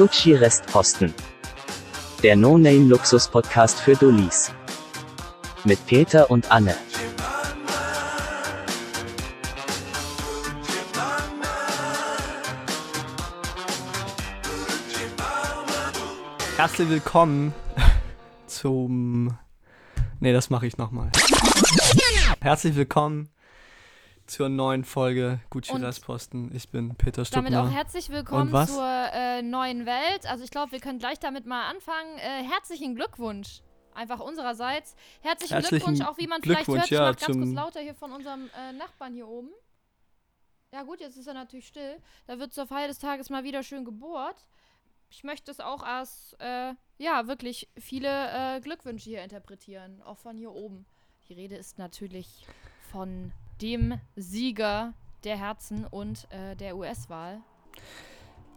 Gucci 0.00 0.32
Restposten. 0.32 1.12
Der 2.22 2.34
No-Name-Luxus-Podcast 2.34 3.80
für 3.80 3.94
Dullis. 3.94 4.50
Mit 5.64 5.84
Peter 5.84 6.30
und 6.30 6.50
Anne. 6.50 6.74
Herzlich 16.56 16.88
willkommen 16.88 17.52
zum. 18.46 19.36
Nee, 20.18 20.32
das 20.32 20.48
mache 20.48 20.66
ich 20.66 20.78
nochmal. 20.78 21.10
Herzlich 22.40 22.74
willkommen 22.74 23.28
zur 24.30 24.48
neuen 24.48 24.84
Folge 24.84 25.40
Gucci 25.50 25.72
Und 25.72 25.82
Restposten. 25.82 26.54
Ich 26.54 26.68
bin 26.68 26.94
Peter 26.94 27.24
Damit 27.24 27.54
auch 27.54 27.68
herzlich 27.68 28.10
willkommen 28.10 28.50
zur 28.66 29.08
äh, 29.12 29.42
neuen 29.42 29.86
Welt. 29.86 30.24
Also 30.26 30.44
ich 30.44 30.50
glaube, 30.50 30.70
wir 30.70 30.78
können 30.78 31.00
gleich 31.00 31.18
damit 31.18 31.46
mal 31.46 31.68
anfangen. 31.68 32.16
Äh, 32.18 32.44
herzlichen 32.44 32.94
Glückwunsch. 32.94 33.60
Einfach 33.92 34.20
unsererseits. 34.20 34.94
Herzlichen, 35.20 35.54
Herzlichen 35.54 35.84
Glückwunsch, 35.84 36.08
auch 36.08 36.16
wie 36.16 36.28
man 36.28 36.40
vielleicht 36.42 36.68
hört. 36.68 36.84
Ich 36.84 36.90
ja, 36.90 37.10
ganz 37.10 37.26
kurz 37.26 37.52
lauter 37.52 37.80
hier 37.80 37.96
von 37.96 38.12
unserem 38.12 38.48
äh, 38.56 38.72
Nachbarn 38.72 39.14
hier 39.14 39.26
oben. 39.26 39.50
Ja 40.72 40.84
gut, 40.84 41.00
jetzt 41.00 41.16
ist 41.16 41.26
er 41.26 41.34
natürlich 41.34 41.66
still. 41.66 41.96
Da 42.28 42.38
wird 42.38 42.54
zur 42.54 42.68
Feier 42.68 42.86
des 42.86 43.00
Tages 43.00 43.30
mal 43.30 43.42
wieder 43.42 43.64
schön 43.64 43.84
gebohrt. 43.84 44.46
Ich 45.10 45.24
möchte 45.24 45.50
es 45.50 45.58
auch 45.58 45.82
als, 45.82 46.36
äh, 46.38 46.74
ja, 46.98 47.26
wirklich 47.26 47.68
viele 47.76 48.08
äh, 48.56 48.60
Glückwünsche 48.60 49.10
hier 49.10 49.24
interpretieren. 49.24 50.00
Auch 50.02 50.18
von 50.18 50.36
hier 50.36 50.52
oben. 50.52 50.86
Die 51.28 51.34
Rede 51.34 51.56
ist 51.56 51.78
natürlich 51.78 52.46
von 52.92 53.32
dem 53.62 53.98
Sieger 54.16 54.92
der 55.24 55.36
Herzen 55.36 55.84
und 55.90 56.26
äh, 56.30 56.56
der 56.56 56.76
US-Wahl. 56.76 57.40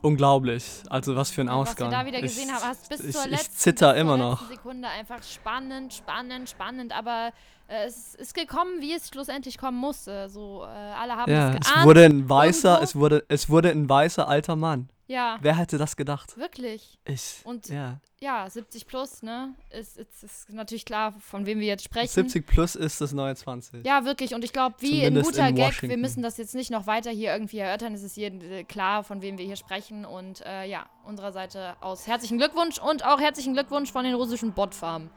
Unglaublich. 0.02 0.66
Also, 0.90 1.16
was 1.16 1.32
für 1.32 1.42
ein 1.42 1.50
Und 1.50 1.60
Was 1.62 1.70
Ausgang. 1.70 1.90
wir 1.92 1.98
da 2.00 2.06
wieder 2.06 2.18
Ich- 2.18 2.24
gesehen 2.24 2.52
haben, 2.54 2.64
hast 2.64 2.90
bis 2.90 3.00
ich, 3.02 3.16
zur 3.16 3.24
ich 3.26 3.32
letzten, 3.32 3.56
zitter 3.56 3.94
bis 3.94 4.02
immer 4.02 4.18
noch. 4.18 4.50
Sekunde 4.50 4.88
einfach 4.90 5.24
spannend, 5.24 5.94
spannend, 5.94 6.50
spannend, 6.50 6.92
aber 6.98 7.32
äh, 7.70 7.86
es 7.86 8.14
ist 8.16 8.34
gekommen, 8.34 8.82
wie 8.82 8.94
es 8.94 9.08
schlussendlich 9.08 9.58
kommen 9.58 9.78
musste. 9.78 10.28
So, 10.30 10.64
äh, 10.64 10.66
alle 10.68 11.16
haben 11.16 11.32
Ja, 11.32 11.52
es 11.52 11.56
es 11.62 11.68
geahnt. 11.72 11.86
wurde 11.88 12.06
ein 12.06 12.30
weißer, 12.30 12.70
irgendwo. 12.70 12.84
es 12.84 12.96
wurde, 12.96 13.26
es 13.30 13.50
wurde 13.50 13.70
ein 13.72 13.88
weißer 13.88 14.28
alter 14.28 14.58
Mann. 14.58 14.90
Ja, 15.08 15.38
Wer 15.42 15.58
hätte 15.58 15.78
das 15.78 15.96
gedacht? 15.96 16.38
wirklich. 16.38 16.98
Ich. 17.06 17.42
Und 17.44 17.68
ja. 17.68 18.00
ja, 18.20 18.50
70 18.50 18.88
plus, 18.88 19.22
ne? 19.22 19.54
Ist, 19.70 19.98
ist, 19.98 20.24
ist 20.24 20.50
natürlich 20.50 20.86
klar, 20.86 21.12
von 21.20 21.46
wem 21.46 21.60
wir 21.60 21.68
jetzt 21.68 21.84
sprechen. 21.84 22.08
70 22.08 22.46
plus 22.46 22.76
ist 22.76 23.02
das 23.02 23.12
neue 23.12 23.36
20. 23.36 23.86
Ja, 23.86 24.06
wirklich. 24.06 24.34
Und 24.34 24.46
ich 24.46 24.54
glaube, 24.54 24.76
wie 24.80 25.00
Zumindest 25.00 25.28
ein 25.28 25.32
guter 25.34 25.50
in 25.50 25.56
Gag, 25.56 25.82
wir 25.82 25.98
müssen 25.98 26.24
das 26.24 26.38
jetzt 26.38 26.56
nicht 26.56 26.72
noch 26.72 26.88
weiter 26.88 27.12
hier 27.12 27.34
irgendwie 27.34 27.58
erörtern. 27.58 27.94
Es 27.94 28.04
ist 28.04 28.16
jedem 28.16 28.42
äh, 28.42 28.64
klar, 28.64 29.04
von 29.04 29.22
wem 29.22 29.38
wir 29.38 29.46
hier 29.46 29.58
sprechen. 29.58 30.06
Und 30.06 30.42
äh, 30.46 30.66
ja, 30.66 30.86
unserer 31.04 31.34
Seite 31.34 31.76
aus 31.82 32.08
herzlichen 32.08 32.38
Glückwunsch 32.38 32.80
und 32.80 33.06
auch 33.06 33.20
herzlichen 33.20 33.54
Glückwunsch 33.54 33.92
von 33.92 34.06
den 34.06 34.16
russischen 34.16 34.54
Botfarmen. 34.54 35.10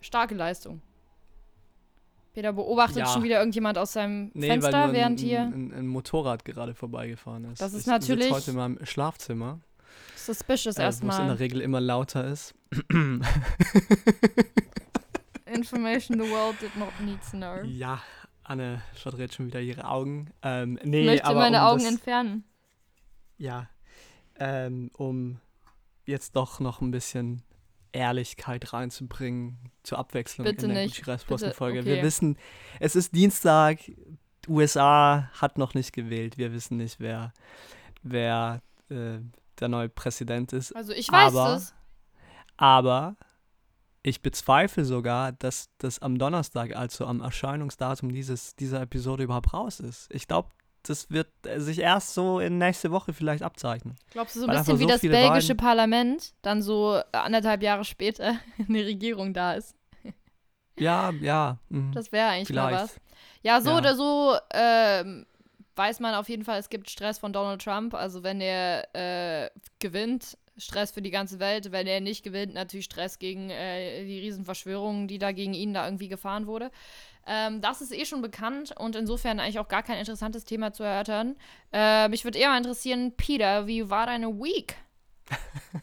Starke 0.00 0.34
Leistung. 0.34 0.82
Peter 2.40 2.54
beobachtet 2.54 3.00
Ja. 3.00 3.06
schon 3.06 3.22
wieder 3.22 3.38
irgendjemand 3.38 3.76
aus 3.76 3.92
seinem 3.92 4.30
Nee, 4.32 4.46
Fenster, 4.48 4.86
nur 4.86 4.94
während 4.94 5.20
ein, 5.20 5.24
hier. 5.24 5.40
Ein, 5.42 5.74
ein 5.74 5.86
Motorrad 5.86 6.42
gerade 6.46 6.74
vorbeigefahren 6.74 7.44
ist. 7.52 7.60
Das 7.60 7.74
ist 7.74 7.82
ich 7.82 7.86
natürlich- 7.86 8.24
sitze 8.24 8.34
heute 8.36 8.50
in 8.52 8.56
meinem 8.56 8.86
Schlafzimmer, 8.86 9.60
Suspicious 10.16 10.76
äh, 10.76 10.84
wo 10.84 10.88
es 10.88 11.00
in 11.00 11.08
der 11.08 11.16
erstmal. 11.16 11.36
Regel 11.36 11.60
immer 11.60 11.80
lauter 11.82 12.24
ist. 12.24 12.54
Information 15.46 16.18
the 16.18 16.30
world 16.30 16.58
did 16.62 16.74
not 16.76 16.98
need 17.04 17.18
to 17.30 17.36
know. 17.36 17.62
ja, 17.64 18.00
Anne 18.44 18.80
verdreht 18.94 19.34
schon 19.34 19.46
wieder 19.46 19.60
ihre 19.60 19.84
Augen. 19.84 20.30
Ähm, 20.42 20.78
Ich 20.82 20.88
nee, 20.88 21.04
möchte 21.04 21.26
aber 21.26 21.40
meine 21.40 21.58
um 21.58 21.64
Augen 21.64 21.82
das, 21.82 21.92
entfernen. 21.92 22.44
Ja, 23.36 23.68
ähm, 24.38 24.90
um 24.96 25.40
jetzt 26.06 26.36
doch 26.36 26.58
noch 26.60 26.80
ein 26.80 26.90
bisschen 26.90 27.42
Ehrlichkeit 27.92 28.72
reinzubringen 28.72 29.58
zur 29.82 29.98
Abwechslung 29.98 30.44
Bitte 30.44 30.66
in 30.66 30.74
der 30.74 30.84
nicht. 30.84 31.04
Gucci-Folge. 31.04 31.78
Bitte, 31.80 31.90
okay. 31.90 31.96
Wir 31.96 32.02
wissen, 32.02 32.36
es 32.78 32.96
ist 32.96 33.14
Dienstag, 33.14 33.78
USA 34.48 35.30
hat 35.40 35.58
noch 35.58 35.74
nicht 35.74 35.92
gewählt. 35.92 36.38
Wir 36.38 36.52
wissen 36.52 36.76
nicht, 36.78 37.00
wer, 37.00 37.32
wer 38.02 38.62
äh, 38.88 39.18
der 39.58 39.68
neue 39.68 39.88
Präsident 39.88 40.52
ist. 40.52 40.74
Also 40.74 40.92
ich 40.92 41.10
weiß 41.10 41.34
Aber- 41.34 41.56
es. 41.56 41.74
Aber 42.56 43.16
ich 44.02 44.22
bezweifle 44.22 44.84
sogar, 44.84 45.32
dass 45.32 45.70
das 45.78 45.98
am 46.00 46.18
Donnerstag, 46.18 46.74
also 46.74 47.06
am 47.06 47.20
Erscheinungsdatum 47.20 48.10
dieses, 48.12 48.54
dieser 48.56 48.82
Episode 48.82 49.24
überhaupt 49.24 49.52
raus 49.52 49.80
ist. 49.80 50.08
Ich 50.12 50.26
glaube, 50.26 50.48
das 50.82 51.10
wird 51.10 51.28
sich 51.56 51.78
erst 51.80 52.14
so 52.14 52.40
in 52.40 52.58
nächste 52.58 52.90
Woche 52.90 53.12
vielleicht 53.12 53.42
abzeichnen. 53.42 53.96
Glaubst 54.10 54.36
du 54.36 54.40
so 54.40 54.46
ein 54.46 54.56
bisschen 54.56 54.78
wie 54.78 54.82
so 54.84 54.88
das 54.88 55.00
belgische 55.02 55.48
Wahlen- 55.50 55.56
Parlament 55.56 56.32
dann 56.42 56.62
so 56.62 57.00
anderthalb 57.12 57.62
Jahre 57.62 57.84
später 57.84 58.36
eine 58.68 58.84
Regierung 58.86 59.34
da 59.34 59.52
ist? 59.54 59.74
Ja, 60.78 61.10
ja. 61.20 61.58
mhm. 61.68 61.92
Das 61.92 62.10
wäre 62.12 62.28
eigentlich 62.28 62.56
mal 62.56 62.68
Vielleicht. 62.68 62.84
was. 62.94 63.00
Ja, 63.42 63.60
so 63.60 63.70
Ja. 63.70 63.78
oder 63.78 63.94
so 63.94 64.36
ähm, 64.52 65.26
weiß 65.76 66.00
man 66.00 66.14
auf 66.14 66.28
jeden 66.28 66.44
Fall, 66.44 66.58
es 66.58 66.68
gibt 66.70 66.88
Stress 66.90 67.18
von 67.18 67.32
Donald 67.32 67.62
Trump. 67.62 67.94
Also 67.94 68.22
wenn 68.22 68.40
er 68.40 68.88
äh, 68.94 69.50
gewinnt, 69.78 70.38
Stress 70.56 70.90
für 70.90 71.00
die 71.02 71.10
ganze 71.10 71.38
Welt. 71.38 71.72
Wenn 71.72 71.86
er 71.86 72.00
nicht 72.00 72.22
gewinnt, 72.22 72.52
natürlich 72.54 72.84
Stress 72.86 73.18
gegen 73.18 73.48
äh, 73.50 74.04
die 74.04 74.18
Riesenverschwörung, 74.20 75.08
die 75.08 75.18
da 75.18 75.32
gegen 75.32 75.54
ihn 75.54 75.72
da 75.72 75.84
irgendwie 75.86 76.08
gefahren 76.08 76.46
wurde. 76.46 76.70
Ähm, 77.26 77.60
das 77.60 77.80
ist 77.80 77.92
eh 77.92 78.04
schon 78.04 78.22
bekannt 78.22 78.74
und 78.78 78.96
insofern 78.96 79.40
eigentlich 79.40 79.58
auch 79.58 79.68
gar 79.68 79.82
kein 79.82 79.98
interessantes 79.98 80.44
Thema 80.44 80.72
zu 80.72 80.82
erörtern. 80.82 81.36
Äh, 81.72 82.08
mich 82.08 82.24
würde 82.24 82.38
eher 82.38 82.48
mal 82.48 82.58
interessieren, 82.58 83.14
Peter, 83.16 83.66
wie 83.66 83.90
war 83.90 84.06
deine 84.06 84.28
Week? 84.28 84.76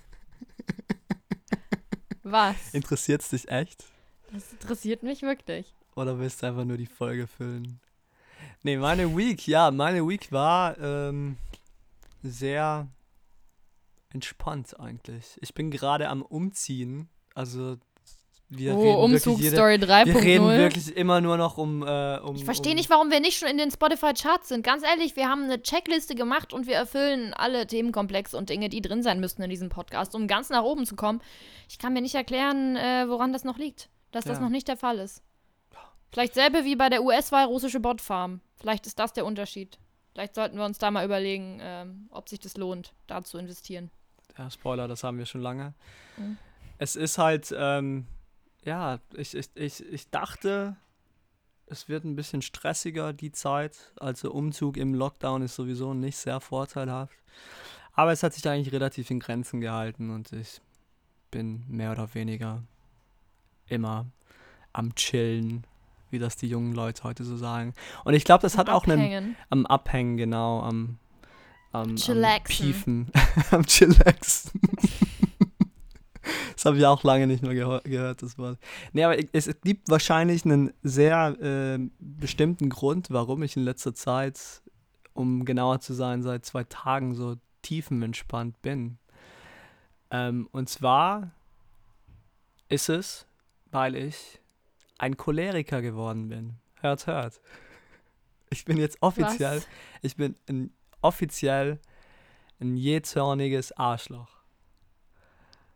Was? 2.23 2.73
Interessiert 2.73 3.21
es 3.21 3.29
dich 3.29 3.47
echt? 3.49 3.85
Das 4.31 4.51
interessiert 4.51 5.03
mich 5.03 5.21
wirklich. 5.21 5.73
Oder 5.95 6.19
willst 6.19 6.43
du 6.43 6.47
einfach 6.47 6.65
nur 6.65 6.77
die 6.77 6.85
Folge 6.85 7.27
füllen? 7.27 7.79
Nee, 8.63 8.77
meine 8.77 9.15
Week, 9.15 9.47
ja, 9.47 9.71
meine 9.71 10.07
Week 10.07 10.31
war 10.31 10.77
ähm, 10.77 11.37
sehr 12.21 12.87
entspannt 14.09 14.79
eigentlich. 14.79 15.37
Ich 15.41 15.53
bin 15.53 15.71
gerade 15.71 16.09
am 16.09 16.21
Umziehen. 16.21 17.09
Also 17.33 17.77
wir 18.49 18.75
oh, 18.77 19.03
Umzugsstory 19.03 19.81
Wir 19.81 20.15
reden 20.15 20.45
3.0. 20.45 20.57
wirklich 20.57 20.95
immer 20.95 21.19
nur 21.19 21.37
noch 21.37 21.57
um. 21.57 21.83
Äh, 21.83 22.17
um 22.19 22.35
Ich 22.35 22.45
verstehe 22.45 22.71
um, 22.71 22.77
nicht, 22.77 22.89
warum 22.89 23.11
wir 23.11 23.19
nicht 23.19 23.37
schon 23.37 23.49
in 23.49 23.57
den 23.57 23.71
Spotify-Charts 23.71 24.47
sind. 24.49 24.63
Ganz 24.63 24.83
ehrlich, 24.83 25.15
wir 25.15 25.27
haben 25.27 25.43
eine 25.43 25.61
Checkliste 25.61 26.15
gemacht 26.15 26.53
und 26.53 26.65
wir 26.65 26.75
erfüllen 26.75 27.33
alle 27.33 27.67
Themenkomplexe 27.67 28.37
und 28.37 28.49
Dinge, 28.49 28.69
die 28.69 28.81
drin 28.81 29.03
sein 29.03 29.19
müssten 29.19 29.41
in 29.41 29.49
diesem 29.49 29.69
Podcast, 29.69 30.15
um 30.15 30.27
ganz 30.27 30.49
nach 30.49 30.63
oben 30.63 30.85
zu 30.85 30.95
kommen. 30.95 31.21
Ich 31.67 31.77
kann 31.77 31.91
mir 31.93 32.01
nicht 32.01 32.15
erklären, 32.15 32.77
äh, 32.77 33.05
woran 33.09 33.33
das 33.33 33.43
noch 33.43 33.57
liegt. 33.57 33.89
Dass 34.11 34.23
das 34.23 34.37
Ja. 34.37 34.43
noch 34.43 34.49
nicht 34.49 34.67
der 34.69 34.77
Fall 34.77 34.99
ist. 34.99 35.21
Vielleicht 36.11 36.33
selbe 36.33 36.63
wie 36.63 36.77
bei 36.77 36.87
der 36.89 37.03
US-Wahl 37.03 37.45
russische 37.47 37.81
Botfarm. 37.81 38.39
Vielleicht 38.55 38.87
ist 38.87 38.97
das 38.97 39.11
der 39.11 39.25
Unterschied. 39.25 39.77
Vielleicht 40.13 40.35
sollten 40.35 40.57
wir 40.57 40.63
uns 40.63 40.77
da 40.77 40.89
mal 40.89 41.03
überlegen, 41.05 41.59
ähm, 41.61 42.07
ob 42.11 42.29
sich 42.29 42.39
das 42.39 42.55
lohnt, 42.55 42.93
da 43.07 43.23
zu 43.23 43.37
investieren. 43.37 43.91
Ja, 44.37 44.49
Spoiler, 44.49 44.87
das 44.87 45.03
haben 45.03 45.17
wir 45.17 45.25
schon 45.25 45.41
lange. 45.41 45.73
Mhm. 46.15 46.37
Es 46.77 46.95
ist 46.95 47.17
halt, 47.17 47.53
ähm, 47.57 48.07
ja, 48.63 48.99
ich, 49.15 49.35
ich, 49.35 49.49
ich, 49.55 49.85
ich 49.85 50.09
dachte, 50.09 50.75
es 51.67 51.89
wird 51.89 52.05
ein 52.05 52.15
bisschen 52.15 52.41
stressiger 52.41 53.13
die 53.13 53.31
Zeit. 53.31 53.93
Also 53.99 54.31
Umzug 54.31 54.77
im 54.77 54.93
Lockdown 54.93 55.41
ist 55.41 55.55
sowieso 55.55 55.93
nicht 55.93 56.17
sehr 56.17 56.39
vorteilhaft. 56.39 57.17
Aber 57.93 58.11
es 58.11 58.23
hat 58.23 58.33
sich 58.33 58.47
eigentlich 58.47 58.73
relativ 58.73 59.09
in 59.09 59.19
Grenzen 59.19 59.59
gehalten 59.59 60.11
und 60.11 60.31
ich 60.31 60.61
bin 61.31 61.65
mehr 61.67 61.91
oder 61.91 62.13
weniger 62.13 62.63
immer 63.67 64.05
am 64.71 64.95
Chillen, 64.95 65.65
wie 66.09 66.19
das 66.19 66.37
die 66.37 66.47
jungen 66.47 66.73
Leute 66.73 67.03
heute 67.03 67.23
so 67.23 67.35
sagen. 67.35 67.73
Und 68.05 68.13
ich 68.13 68.23
glaube, 68.23 68.41
das 68.41 68.57
hat 68.57 68.69
auch 68.69 68.85
einen 68.85 69.01
Abhängen. 69.01 69.35
am 69.49 69.65
Abhängen, 69.65 70.17
genau, 70.17 70.61
am, 70.61 70.99
am, 71.71 71.89
am 71.89 71.95
Chillaxen. 71.95 72.65
Piefen, 72.65 73.11
am 73.51 73.65
Chillaxen. 73.65 74.61
das 76.55 76.65
habe 76.65 76.77
ich 76.77 76.85
auch 76.85 77.03
lange 77.03 77.27
nicht 77.27 77.43
mehr 77.43 77.53
gehört, 77.53 78.21
das 78.21 78.37
Wort. 78.37 78.59
Nee, 78.93 79.03
aber 79.03 79.17
es 79.33 79.49
gibt 79.63 79.89
wahrscheinlich 79.89 80.45
einen 80.45 80.73
sehr 80.83 81.35
äh, 81.41 81.79
bestimmten 81.99 82.69
Grund, 82.69 83.07
warum 83.09 83.43
ich 83.43 83.57
in 83.57 83.63
letzter 83.63 83.93
Zeit, 83.93 84.61
um 85.13 85.45
genauer 85.45 85.79
zu 85.79 85.93
sein, 85.93 86.23
seit 86.23 86.45
zwei 86.45 86.63
Tagen 86.63 87.15
so 87.15 87.35
tiefenentspannt 87.61 88.61
bin. 88.61 88.97
Ähm, 90.11 90.47
und 90.51 90.69
zwar 90.69 91.31
ist 92.69 92.89
es, 92.89 93.25
weil 93.71 93.95
ich 93.95 94.39
ein 94.97 95.17
Choleriker 95.17 95.81
geworden 95.81 96.29
bin. 96.29 96.55
Hört, 96.81 97.07
hört. 97.07 97.39
Ich 98.49 98.65
bin 98.65 98.77
jetzt 98.77 98.97
offiziell, 99.01 99.57
Was? 99.57 99.67
ich 100.01 100.15
bin 100.15 100.35
ein, 100.47 100.71
offiziell 101.01 101.79
ein 102.59 102.77
jähzorniges 102.77 103.71
Arschloch. 103.73 104.36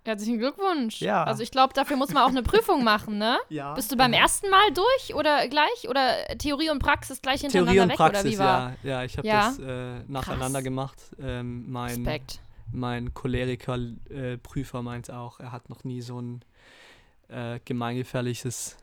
Herzlichen 0.04 0.40
Glückwunsch. 0.40 1.00
Ja. 1.00 1.24
Also 1.24 1.44
ich 1.44 1.52
glaube, 1.52 1.74
dafür 1.74 1.96
muss 1.96 2.12
man 2.12 2.24
auch 2.24 2.30
eine 2.30 2.42
Prüfung 2.44 2.84
machen, 2.84 3.18
ne? 3.20 3.38
Ja. 3.50 3.74
Bist 3.76 3.92
du 3.92 3.98
beim 3.98 4.14
ersten 4.14 4.50
Mal 4.50 4.72
durch 4.74 5.14
oder 5.16 5.48
gleich? 5.48 5.88
Oder 5.88 6.26
Theorie 6.40 6.70
und 6.72 6.80
Praxis 6.80 7.22
gleich 7.22 7.42
hintereinander 7.42 7.72
Theorie 7.74 7.84
und 7.84 7.90
weg? 7.90 7.98
Praxis, 7.98 8.24
oder 8.24 8.32
wie 8.34 8.40
war? 8.40 8.74
ja. 8.84 8.90
Ja, 8.90 9.04
ich 9.04 9.18
habe 9.18 9.28
Ja? 9.28 9.48
das 9.50 9.60
äh, 9.60 10.00
nacheinander 10.08 10.60
Krass. 10.60 10.64
gemacht. 10.64 10.98
Ähm, 11.22 11.72
mein 11.72 12.04
Respekt. 12.06 12.40
mein 12.72 13.14
Choleriker-Prüfer 13.14 14.80
äh, 14.80 14.82
meint 14.82 15.12
auch, 15.12 15.40
er 15.40 15.52
hat 15.52 15.70
noch 15.70 15.84
nie 15.84 16.02
so 16.02 16.20
ein 16.20 16.42
äh, 17.30 17.60
gemeingefährliches 17.64 18.78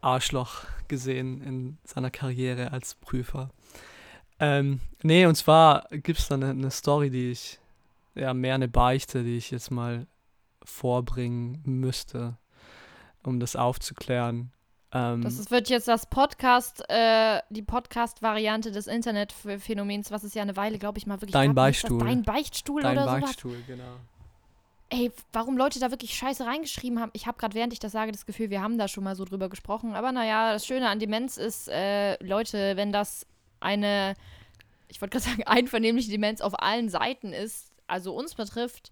Arschloch 0.00 0.62
gesehen 0.88 1.42
in 1.42 1.78
seiner 1.84 2.10
Karriere 2.10 2.72
als 2.72 2.94
Prüfer. 2.96 3.50
Ähm, 4.40 4.80
nee, 5.02 5.26
und 5.26 5.34
zwar 5.34 5.86
gibt 5.90 6.18
es 6.20 6.28
da 6.28 6.34
eine, 6.36 6.50
eine 6.50 6.70
Story, 6.70 7.10
die 7.10 7.30
ich, 7.32 7.58
ja, 8.18 8.34
mehr 8.34 8.54
eine 8.54 8.68
Beichte, 8.68 9.22
die 9.22 9.36
ich 9.36 9.50
jetzt 9.50 9.70
mal 9.70 10.06
vorbringen 10.64 11.62
müsste, 11.64 12.36
um 13.22 13.40
das 13.40 13.56
aufzuklären. 13.56 14.52
Ähm, 14.92 15.22
das 15.22 15.50
wird 15.50 15.68
jetzt 15.68 15.86
das 15.86 16.06
Podcast, 16.06 16.82
äh, 16.88 17.40
die 17.50 17.62
Podcast-Variante 17.62 18.72
des 18.72 18.86
Internetphänomens, 18.86 20.10
was 20.10 20.24
es 20.24 20.34
ja 20.34 20.42
eine 20.42 20.56
Weile, 20.56 20.78
glaube 20.78 20.98
ich, 20.98 21.06
mal 21.06 21.16
wirklich 21.16 21.32
Dein 21.32 21.50
gab. 21.50 21.56
Beichtstuhl. 21.56 21.98
Dein 21.98 22.22
Beichtstuhl 22.22 22.82
Dein 22.82 22.96
oder 22.96 23.04
so. 23.04 23.10
Dein 23.12 23.20
Beichtstuhl, 23.20 23.52
sowas? 23.52 23.66
genau. 23.66 23.96
Ey, 24.90 25.12
warum 25.34 25.58
Leute 25.58 25.78
da 25.80 25.90
wirklich 25.90 26.14
Scheiße 26.14 26.46
reingeschrieben 26.46 26.98
haben. 26.98 27.10
Ich 27.12 27.26
habe 27.26 27.36
gerade, 27.36 27.54
während 27.54 27.74
ich 27.74 27.78
das 27.78 27.92
sage, 27.92 28.10
das 28.10 28.24
Gefühl, 28.24 28.48
wir 28.48 28.62
haben 28.62 28.78
da 28.78 28.88
schon 28.88 29.04
mal 29.04 29.14
so 29.14 29.26
drüber 29.26 29.50
gesprochen. 29.50 29.94
Aber 29.94 30.12
naja, 30.12 30.54
das 30.54 30.64
Schöne 30.64 30.88
an 30.88 30.98
Demenz 30.98 31.36
ist, 31.36 31.68
äh, 31.68 32.22
Leute, 32.24 32.76
wenn 32.76 32.90
das 32.90 33.26
eine, 33.60 34.14
ich 34.88 35.02
wollte 35.02 35.18
gerade 35.18 35.30
sagen, 35.30 35.42
einvernehmliche 35.44 36.10
Demenz 36.10 36.40
auf 36.40 36.58
allen 36.62 36.88
Seiten 36.88 37.34
ist, 37.34 37.67
also 37.88 38.14
uns 38.14 38.34
betrifft, 38.34 38.90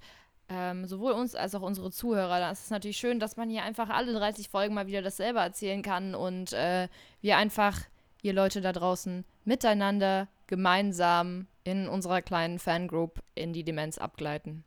ähm, 0.48 0.86
sowohl 0.86 1.12
uns 1.12 1.34
als 1.34 1.54
auch 1.54 1.62
unsere 1.62 1.90
Zuhörer. 1.90 2.38
dann 2.38 2.52
ist 2.52 2.64
es 2.64 2.70
natürlich 2.70 2.96
schön, 2.96 3.18
dass 3.18 3.36
man 3.36 3.50
hier 3.50 3.62
einfach 3.62 3.88
alle 3.88 4.12
30 4.12 4.48
Folgen 4.48 4.74
mal 4.74 4.86
wieder 4.86 5.02
dasselbe 5.02 5.40
erzählen 5.40 5.82
kann 5.82 6.14
und 6.14 6.52
äh, 6.52 6.88
wir 7.20 7.36
einfach, 7.36 7.80
ihr 8.22 8.32
Leute 8.32 8.60
da 8.60 8.72
draußen, 8.72 9.24
miteinander, 9.44 10.28
gemeinsam 10.46 11.48
in 11.64 11.88
unserer 11.88 12.22
kleinen 12.22 12.58
Fangroup 12.58 13.20
in 13.34 13.52
die 13.52 13.64
Demenz 13.64 13.98
abgleiten. 13.98 14.64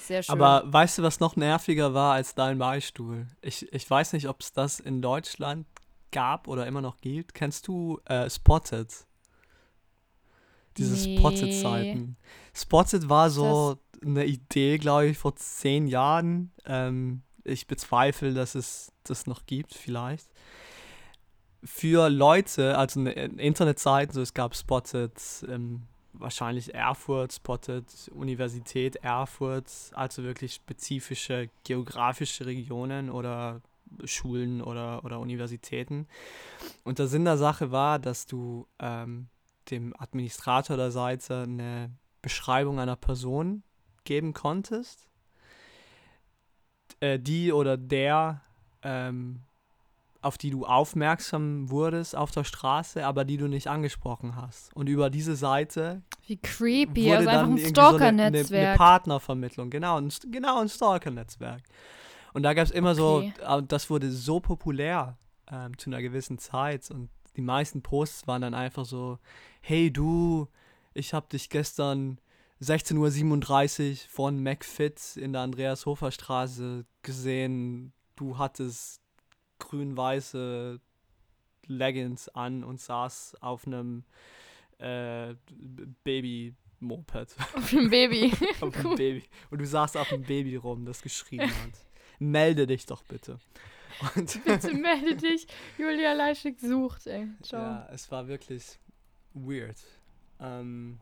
Sehr 0.00 0.22
schön. 0.22 0.32
Aber 0.32 0.62
weißt 0.72 0.98
du, 0.98 1.02
was 1.02 1.20
noch 1.20 1.36
nerviger 1.36 1.92
war 1.92 2.14
als 2.14 2.34
dein 2.34 2.58
Beistuhl? 2.58 3.26
Ich, 3.42 3.70
ich 3.72 3.88
weiß 3.88 4.14
nicht, 4.14 4.28
ob 4.28 4.40
es 4.40 4.52
das 4.52 4.80
in 4.80 5.02
Deutschland 5.02 5.66
gab 6.10 6.48
oder 6.48 6.66
immer 6.66 6.80
noch 6.80 6.98
gibt. 7.02 7.34
Kennst 7.34 7.68
du 7.68 8.00
äh, 8.06 8.30
Spotted? 8.30 8.88
Diese 10.76 11.08
nee. 11.08 11.18
Spotted-Seiten. 11.18 12.16
Spotted 12.52 13.08
war 13.08 13.30
so 13.30 13.78
eine 14.04 14.24
Idee, 14.24 14.78
glaube 14.78 15.06
ich, 15.06 15.18
vor 15.18 15.36
zehn 15.36 15.86
Jahren. 15.86 16.52
Ähm, 16.66 17.22
ich 17.44 17.66
bezweifle, 17.66 18.34
dass 18.34 18.54
es 18.54 18.92
das 19.04 19.26
noch 19.26 19.46
gibt, 19.46 19.74
vielleicht. 19.74 20.28
Für 21.62 22.10
Leute, 22.10 22.76
also 22.76 23.00
eine 23.00 23.12
Internetseiten, 23.12 24.14
so 24.14 24.20
es 24.20 24.34
gab 24.34 24.54
Spotted, 24.54 25.12
ähm, 25.48 25.82
wahrscheinlich 26.12 26.74
Erfurt, 26.74 27.32
Spotted, 27.32 27.84
Universität 28.14 28.96
Erfurt, 28.96 29.70
also 29.92 30.22
wirklich 30.22 30.54
spezifische 30.54 31.48
geografische 31.64 32.46
Regionen 32.46 33.10
oder 33.10 33.60
Schulen 34.04 34.62
oder, 34.62 35.04
oder 35.04 35.20
Universitäten. 35.20 36.06
Und 36.84 36.98
der 36.98 37.06
Sinn 37.06 37.24
der 37.24 37.36
Sache 37.36 37.70
war, 37.70 37.98
dass 37.98 38.26
du 38.26 38.66
ähm, 38.78 39.28
dem 39.70 39.94
Administrator 39.98 40.76
der 40.76 40.90
Seite 40.90 41.42
eine 41.42 41.90
Beschreibung 42.22 42.80
einer 42.80 42.96
Person 42.96 43.62
geben 44.04 44.32
konntest, 44.32 45.08
äh, 47.00 47.18
die 47.18 47.52
oder 47.52 47.76
der, 47.76 48.42
ähm, 48.82 49.40
auf 50.22 50.38
die 50.38 50.50
du 50.50 50.64
aufmerksam 50.64 51.70
wurdest 51.70 52.16
auf 52.16 52.30
der 52.30 52.44
Straße, 52.44 53.04
aber 53.04 53.24
die 53.24 53.36
du 53.36 53.46
nicht 53.46 53.66
angesprochen 53.66 54.36
hast. 54.36 54.74
Und 54.74 54.88
über 54.88 55.10
diese 55.10 55.36
Seite 55.36 56.02
wie 56.26 56.38
creepy, 56.38 57.06
wurde 57.06 57.16
also 57.18 57.28
einfach 57.28 57.46
ein 57.46 57.58
Stalker-Netzwerk. 57.58 58.46
So 58.46 58.54
eine, 58.54 58.68
eine, 58.68 58.76
Partnervermittlung, 58.76 59.70
genau, 59.70 60.00
ein, 60.00 60.10
genau 60.30 60.60
ein 60.60 60.68
Stalker-Netzwerk. 60.68 61.62
Und 62.32 62.42
da 62.42 62.54
gab 62.54 62.64
es 62.64 62.70
immer 62.70 62.92
okay. 62.98 63.32
so, 63.38 63.60
das 63.60 63.90
wurde 63.90 64.10
so 64.10 64.40
populär 64.40 65.18
ähm, 65.50 65.76
zu 65.78 65.90
einer 65.90 66.00
gewissen 66.00 66.38
Zeit 66.38 66.90
und 66.90 67.10
die 67.36 67.42
meisten 67.42 67.82
Posts 67.82 68.26
waren 68.26 68.42
dann 68.42 68.54
einfach 68.54 68.84
so, 68.84 69.18
hey 69.60 69.92
du, 69.92 70.48
ich 70.94 71.12
habe 71.12 71.26
dich 71.28 71.50
gestern 71.50 72.20
16.37 72.62 73.90
Uhr 73.90 73.96
von 74.08 74.42
McFit 74.42 75.16
in 75.16 75.32
der 75.32 75.42
Andreas-Hofer-Straße 75.42 76.84
gesehen. 77.02 77.92
Du 78.16 78.38
hattest 78.38 79.02
grün-weiße 79.58 80.80
Leggings 81.66 82.28
an 82.28 82.64
und 82.64 82.80
saß 82.80 83.36
auf 83.40 83.66
einem 83.66 84.04
äh, 84.78 85.34
Baby-Moped. 86.04 87.36
Auf 87.54 87.72
einem 87.72 87.90
Baby. 87.90 88.32
auf 88.60 88.76
einem 88.76 88.96
Baby. 88.96 89.24
Und 89.50 89.60
du 89.60 89.66
saßt 89.66 89.96
auf 89.96 90.12
einem 90.12 90.22
Baby 90.22 90.56
rum, 90.56 90.84
das 90.84 91.02
geschrien 91.02 91.42
hat. 91.42 91.86
Melde 92.18 92.66
dich 92.66 92.86
doch 92.86 93.02
bitte. 93.02 93.38
Und 94.14 94.44
bitte 94.44 94.74
melde 94.74 95.16
dich. 95.16 95.46
Julia 95.78 96.12
Leischig 96.12 96.60
sucht, 96.60 97.06
ey. 97.06 97.28
Ciao. 97.42 97.60
Ja, 97.60 97.88
es 97.92 98.10
war 98.10 98.26
wirklich 98.28 98.78
weird. 99.32 99.76
Ähm, 100.40 101.00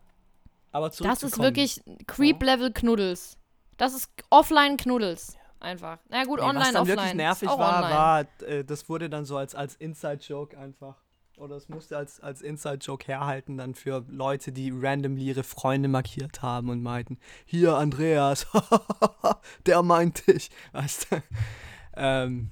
aber 0.71 0.89
Das 0.91 1.23
ist 1.23 1.39
wirklich 1.39 1.83
Creep-Level-Knuddels. 2.07 3.37
Das 3.77 3.95
ist 3.95 4.11
Offline-Knuddels. 4.31 5.37
Einfach. 5.61 5.99
Na 6.09 6.19
ja, 6.19 6.25
gut, 6.25 6.41
nee, 6.41 6.47
online, 6.47 6.65
was 6.65 6.73
dann 6.73 6.83
offline. 6.83 6.97
wirklich 6.99 7.15
nervig 7.15 7.49
war, 7.49 7.77
online. 7.77 7.95
war, 7.95 8.49
äh, 8.49 8.65
das 8.65 8.89
wurde 8.89 9.09
dann 9.09 9.25
so 9.25 9.37
als, 9.37 9.55
als 9.55 9.77
Inside-Joke 9.77 10.59
einfach. 10.59 10.97
Oder 11.37 11.57
es 11.57 11.69
musste 11.69 11.97
als, 11.97 12.21
als 12.21 12.43
Inside-Joke 12.43 13.07
herhalten 13.07 13.57
dann 13.57 13.75
für 13.75 14.05
Leute, 14.09 14.53
die 14.53 14.71
randomly 14.73 15.25
ihre 15.25 15.45
Freunde 15.45 15.89
markiert 15.89 16.43
haben 16.43 16.69
und 16.69 16.83
meinten, 16.83 17.19
hier 17.47 17.77
Andreas, 17.77 18.47
der 19.67 19.83
meint 19.83 20.27
dich. 20.27 20.51
Weißt 20.73 21.11
du? 21.11 21.23
Ähm, 21.97 22.51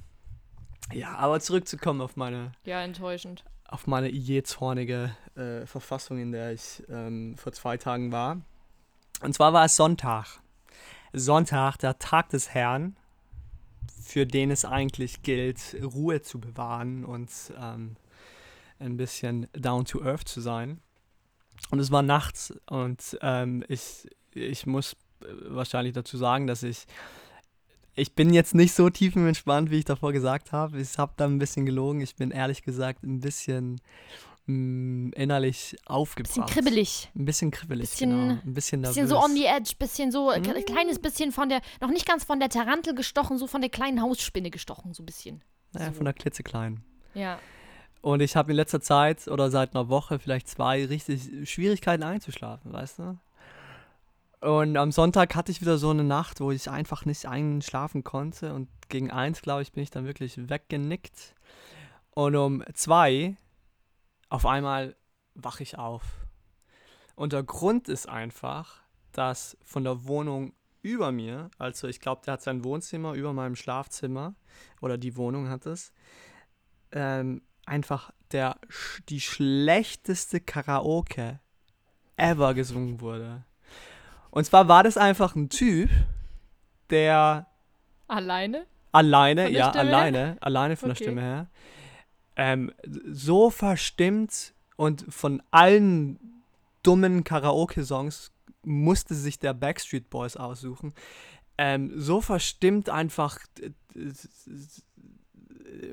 ja, 0.93 1.15
aber 1.17 1.41
zurückzukommen 1.41 2.01
auf 2.01 2.17
meine. 2.17 2.53
Ja, 2.65 2.83
enttäuschend 2.83 3.45
auf 3.71 3.87
meine 3.87 4.11
jähzornige 4.11 5.17
äh, 5.37 5.65
Verfassung, 5.65 6.19
in 6.19 6.33
der 6.33 6.53
ich 6.53 6.83
ähm, 6.89 7.37
vor 7.37 7.53
zwei 7.53 7.77
Tagen 7.77 8.11
war. 8.11 8.41
Und 9.23 9.35
zwar 9.35 9.53
war 9.53 9.65
es 9.65 9.77
Sonntag. 9.77 10.41
Sonntag, 11.13 11.77
der 11.79 11.99
Tag 11.99 12.31
des 12.31 12.51
Herrn, 12.51 12.97
für 14.03 14.27
den 14.27 14.51
es 14.51 14.65
eigentlich 14.65 15.23
gilt, 15.23 15.77
Ruhe 15.83 16.21
zu 16.21 16.41
bewahren 16.41 17.05
und 17.05 17.31
ähm, 17.61 17.97
ein 18.79 18.97
bisschen 18.97 19.47
down 19.53 19.85
to 19.85 20.03
earth 20.03 20.27
zu 20.27 20.41
sein. 20.41 20.81
Und 21.71 21.79
es 21.79 21.91
war 21.91 22.03
nachts 22.03 22.53
und 22.67 23.19
ähm, 23.23 23.63
ich, 23.69 24.09
ich 24.33 24.67
muss 24.67 24.95
äh, 25.23 25.27
wahrscheinlich 25.45 25.93
dazu 25.93 26.17
sagen, 26.17 26.47
dass 26.47 26.63
ich 26.63 26.87
ich 27.95 28.15
bin 28.15 28.33
jetzt 28.33 28.55
nicht 28.55 28.75
so 28.75 28.89
tiefenentspannt, 28.89 29.71
wie 29.71 29.79
ich 29.79 29.85
davor 29.85 30.13
gesagt 30.13 30.53
habe. 30.53 30.81
Ich 30.81 30.99
habe 30.99 31.13
da 31.17 31.27
ein 31.27 31.39
bisschen 31.39 31.67
gelogen. 31.67 32.01
Ich 32.01 32.17
bin 32.17 32.31
ehrlich 32.31 32.63
gesagt 32.63 33.03
ein 33.03 33.21
bisschen 33.21 33.81
mh, 34.47 34.55
mm, 34.55 35.13
innerlich 35.15 35.77
aufgebracht. 35.87 36.39
Ein 36.39 36.45
bisschen 36.45 36.55
kribbelig. 36.55 37.11
Ein 37.15 37.25
bisschen 37.25 37.51
kribbelig, 37.51 37.91
bisschen, 37.91 38.11
genau. 38.11 38.41
Ein 38.45 38.55
bisschen. 38.55 38.83
Bisschen 38.83 39.09
so 39.09 39.19
on 39.19 39.35
the 39.35 39.45
edge, 39.45 39.75
bisschen 39.79 40.13
so, 40.13 40.31
ein 40.31 40.43
mm. 40.43 40.65
kleines 40.67 40.99
bisschen 40.99 41.33
von 41.33 41.49
der, 41.49 41.61
noch 41.81 41.91
nicht 41.91 42.07
ganz 42.07 42.25
von 42.25 42.41
der 42.41 42.49
Tarantel 42.49 42.95
gestochen, 42.95 43.39
so 43.39 43.47
von 43.47 43.61
der 43.61 43.71
kleinen 43.71 44.01
Hausspinne 44.01 44.51
gestochen, 44.51 44.95
so 44.95 45.03
ein 45.03 45.07
bisschen. 45.07 45.43
Naja, 45.73 45.89
so. 45.89 45.95
von 45.95 46.05
der 46.05 46.15
klitzekleinen. 46.15 46.83
Ja. 47.15 47.39
Und 48.03 48.21
ich 48.21 48.35
habe 48.35 48.53
in 48.53 48.57
letzter 48.57 48.81
Zeit 48.81 49.29
oder 49.29 49.51
seit 49.51 49.75
einer 49.75 49.89
Woche, 49.89 50.19
vielleicht 50.19 50.49
zwei, 50.49 50.87
richtig 50.87 51.49
Schwierigkeiten 51.49 52.03
einzuschlafen, 52.03 52.73
weißt 52.73 53.01
du? 53.01 53.19
Und 54.41 54.77
am 54.79 54.91
Sonntag 54.91 55.35
hatte 55.35 55.53
ich 55.53 55.61
wieder 55.61 55.77
so 55.77 55.91
eine 55.91 56.05
Nacht, 56.05 56.41
wo 56.41 56.51
ich 56.51 56.71
einfach 56.71 57.05
nicht 57.05 57.27
einschlafen 57.27 58.05
konnte. 58.05 58.55
Und 58.55 58.69
gegen 58.89 59.11
eins, 59.11 59.43
glaube 59.43 59.63
ich, 59.63 59.73
bin 59.73 59.83
ich 59.83 59.91
dann 59.91 60.07
wirklich 60.07 60.49
weggenickt. 60.49 61.35
Und 62.13 62.37
um 62.37 62.65
zwei, 62.73 63.37
auf 64.31 64.47
einmal 64.47 64.97
wache 65.35 65.63
ich 65.63 65.77
auf. 65.77 66.03
Und 67.17 67.35
der 67.35 67.43
Grund 67.43 67.89
ist 67.89 68.09
einfach, 68.09 68.81
dass 69.13 69.59
von 69.63 69.85
der 69.85 70.07
Wohnung 70.07 70.55
über 70.83 71.13
mir, 71.13 71.51
also 71.59 71.87
ich 71.89 72.01
glaube, 72.01 72.23
der 72.25 72.35
hat 72.35 72.43
sein 72.43 72.65
Wohnzimmer 72.65 73.13
über 73.13 73.35
meinem 73.35 73.57
Schlafzimmer, 73.57 74.35
oder 74.81 74.97
die 74.97 75.17
Wohnung 75.17 75.51
hat 75.51 75.67
es, 75.67 75.93
ähm, 76.93 77.43
einfach 77.67 78.11
der, 78.33 78.57
die 79.11 79.21
schlechteste 79.21 80.41
Karaoke 80.41 81.41
ever 82.17 82.55
gesungen 82.55 83.03
wurde. 83.03 83.45
Und 84.31 84.45
zwar 84.45 84.69
war 84.69 84.83
das 84.83 84.97
einfach 84.97 85.35
ein 85.35 85.49
Typ, 85.49 85.91
der. 86.91 87.47
Alleine? 88.09 88.67
Alleine, 88.93 89.49
ja, 89.51 89.71
alleine, 89.71 90.19
her? 90.19 90.37
alleine 90.41 90.77
von 90.77 90.91
okay. 90.91 90.99
der 90.99 91.05
Stimme 91.05 91.21
her. 91.21 91.47
Ähm, 92.37 92.73
so 93.07 93.51
verstimmt 93.51 94.55
und 94.77 95.05
von 95.09 95.43
allen 95.51 96.19
dummen 96.83 97.23
Karaoke-Songs 97.23 98.33
musste 98.65 99.15
sich 99.15 99.39
der 99.39 99.55
Backstreet 99.55 100.11
Boys 100.11 100.37
aussuchen. 100.37 100.95
Ähm, 101.57 101.93
so 101.95 102.21
verstimmt 102.21 102.89
einfach 102.89 103.39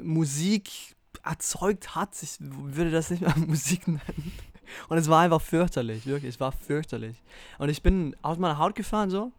Musik 0.02 0.96
erzeugt 1.24 1.96
hat. 1.96 2.22
Ich 2.24 2.38
würde 2.40 2.92
das 2.92 3.10
nicht 3.10 3.22
mal 3.22 3.36
Musik 3.48 3.88
nennen. 3.88 4.32
Und 4.90 4.98
es 4.98 5.10
war 5.10 5.22
einfach 5.22 5.42
fürchterlich, 5.42 6.06
wirklich, 6.06 6.34
es 6.36 6.40
war 6.40 6.52
fürchterlich. 6.52 7.16
Und 7.60 7.70
ich 7.70 7.82
bin 7.82 8.16
aus 8.22 8.38
meiner 8.38 8.58
Haut 8.58 8.76
gefahren 8.76 9.10
so 9.10 9.32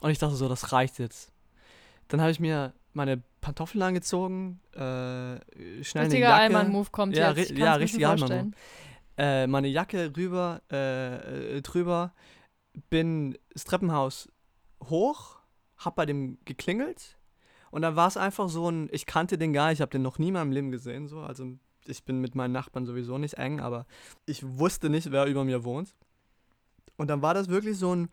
und 0.00 0.10
ich 0.10 0.18
dachte 0.18 0.34
so, 0.34 0.48
das 0.48 0.72
reicht 0.72 0.98
jetzt. 0.98 1.32
Dann 2.08 2.20
habe 2.20 2.30
ich 2.30 2.40
mir 2.40 2.72
meine 2.92 3.22
Pantoffeln 3.40 3.82
angezogen, 3.82 4.60
äh, 4.72 4.78
schnell 5.84 6.04
Richtiger. 6.04 6.34
Allmann-Move 6.34 6.88
kommt 6.90 7.16
Ja, 7.16 7.32
jetzt. 7.32 7.50
ja, 7.52 7.74
richtiger 7.74 8.10
Allmann-Move. 8.10 8.50
äh, 9.18 9.46
meine 9.46 9.68
Jacke 9.68 10.12
rüber, 10.16 10.60
äh, 10.70 11.56
äh, 11.58 11.62
drüber, 11.62 12.12
bin 12.88 13.36
das 13.52 13.64
Treppenhaus 13.64 14.28
hoch, 14.84 15.38
hab 15.76 15.96
bei 15.96 16.06
dem 16.06 16.38
geklingelt 16.44 17.18
und 17.70 17.82
dann 17.82 17.96
war 17.96 18.08
es 18.08 18.16
einfach 18.16 18.48
so 18.48 18.68
ein, 18.70 18.88
ich 18.92 19.06
kannte 19.06 19.38
den 19.38 19.52
gar 19.52 19.68
nicht, 19.68 19.78
ich 19.78 19.82
habe 19.82 19.90
den 19.90 20.02
noch 20.02 20.18
nie 20.18 20.28
in 20.28 20.34
meinem 20.34 20.52
Leben 20.52 20.70
gesehen, 20.70 21.06
so, 21.08 21.20
also 21.20 21.46
ich 21.90 22.04
bin 22.04 22.20
mit 22.20 22.34
meinen 22.34 22.52
Nachbarn 22.52 22.86
sowieso 22.86 23.18
nicht 23.18 23.34
eng, 23.34 23.60
aber 23.60 23.86
ich 24.26 24.42
wusste 24.46 24.90
nicht, 24.90 25.10
wer 25.10 25.26
über 25.26 25.44
mir 25.44 25.64
wohnt. 25.64 25.94
Und 26.96 27.08
dann 27.08 27.22
war 27.22 27.34
das 27.34 27.48
wirklich 27.48 27.78
so 27.78 27.94
ein 27.94 28.08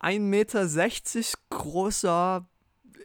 1,60 0.00 0.20
Meter 0.20 1.38
großer 1.50 2.46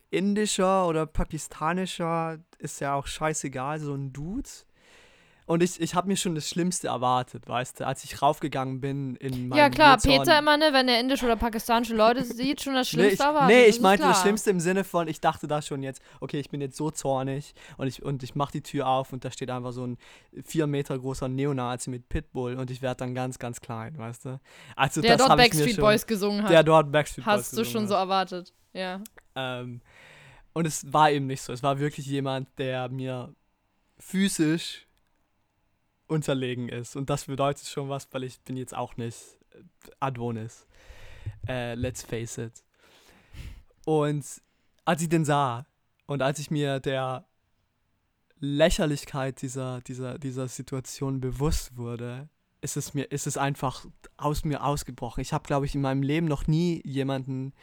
indischer 0.10 0.88
oder 0.88 1.06
pakistanischer, 1.06 2.40
ist 2.58 2.80
ja 2.80 2.94
auch 2.96 3.08
scheißegal, 3.08 3.80
so 3.80 3.94
ein 3.94 4.14
Dude. 4.14 4.50
Und 5.48 5.62
ich, 5.62 5.80
ich 5.80 5.94
habe 5.94 6.08
mir 6.08 6.18
schon 6.18 6.34
das 6.34 6.50
Schlimmste 6.50 6.88
erwartet, 6.88 7.48
weißt 7.48 7.80
du, 7.82 7.86
als 7.86 8.04
ich 8.04 8.20
raufgegangen 8.20 8.82
bin 8.82 9.16
in 9.18 9.48
meinem 9.48 9.60
Ja, 9.60 9.70
klar, 9.70 9.98
Blitzhorn. 9.98 10.24
Peter 10.26 10.40
immer, 10.40 10.58
ne, 10.58 10.70
wenn 10.72 10.88
er 10.88 11.00
indische 11.00 11.26
oder 11.26 11.36
pakistanische 11.36 11.96
Leute 11.96 12.24
sieht, 12.24 12.62
schon 12.64 12.74
das 12.74 12.88
Nee, 12.94 12.98
Schlimmste 13.02 13.14
ich, 13.14 13.20
erwartet. 13.20 13.48
nee, 13.56 13.68
das 13.68 13.76
ich 13.76 13.82
meinte 13.84 14.02
das 14.04 14.12
klar. 14.14 14.22
Schlimmste 14.24 14.50
im 14.50 14.60
Sinne 14.60 14.84
von, 14.84 15.08
ich 15.08 15.22
dachte 15.22 15.48
da 15.48 15.62
schon 15.62 15.84
jetzt, 15.84 16.02
okay, 16.20 16.40
ich 16.40 16.50
bin 16.50 16.62
jetzt 16.62 16.78
so 16.78 16.90
zornig 16.90 17.54
und 17.78 17.86
ich, 17.86 18.02
und 18.02 18.24
ich 18.24 18.34
mache 18.34 18.54
die 18.54 18.62
Tür 18.62 18.88
auf 18.88 19.14
und 19.14 19.24
da 19.24 19.30
steht 19.30 19.52
einfach 19.52 19.72
so 19.72 19.86
ein 19.86 19.98
vier 20.44 20.66
Meter 20.66 20.98
großer 20.98 21.28
Neonazi 21.28 21.92
mit 21.92 22.10
Pitbull 22.10 22.56
und 22.56 22.72
ich 22.72 22.82
werde 22.82 22.98
dann 22.98 23.14
ganz, 23.14 23.38
ganz 23.38 23.62
klein, 23.62 23.96
weißt 24.00 24.26
du. 24.26 24.40
Also 24.76 25.02
Der 25.02 25.16
das 25.18 25.28
dort 25.28 25.38
Backstreet 25.38 25.76
schon, 25.76 25.82
Boys 25.84 26.08
gesungen 26.08 26.42
hat. 26.44 26.50
Der 26.50 26.64
dort 26.64 26.92
Backstreet 26.92 27.24
Boys 27.24 27.34
Hast 27.36 27.54
du 27.54 27.58
gesungen 27.58 27.72
schon 27.72 27.82
hat. 27.84 27.90
so 27.90 27.94
erwartet. 27.96 28.54
Ja. 28.74 29.00
Ähm, 29.36 29.82
und 30.54 30.66
es 30.66 30.92
war 30.92 31.12
eben 31.12 31.28
nicht 31.28 31.44
so. 31.44 31.54
Es 31.54 31.62
war 31.62 31.78
wirklich 31.78 32.08
jemand, 32.08 32.48
der 32.58 32.90
mir 32.90 33.36
physisch 34.00 34.85
unterlegen 36.08 36.70
ist. 36.70 36.96
Und 36.96 37.10
das 37.10 37.26
bedeutet 37.26 37.68
schon 37.68 37.90
was, 37.90 38.08
weil 38.12 38.24
ich 38.24 38.40
bin 38.42 38.58
jetzt 38.58 38.76
auch 38.76 38.98
nicht 38.98 39.18
äh, 39.52 39.64
Adonis. 40.00 40.68
Äh, 41.48 41.76
let's 41.76 42.04
face 42.04 42.38
it. 42.38 42.64
Und 43.86 44.26
als 44.84 45.02
ich 45.02 45.10
den 45.10 45.26
sah 45.26 45.66
und 46.06 46.22
als 46.22 46.40
ich 46.40 46.52
mir 46.52 46.80
der 46.80 47.26
Lächerlichkeit 48.40 49.42
dieser, 49.42 49.82
dieser, 49.82 50.20
dieser 50.20 50.48
Situation 50.48 51.20
bewusst 51.20 51.78
wurde, 51.78 52.30
ist 52.62 52.78
es 52.78 52.94
mir, 52.94 53.12
ist 53.12 53.28
es 53.28 53.38
einfach 53.38 53.86
aus 54.18 54.44
mir 54.44 54.64
ausgebrochen. 54.64 55.22
Ich 55.22 55.34
habe, 55.34 55.46
glaube 55.46 55.66
ich, 55.66 55.76
in 55.76 55.82
meinem 55.82 56.04
Leben 56.04 56.28
noch 56.28 56.48
nie 56.48 56.82
jemanden 56.86 57.54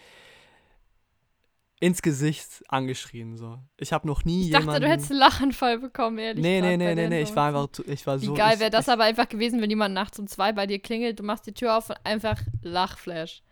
ins 1.83 2.01
Gesicht 2.01 2.63
angeschrien. 2.69 3.37
So. 3.37 3.59
Ich 3.77 3.93
habe 3.93 4.07
noch 4.07 4.25
nie 4.25 4.43
Ich 4.43 4.47
jemanden. 4.47 4.69
dachte, 4.69 4.81
du 4.83 4.89
hättest 4.89 5.11
einen 5.11 5.19
Lachenfall 5.19 5.81
bekommen, 5.81 6.17
ehrlich 6.19 6.41
nee, 6.41 6.61
grad 6.61 6.71
nee, 6.71 6.77
nee, 6.77 6.95
nee, 6.95 7.09
nee. 7.09 7.23
Ich 7.23 7.35
war 7.35 7.49
einfach, 7.49 7.67
ich 7.85 8.07
war 8.07 8.21
Wie 8.23 8.27
so. 8.27 8.35
geil 8.35 8.55
ich, 8.55 8.61
wäre 8.61 8.71
das 8.71 8.87
ich, 8.87 8.93
aber 8.93 9.03
einfach 9.03 9.29
gewesen, 9.29 9.61
wenn 9.61 9.69
jemand 9.69 9.93
nachts 9.93 10.17
um 10.21 10.29
zwei 10.29 10.53
bei 10.53 10.69
dir 10.69 10.79
klingelt, 10.79 11.19
du 11.19 11.25
machst 11.25 11.45
die 11.45 11.53
Tür 11.53 11.77
auf 11.77 11.91
und 11.91 11.97
einfach 12.05 12.41
Lachflash. 12.63 13.43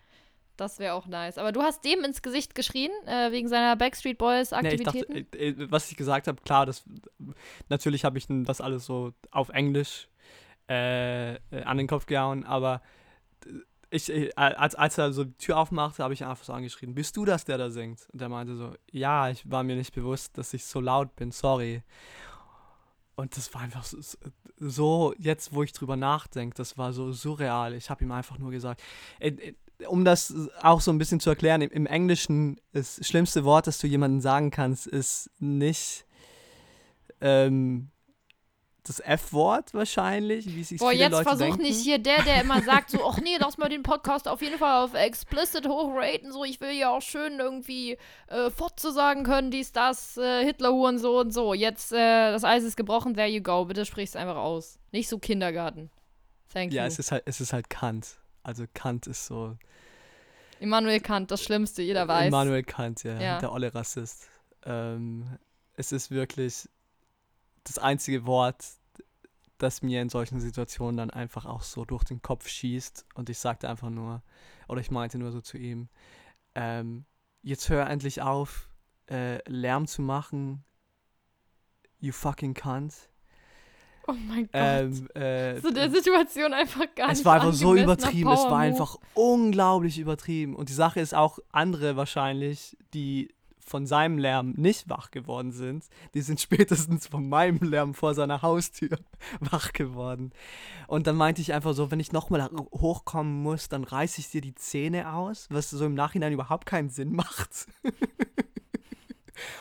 Das 0.56 0.78
wäre 0.78 0.94
auch 0.94 1.08
nice. 1.08 1.38
Aber 1.38 1.50
du 1.50 1.60
hast 1.62 1.84
dem 1.84 2.04
ins 2.04 2.22
Gesicht 2.22 2.54
geschrien, 2.54 2.92
äh, 3.06 3.32
wegen 3.32 3.48
seiner 3.48 3.74
Backstreet 3.74 4.16
Boys 4.18 4.52
Nee, 4.52 4.74
ich 4.74 4.82
dachte, 4.84 5.00
Aktivitäten? 5.00 5.36
äh, 5.36 5.48
äh, 5.64 5.70
was 5.72 5.90
ich 5.90 5.96
gesagt 5.96 6.28
habe, 6.28 6.40
klar, 6.42 6.66
das, 6.66 6.84
natürlich 7.68 8.04
habe 8.04 8.16
ich 8.16 8.26
das 8.28 8.60
alles 8.60 8.86
so 8.86 9.12
auf 9.32 9.48
Englisch 9.48 10.06
äh, 10.68 11.34
äh, 11.34 11.38
an 11.64 11.78
den 11.78 11.88
Kopf 11.88 12.06
gehauen, 12.06 12.44
aber 12.44 12.80
ich, 13.90 14.08
äh, 14.08 14.30
als, 14.36 14.74
als 14.74 14.98
er 14.98 15.12
so 15.12 15.24
die 15.24 15.36
Tür 15.36 15.58
aufmachte, 15.58 16.02
habe 16.02 16.14
ich 16.14 16.24
einfach 16.24 16.44
so 16.44 16.52
angeschrien, 16.52 16.94
bist 16.94 17.16
du 17.16 17.24
das, 17.24 17.44
der 17.44 17.58
da 17.58 17.70
singt? 17.70 18.08
Und 18.12 18.22
er 18.22 18.28
meinte 18.28 18.56
so, 18.56 18.72
ja, 18.90 19.28
ich 19.28 19.48
war 19.50 19.62
mir 19.62 19.76
nicht 19.76 19.94
bewusst, 19.94 20.38
dass 20.38 20.54
ich 20.54 20.64
so 20.64 20.80
laut 20.80 21.16
bin, 21.16 21.32
sorry. 21.32 21.82
Und 23.16 23.36
das 23.36 23.52
war 23.52 23.62
einfach 23.62 23.84
so, 23.84 23.98
so 24.58 25.14
jetzt, 25.18 25.52
wo 25.52 25.62
ich 25.62 25.72
drüber 25.72 25.96
nachdenke, 25.96 26.56
das 26.56 26.78
war 26.78 26.92
so 26.92 27.12
surreal. 27.12 27.74
Ich 27.74 27.90
habe 27.90 28.04
ihm 28.04 28.12
einfach 28.12 28.38
nur 28.38 28.50
gesagt, 28.50 28.80
äh, 29.18 29.30
äh, 29.30 29.54
um 29.86 30.04
das 30.04 30.34
auch 30.62 30.80
so 30.80 30.92
ein 30.92 30.98
bisschen 30.98 31.20
zu 31.20 31.30
erklären, 31.30 31.62
im, 31.62 31.70
im 31.70 31.86
Englischen 31.86 32.60
das 32.72 33.04
schlimmste 33.06 33.44
Wort, 33.44 33.66
das 33.66 33.78
du 33.78 33.86
jemandem 33.86 34.20
sagen 34.20 34.50
kannst, 34.50 34.86
ist 34.86 35.30
nicht 35.38 36.06
ähm, 37.20 37.90
das 38.90 39.00
F-Wort 39.00 39.72
wahrscheinlich, 39.72 40.46
wie 40.46 40.64
sich 40.64 40.78
Boah, 40.78 40.90
viele 40.90 41.04
jetzt 41.04 41.12
Leute 41.12 41.24
versuch 41.24 41.44
denken. 41.46 41.62
nicht 41.62 41.80
hier 41.80 41.98
der, 41.98 42.22
der 42.22 42.42
immer 42.42 42.60
sagt 42.62 42.90
so, 42.90 42.98
ach 43.08 43.18
nee, 43.20 43.36
lass 43.38 43.56
mal 43.56 43.68
den 43.68 43.82
Podcast 43.82 44.28
auf 44.28 44.42
jeden 44.42 44.58
Fall 44.58 44.84
auf 44.84 44.94
explicit 44.94 45.66
hochraten, 45.66 46.32
so, 46.32 46.44
ich 46.44 46.60
will 46.60 46.72
ja 46.72 46.90
auch 46.90 47.00
schön 47.02 47.38
irgendwie 47.38 47.96
äh, 48.26 48.50
Fotze 48.50 48.92
sagen 48.92 49.22
können, 49.24 49.50
dies, 49.50 49.72
das, 49.72 50.16
äh, 50.16 50.44
Hitlerhuren, 50.44 50.98
so 50.98 51.18
und 51.20 51.32
so. 51.32 51.54
Jetzt, 51.54 51.92
äh, 51.92 52.32
das 52.32 52.44
Eis 52.44 52.64
ist 52.64 52.76
gebrochen, 52.76 53.14
there 53.14 53.28
you 53.28 53.42
go, 53.42 53.64
bitte 53.64 53.84
sprich's 53.86 54.16
einfach 54.16 54.36
aus. 54.36 54.78
Nicht 54.92 55.08
so 55.08 55.18
Kindergarten. 55.18 55.90
Thank 56.52 56.72
Ja, 56.72 56.82
you. 56.82 56.88
es 56.88 56.98
ist 56.98 57.12
halt, 57.12 57.22
es 57.26 57.40
ist 57.40 57.52
halt 57.52 57.70
Kant. 57.70 58.18
Also 58.42 58.64
Kant 58.74 59.06
ist 59.06 59.26
so. 59.26 59.56
Immanuel 60.58 61.00
Kant, 61.00 61.30
das 61.30 61.42
Schlimmste, 61.42 61.80
jeder 61.82 62.06
weiß. 62.08 62.26
Immanuel 62.28 62.62
Kant, 62.64 63.02
ja, 63.04 63.18
Ja. 63.20 63.38
der 63.38 63.52
olle 63.52 63.74
Rassist. 63.74 64.28
Ähm, 64.64 65.38
es 65.76 65.92
ist 65.92 66.10
wirklich 66.10 66.68
das 67.64 67.78
einzige 67.78 68.26
Wort, 68.26 68.64
das 69.62 69.82
mir 69.82 70.02
in 70.02 70.08
solchen 70.08 70.40
Situationen 70.40 70.96
dann 70.96 71.10
einfach 71.10 71.46
auch 71.46 71.62
so 71.62 71.84
durch 71.84 72.04
den 72.04 72.22
Kopf 72.22 72.48
schießt. 72.48 73.06
Und 73.14 73.30
ich 73.30 73.38
sagte 73.38 73.68
einfach 73.68 73.90
nur, 73.90 74.22
oder 74.68 74.80
ich 74.80 74.90
meinte 74.90 75.18
nur 75.18 75.32
so 75.32 75.40
zu 75.40 75.58
ihm, 75.58 75.88
ähm, 76.54 77.04
jetzt 77.42 77.68
hör 77.68 77.88
endlich 77.88 78.22
auf, 78.22 78.68
äh, 79.10 79.38
Lärm 79.48 79.86
zu 79.86 80.02
machen. 80.02 80.64
You 81.98 82.12
fucking 82.12 82.54
cunt. 82.54 82.94
Oh 84.06 84.12
mein 84.12 84.44
Gott. 84.44 84.50
Ähm, 84.54 85.08
äh, 85.14 85.60
so 85.60 85.70
der 85.70 85.90
Situation 85.90 86.52
einfach 86.52 86.86
gar 86.94 87.08
nicht 87.08 87.18
es 87.18 87.24
war 87.24 87.34
einfach 87.34 87.52
so 87.52 87.76
übertrieben, 87.76 88.30
es 88.30 88.44
war 88.44 88.58
einfach 88.58 88.96
unglaublich 89.14 89.98
übertrieben. 89.98 90.56
Und 90.56 90.68
die 90.68 90.74
Sache 90.74 91.00
ist 91.00 91.14
auch, 91.14 91.38
andere 91.52 91.96
wahrscheinlich, 91.96 92.76
die 92.94 93.32
von 93.64 93.86
seinem 93.86 94.18
Lärm 94.18 94.52
nicht 94.56 94.88
wach 94.88 95.10
geworden 95.10 95.52
sind, 95.52 95.84
die 96.14 96.22
sind 96.22 96.40
spätestens 96.40 97.06
von 97.06 97.28
meinem 97.28 97.58
Lärm 97.58 97.94
vor 97.94 98.14
seiner 98.14 98.42
Haustür 98.42 98.98
wach 99.40 99.72
geworden. 99.72 100.32
Und 100.86 101.06
dann 101.06 101.16
meinte 101.16 101.40
ich 101.40 101.52
einfach 101.52 101.74
so, 101.74 101.90
wenn 101.90 102.00
ich 102.00 102.12
nochmal 102.12 102.48
hochkommen 102.72 103.42
muss, 103.42 103.68
dann 103.68 103.84
reiße 103.84 104.20
ich 104.20 104.30
dir 104.30 104.40
die 104.40 104.54
Zähne 104.54 105.12
aus, 105.12 105.46
was 105.50 105.70
so 105.70 105.84
im 105.84 105.94
Nachhinein 105.94 106.32
überhaupt 106.32 106.66
keinen 106.66 106.90
Sinn 106.90 107.12
macht. 107.16 107.68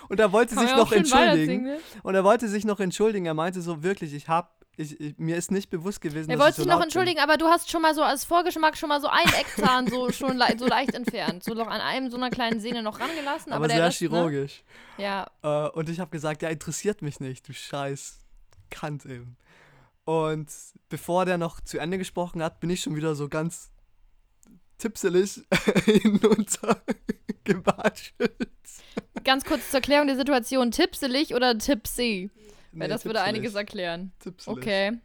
Und 0.09 0.19
er 0.19 0.31
wollte 0.31 0.55
Kann 0.55 0.67
sich 0.67 0.75
noch 0.75 0.91
entschuldigen. 0.91 1.63
ne? 1.63 1.79
Und 2.03 2.15
er 2.15 2.23
wollte 2.23 2.47
sich 2.49 2.65
noch 2.65 2.79
entschuldigen. 2.79 3.25
Er 3.25 3.33
meinte 3.33 3.61
so, 3.61 3.81
wirklich, 3.83 4.13
ich 4.13 4.27
hab, 4.27 4.58
ich, 4.79 4.99
ich, 4.99 5.17
mir 5.17 5.35
ist 5.35 5.51
nicht 5.51 5.69
bewusst 5.69 5.99
gewesen, 6.01 6.29
Er 6.31 6.39
wollte 6.39 6.53
so 6.55 6.61
sich 6.63 6.65
noch 6.67 6.75
laut 6.75 6.79
bin. 6.81 6.83
entschuldigen, 6.87 7.19
aber 7.19 7.37
du 7.37 7.45
hast 7.47 7.69
schon 7.69 7.81
mal 7.81 7.93
so 7.93 8.01
als 8.01 8.23
Vorgeschmack 8.23 8.77
schon 8.77 8.89
mal 8.89 9.01
so 9.01 9.07
einen 9.07 9.33
Eckzahn 9.33 9.87
so 9.87 10.11
schon 10.11 10.37
le 10.37 10.45
so 10.57 10.65
leicht 10.67 10.93
entfernt. 10.93 11.43
So 11.43 11.53
noch 11.53 11.67
an 11.67 11.81
einem 11.81 12.09
so 12.09 12.17
einer 12.17 12.29
kleinen 12.29 12.59
Sehne 12.61 12.81
noch 12.81 12.99
rangelassen. 12.99 13.51
Aber, 13.51 13.65
aber 13.65 13.73
sehr 13.73 13.83
Rest, 13.85 14.01
ne? 14.01 14.07
chirurgisch. 14.09 14.63
Ja, 14.97 15.27
Äh, 15.43 15.69
und 15.69 15.89
ich 15.89 15.99
habe 15.99 16.09
gesagt, 16.11 16.41
ja, 16.41 16.49
interessiert 16.49 17.01
mich 17.01 17.19
nicht, 17.19 17.47
du 17.47 17.53
scheiß 17.53 18.19
Kant 18.69 19.05
eben. 19.05 19.35
Und 20.05 20.49
bevor 20.89 21.25
der 21.25 21.37
noch 21.37 21.59
zu 21.61 21.77
Ende 21.77 21.97
gesprochen 21.97 22.41
hat, 22.41 22.59
bin 22.61 22.69
ich 22.69 22.81
schon 22.81 22.95
wieder 22.95 23.15
so 23.15 23.27
ganz 23.29 23.69
tipselig 24.77 25.41
hinunter 25.85 26.81
gewatschelt. 27.43 28.47
ganz 29.23 29.43
kurz 29.43 29.69
zur 29.71 29.81
Klärung 29.81 30.07
der 30.07 30.15
Situation. 30.15 30.71
Tippselig 30.71 31.35
oder 31.35 31.57
tipsy? 31.57 32.29
Weil 32.71 32.87
Nee, 32.87 32.87
das 32.87 33.05
würde 33.05 33.21
einiges 33.21 33.55
erklären. 33.55 34.11
tipselig. 34.19 34.57
Okay, 34.57 34.99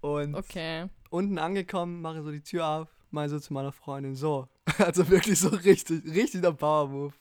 Und 0.00 0.34
okay. 0.34 0.86
unten 1.10 1.38
angekommen, 1.38 2.00
mache 2.00 2.22
so 2.22 2.30
die 2.30 2.40
Tür 2.42 2.66
auf, 2.66 2.88
mal 3.10 3.28
so 3.28 3.38
zu 3.38 3.52
meiner 3.52 3.72
Freundin, 3.72 4.14
so. 4.14 4.48
Also 4.78 5.08
wirklich 5.08 5.38
so 5.38 5.48
richtig, 5.48 6.04
richtig 6.04 6.40
der 6.42 6.52
Power-Move. 6.52 7.12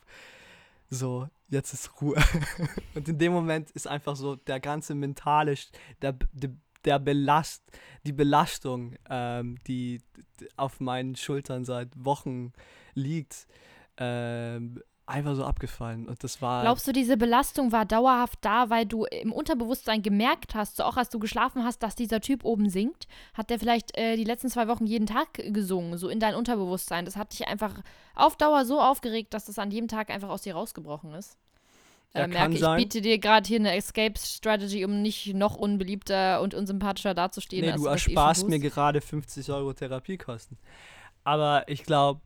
So, 0.90 1.28
jetzt 1.50 1.74
ist 1.74 2.02
Ruhe. 2.02 2.16
Und 2.96 3.08
in 3.10 3.18
dem 3.18 3.32
Moment 3.34 3.70
ist 3.72 3.88
einfach 3.88 4.16
so 4.16 4.36
der 4.36 4.60
ganze 4.60 4.96
mentale, 4.96 5.56
der, 6.02 6.14
der, 6.32 6.52
der 6.86 7.00
Belast, 7.00 7.64
die 8.06 8.14
Belastung, 8.14 8.96
ähm, 9.10 9.58
die 9.68 10.02
auf 10.56 10.80
meinen 10.80 11.16
Schultern 11.16 11.66
seit 11.66 11.90
Wochen 11.96 12.54
liegt, 12.94 13.48
ähm, 13.98 14.82
einfach 15.06 15.36
so 15.36 15.44
abgefallen. 15.44 16.08
Und 16.08 16.24
das 16.24 16.42
war. 16.42 16.62
Glaubst 16.62 16.88
du, 16.88 16.92
diese 16.92 17.18
Belastung 17.18 17.72
war 17.72 17.86
dauerhaft 17.86 18.40
da, 18.42 18.70
weil 18.70 18.86
du 18.86 19.06
im 19.06 19.32
Unterbewusstsein 19.32 20.02
gemerkt 20.02 20.56
hast, 20.56 20.78
so 20.78 20.84
auch 20.84 20.98
als 20.98 21.10
du 21.10 21.20
geschlafen 21.20 21.64
hast, 21.64 21.84
dass 21.84 21.96
dieser 21.96 22.22
Typ 22.22 22.46
oben 22.46 22.70
singt? 22.70 23.08
Hat 23.34 23.50
der 23.50 23.60
vielleicht 23.60 23.98
äh, 23.98 24.16
die 24.16 24.24
letzten 24.24 24.50
zwei 24.50 24.68
Wochen 24.68 24.86
jeden 24.86 25.08
Tag 25.08 25.28
gesungen, 25.34 25.98
so 25.98 26.10
in 26.10 26.20
dein 26.20 26.36
Unterbewusstsein? 26.36 27.06
Das 27.06 27.18
hat 27.18 27.34
dich 27.34 27.48
einfach 27.48 27.82
auf 28.16 28.38
Dauer 28.38 28.66
so 28.66 28.80
aufgeregt, 28.80 29.34
dass 29.34 29.46
das 29.46 29.60
an 29.60 29.72
jedem 29.72 29.88
Tag 29.88 30.10
einfach 30.10 30.30
aus 30.30 30.44
dir 30.44 30.56
rausgebrochen 30.56 31.14
ist. 31.14 31.38
Ja, 32.14 32.26
äh, 32.26 32.30
kann 32.30 32.52
merke, 32.52 32.78
ich 32.78 32.84
biete 32.84 33.02
dir 33.02 33.18
gerade 33.18 33.48
hier 33.48 33.60
eine 33.60 33.76
Escape-Strategy, 33.76 34.86
um 34.86 35.02
nicht 35.02 35.34
noch 35.34 35.56
unbeliebter 35.56 36.42
und 36.42 36.54
unsympathischer 36.54 37.14
dazustehen. 37.14 37.66
Nee, 37.66 37.72
als 37.72 37.82
du 37.82 37.88
das 37.88 38.08
eh 38.08 38.12
ersparst 38.12 38.48
mir 38.48 38.60
gerade 38.60 39.02
50 39.02 39.50
Euro 39.52 39.74
Therapiekosten. 39.74 40.58
Aber 41.24 41.68
ich 41.68 41.84
glaube, 41.84 42.22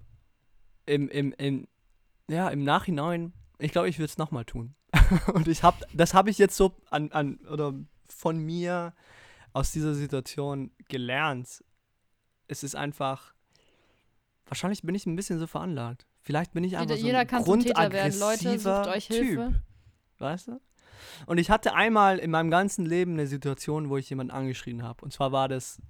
im, 0.85 1.09
im, 1.09 1.33
im, 1.37 1.67
ja, 2.29 2.49
im 2.49 2.63
Nachhinein, 2.63 3.33
ich 3.59 3.71
glaube, 3.71 3.89
ich 3.89 3.97
würde 3.97 4.09
es 4.09 4.17
nochmal 4.17 4.45
tun. 4.45 4.75
Und 5.33 5.47
ich 5.47 5.63
habe, 5.63 5.77
das 5.93 6.13
habe 6.13 6.29
ich 6.29 6.37
jetzt 6.37 6.55
so 6.55 6.75
an, 6.89 7.11
an, 7.11 7.37
oder 7.51 7.73
von 8.07 8.37
mir 8.37 8.93
aus 9.53 9.71
dieser 9.71 9.93
Situation 9.93 10.71
gelernt. 10.87 11.63
Es 12.47 12.63
ist 12.63 12.75
einfach, 12.75 13.33
wahrscheinlich 14.45 14.83
bin 14.83 14.95
ich 14.95 15.05
ein 15.05 15.15
bisschen 15.15 15.39
so 15.39 15.47
veranlagt. 15.47 16.05
Vielleicht 16.21 16.53
bin 16.53 16.63
ich 16.63 16.77
einfach 16.77 16.89
Jeder, 16.89 16.99
so 16.99 17.05
jeder 17.05 17.19
ein 17.19 17.27
kann 17.27 17.45
zum 17.45 17.59
Täter 17.59 17.91
werden. 17.91 18.19
Leute, 18.19 18.43
grundaggressiver 18.43 18.83
sucht 18.83 18.95
euch 18.95 19.07
Typ. 19.07 19.17
Hilfe. 19.17 19.63
Weißt 20.19 20.47
du? 20.47 20.59
Und 21.25 21.37
ich 21.37 21.49
hatte 21.49 21.73
einmal 21.73 22.19
in 22.19 22.31
meinem 22.31 22.51
ganzen 22.51 22.85
Leben 22.85 23.13
eine 23.13 23.27
Situation, 23.27 23.89
wo 23.89 23.97
ich 23.97 24.09
jemanden 24.09 24.31
angeschrien 24.31 24.83
habe. 24.83 25.03
Und 25.03 25.13
zwar 25.13 25.31
war 25.31 25.47
das 25.47 25.81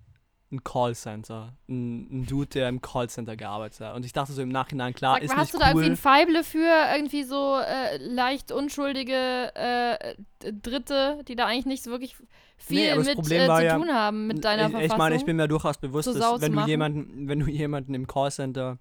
ein 0.52 0.64
Callcenter. 0.64 1.54
Ein, 1.68 2.08
ein 2.22 2.26
Dude, 2.26 2.48
der 2.48 2.70
im 2.70 2.82
Callcenter 2.82 3.36
gearbeitet 3.36 3.82
hat. 3.82 3.96
Und 3.96 4.06
ich 4.06 4.14
dachte 4.14 4.32
so 4.32 4.42
im 4.42 4.50
Nachhinein, 4.50 4.94
klar, 4.94 5.16
Sag 5.16 5.24
ist 5.24 5.30
nicht 5.32 5.38
hast 5.40 5.54
du 5.54 5.58
da 5.58 5.68
irgendwie 5.70 5.86
cool. 5.88 5.92
ein 5.92 5.98
Feible 5.98 6.44
für 6.44 6.94
irgendwie 6.96 7.24
so 7.24 7.58
äh, 7.60 7.98
leicht 7.98 8.52
unschuldige 8.54 9.54
äh, 9.56 10.16
Dritte, 10.54 11.20
die 11.28 11.36
da 11.36 11.46
eigentlich 11.48 11.66
nicht 11.66 11.84
so 11.84 11.92
wirklich 11.92 12.16
viel 12.56 12.96
Nee, 12.96 13.04
mit 13.04 13.16
Problem 13.16 13.42
äh, 13.42 13.56
zu 13.58 13.64
ja- 13.66 13.78
tun 13.78 13.90
haben 13.90 14.28
mit 14.28 14.46
deiner 14.46 14.64
ich, 14.68 14.72
Verfassung? 14.72 14.92
ich 14.94 14.98
meine, 14.98 15.16
ich 15.16 15.26
bin 15.26 15.36
mir 15.36 15.48
durchaus 15.48 15.78
bewusst, 15.78 16.08
dass 16.08 16.42
wenn 16.42 16.52
du 16.54 16.56
machen? 16.56 16.70
jemanden, 16.70 17.28
wenn 17.28 17.40
du 17.40 17.48
jemanden 17.48 17.94
im 17.94 18.08
Callcenter 18.08 18.78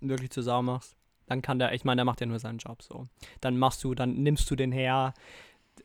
wirklich 0.00 0.30
zur 0.30 0.42
Sau 0.42 0.62
machst, 0.62 0.94
dann 1.26 1.42
kann 1.42 1.58
der, 1.58 1.72
ich 1.72 1.84
meine, 1.84 2.00
der 2.00 2.04
macht 2.04 2.20
ja 2.20 2.26
nur 2.26 2.38
seinen 2.38 2.58
Job 2.58 2.82
so. 2.82 3.06
Dann 3.40 3.58
machst 3.58 3.82
du, 3.84 3.94
dann 3.94 4.14
nimmst 4.22 4.50
du 4.50 4.56
den 4.56 4.72
her. 4.72 5.14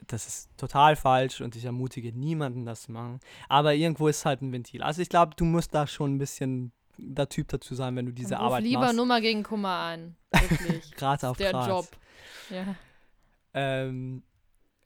Das 0.07 0.27
ist 0.27 0.49
total 0.57 0.95
falsch 0.95 1.41
und 1.41 1.55
ich 1.55 1.65
ermutige 1.65 2.11
niemanden, 2.11 2.65
das 2.65 2.83
zu 2.83 2.91
machen. 2.91 3.19
Aber 3.47 3.73
irgendwo 3.73 4.07
ist 4.07 4.25
halt 4.25 4.41
ein 4.41 4.51
Ventil. 4.51 4.83
Also 4.83 5.01
ich 5.01 5.09
glaube, 5.09 5.33
du 5.35 5.45
musst 5.45 5.73
da 5.73 5.87
schon 5.87 6.15
ein 6.15 6.17
bisschen 6.17 6.71
der 6.97 7.29
Typ 7.29 7.47
dazu 7.47 7.75
sein, 7.75 7.95
wenn 7.95 8.05
du 8.05 8.11
diese 8.11 8.35
ruf 8.35 8.43
Arbeit 8.43 8.63
lieber 8.63 8.81
machst. 8.81 8.95
Nummer 8.95 9.21
gegen 9.21 9.43
Kummer 9.43 9.69
an. 9.69 10.15
Wirklich. 10.31 10.91
Gerade 10.95 11.29
auf 11.29 11.37
Der 11.37 11.51
Graz. 11.51 11.67
Job. 11.67 11.87
Ja. 12.49 12.75
Ähm, 13.53 14.23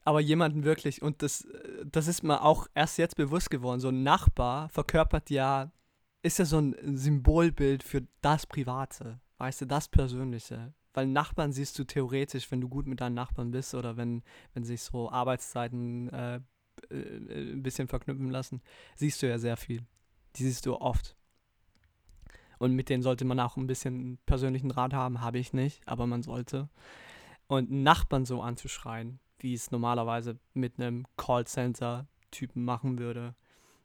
aber 0.04 0.20
jemanden 0.20 0.64
wirklich, 0.64 1.02
und 1.02 1.22
das, 1.22 1.46
das 1.84 2.08
ist 2.08 2.22
mir 2.22 2.42
auch 2.42 2.66
erst 2.74 2.98
jetzt 2.98 3.16
bewusst 3.16 3.50
geworden, 3.50 3.80
so 3.80 3.88
ein 3.88 4.02
Nachbar 4.02 4.68
verkörpert 4.70 5.30
ja, 5.30 5.70
ist 6.22 6.38
ja 6.38 6.44
so 6.44 6.58
ein 6.58 6.96
Symbolbild 6.96 7.82
für 7.82 8.06
das 8.22 8.46
Private, 8.46 9.20
weißt 9.38 9.62
du, 9.62 9.66
das 9.66 9.88
Persönliche. 9.88 10.72
Weil 10.98 11.06
Nachbarn 11.06 11.52
siehst 11.52 11.78
du 11.78 11.84
theoretisch, 11.84 12.50
wenn 12.50 12.60
du 12.60 12.68
gut 12.68 12.88
mit 12.88 13.00
deinen 13.00 13.14
Nachbarn 13.14 13.52
bist 13.52 13.72
oder 13.72 13.96
wenn, 13.96 14.24
wenn 14.52 14.64
sich 14.64 14.82
so 14.82 15.08
Arbeitszeiten 15.08 16.08
äh, 16.08 16.40
äh, 16.90 17.52
ein 17.52 17.62
bisschen 17.62 17.86
verknüpfen 17.86 18.30
lassen, 18.30 18.62
siehst 18.96 19.22
du 19.22 19.28
ja 19.28 19.38
sehr 19.38 19.56
viel. 19.56 19.86
Die 20.34 20.42
siehst 20.42 20.66
du 20.66 20.74
oft. 20.74 21.16
Und 22.58 22.72
mit 22.72 22.88
denen 22.88 23.04
sollte 23.04 23.24
man 23.24 23.38
auch 23.38 23.56
ein 23.56 23.68
bisschen 23.68 24.18
persönlichen 24.26 24.72
Rat 24.72 24.92
haben, 24.92 25.20
habe 25.20 25.38
ich 25.38 25.52
nicht, 25.52 25.86
aber 25.86 26.08
man 26.08 26.24
sollte. 26.24 26.68
Und 27.46 27.70
Nachbarn 27.70 28.24
so 28.24 28.42
anzuschreien, 28.42 29.20
wie 29.38 29.54
es 29.54 29.70
normalerweise 29.70 30.36
mit 30.52 30.80
einem 30.80 31.06
Callcenter-Typen 31.16 32.64
machen 32.64 32.98
würde, 32.98 33.36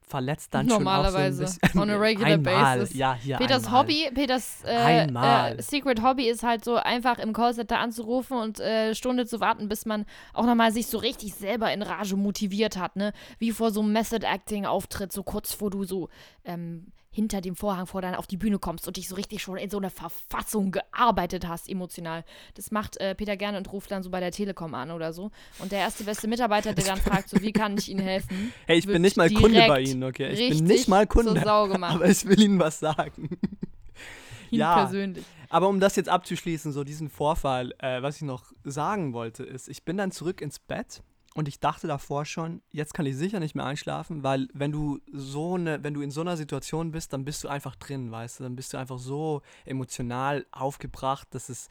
verletzt 0.08 0.54
dann 0.54 0.66
Normalerweise, 0.66 1.38
schon 1.38 1.46
auch 1.46 1.52
so 1.52 1.60
ein 1.62 1.70
bisschen. 1.70 1.82
on 1.82 1.90
a 1.90 1.96
regular 1.98 2.32
einmal, 2.34 2.78
basis. 2.78 2.96
Ja, 2.96 3.14
hier 3.16 3.38
Peters 3.38 3.66
einmal. 3.66 3.82
Hobby, 3.82 4.10
Peters 4.14 4.64
äh, 4.66 5.06
äh, 5.06 5.62
Secret 5.62 6.02
Hobby 6.04 6.30
ist 6.30 6.44
halt 6.44 6.64
so 6.64 6.76
einfach 6.76 7.20
im 7.20 7.34
Callcenter 7.34 7.80
anzurufen 7.80 8.38
und 8.38 8.60
äh, 8.60 8.96
Stunde 8.96 9.26
zu 9.26 9.40
warten, 9.40 9.68
bis 9.68 9.86
man 9.86 10.06
auch 10.34 10.46
nochmal 10.46 10.72
sich 10.72 10.88
so 10.88 10.98
richtig 10.98 11.34
selber 11.36 11.72
in 11.74 11.82
Rage 11.82 12.16
motiviert 12.16 12.78
hat, 12.78 12.96
ne? 12.96 13.14
Wie 13.40 13.52
vor 13.52 13.72
so 13.72 13.82
einem 13.82 13.94
Method 13.94 14.26
Acting 14.26 14.66
Auftritt, 14.66 15.12
so 15.12 15.24
kurz 15.24 15.54
vor 15.54 15.70
du 15.70 15.84
so 15.84 16.10
ähm, 16.46 16.88
hinter 17.14 17.42
dem 17.42 17.56
Vorhang 17.56 17.86
vor 17.86 18.02
dann 18.02 18.16
auf 18.16 18.28
die 18.28 18.38
Bühne 18.38 18.58
kommst 18.58 18.88
und 18.88 18.98
dich 18.98 19.08
so 19.08 19.16
richtig 19.16 19.42
schon 19.42 19.58
in 19.58 19.70
so 19.70 19.78
einer 19.78 19.92
Verfassung 19.92 20.72
gearbeitet 20.72 21.48
hast, 21.48 21.70
emotional. 21.70 22.26
Das 22.56 22.72
macht 22.72 22.98
äh, 22.98 23.14
Peter 23.14 23.38
gerne 23.38 23.58
und 23.60 23.72
ruft 23.72 23.92
dann 23.92 24.02
so 24.02 24.10
bei 24.10 24.20
der 24.20 24.32
Telekom 24.32 24.74
an 24.74 24.90
oder 24.92 25.14
so. 25.14 25.30
Und 25.60 25.72
der 25.72 25.80
erste 25.80 26.04
beste 26.04 26.28
Mitarbeiter, 26.28 26.74
der 26.74 26.86
dann 26.86 26.98
fragt, 26.98 27.30
so, 27.30 27.40
wie 27.40 27.52
kann 27.52 27.78
ich 27.78 27.90
Ihnen 27.90 28.02
helfen? 28.02 28.52
Hey, 28.66 28.78
ich 28.78 28.88
bin 28.88 29.02
nicht 29.02 29.18
mal 29.18 29.30
Kunde 29.30 29.66
bei 29.68 29.82
Ihnen, 29.82 30.04
okay? 30.04 30.30
Ich 30.30 30.58
bin 30.58 30.66
nicht 30.66 30.88
mal 30.88 31.08
zur 31.08 31.24
Kunde. 31.24 31.42
Sau 31.44 31.68
gemacht. 31.68 31.96
Aber 31.96 32.10
ich 32.10 32.26
will 32.26 32.40
Ihnen 32.40 32.60
was 32.60 32.80
sagen. 32.80 33.30
Ihn 34.52 34.60
ja. 34.60 34.76
persönlich. 34.76 35.26
Aber 35.50 35.70
um 35.70 35.80
das 35.80 35.96
jetzt 35.96 36.10
abzuschließen, 36.10 36.72
so 36.72 36.84
diesen 36.84 37.10
Vorfall, 37.10 37.74
äh, 37.78 38.02
was 38.02 38.16
ich 38.16 38.22
noch 38.24 38.46
sagen 38.64 39.14
wollte, 39.14 39.44
ist, 39.44 39.68
ich 39.70 39.84
bin 39.84 39.98
dann 39.98 40.12
zurück 40.12 40.42
ins 40.42 40.60
Bett 40.60 41.04
und 41.34 41.48
ich 41.48 41.60
dachte 41.60 41.88
davor 41.88 42.26
schon, 42.26 42.62
jetzt 42.72 42.94
kann 42.94 43.08
ich 43.08 43.18
sicher 43.18 43.40
nicht 43.40 43.56
mehr 43.56 43.66
einschlafen, 43.66 44.22
weil 44.22 44.48
wenn 44.54 44.72
du 44.72 45.00
so 45.12 45.56
eine, 45.56 45.84
wenn 45.84 45.96
du 45.96 46.02
in 46.02 46.12
so 46.12 46.22
einer 46.22 46.38
Situation 46.38 46.92
bist, 46.92 47.12
dann 47.12 47.26
bist 47.26 47.44
du 47.44 47.48
einfach 47.48 47.76
drin, 47.76 48.12
weißt 48.12 48.40
du, 48.40 48.44
dann 48.44 48.56
bist 48.56 48.74
du 48.74 48.78
einfach 48.78 49.00
so 49.00 49.42
emotional 49.66 50.46
aufgebracht, 50.52 51.28
dass 51.32 51.50
es, 51.50 51.70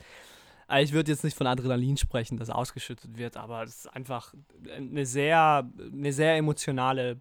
äh, 0.68 0.82
ich 0.82 0.92
würde 0.92 1.12
jetzt 1.12 1.22
nicht 1.22 1.36
von 1.36 1.46
Adrenalin 1.46 1.96
sprechen, 1.96 2.38
das 2.38 2.50
ausgeschüttet 2.50 3.16
wird, 3.16 3.36
aber 3.36 3.62
es 3.62 3.84
ist 3.84 3.86
einfach 3.86 4.34
eine 4.68 5.06
sehr, 5.06 5.70
eine 5.78 6.12
sehr 6.12 6.36
emotionale 6.36 7.20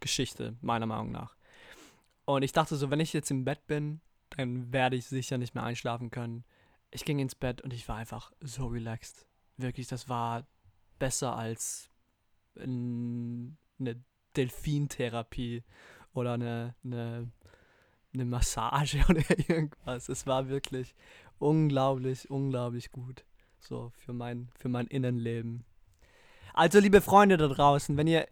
Geschichte, 0.00 0.56
meiner 0.62 0.86
Meinung 0.86 1.12
nach. 1.12 1.36
Und 2.24 2.42
ich 2.42 2.52
dachte 2.52 2.76
so, 2.76 2.90
wenn 2.90 3.00
ich 3.00 3.12
jetzt 3.12 3.30
im 3.30 3.44
Bett 3.44 3.66
bin, 3.66 4.00
dann 4.30 4.72
werde 4.72 4.96
ich 4.96 5.06
sicher 5.06 5.36
nicht 5.36 5.54
mehr 5.54 5.64
einschlafen 5.64 6.10
können. 6.10 6.44
Ich 6.90 7.04
ging 7.04 7.18
ins 7.18 7.34
Bett 7.34 7.60
und 7.60 7.74
ich 7.74 7.86
war 7.86 7.96
einfach 7.96 8.32
so 8.40 8.66
relaxed. 8.66 9.26
Wirklich, 9.58 9.88
das 9.88 10.08
war 10.08 10.46
besser 10.98 11.36
als 11.36 11.90
ein, 12.58 13.56
eine 13.78 14.02
Delfintherapie 14.36 15.62
oder 16.14 16.32
eine, 16.34 16.74
eine, 16.84 17.30
eine 18.14 18.24
Massage 18.24 19.04
oder 19.08 19.22
irgendwas. 19.48 20.08
Es 20.08 20.26
war 20.26 20.48
wirklich 20.48 20.94
unglaublich, 21.38 22.30
unglaublich 22.30 22.90
gut. 22.90 23.24
So 23.60 23.92
für 23.96 24.12
mein, 24.12 24.48
für 24.58 24.68
mein 24.68 24.86
Innenleben. 24.86 25.64
Also, 26.54 26.78
liebe 26.78 27.00
Freunde 27.00 27.36
da 27.36 27.48
draußen, 27.48 27.96
wenn 27.96 28.06
ihr 28.06 28.26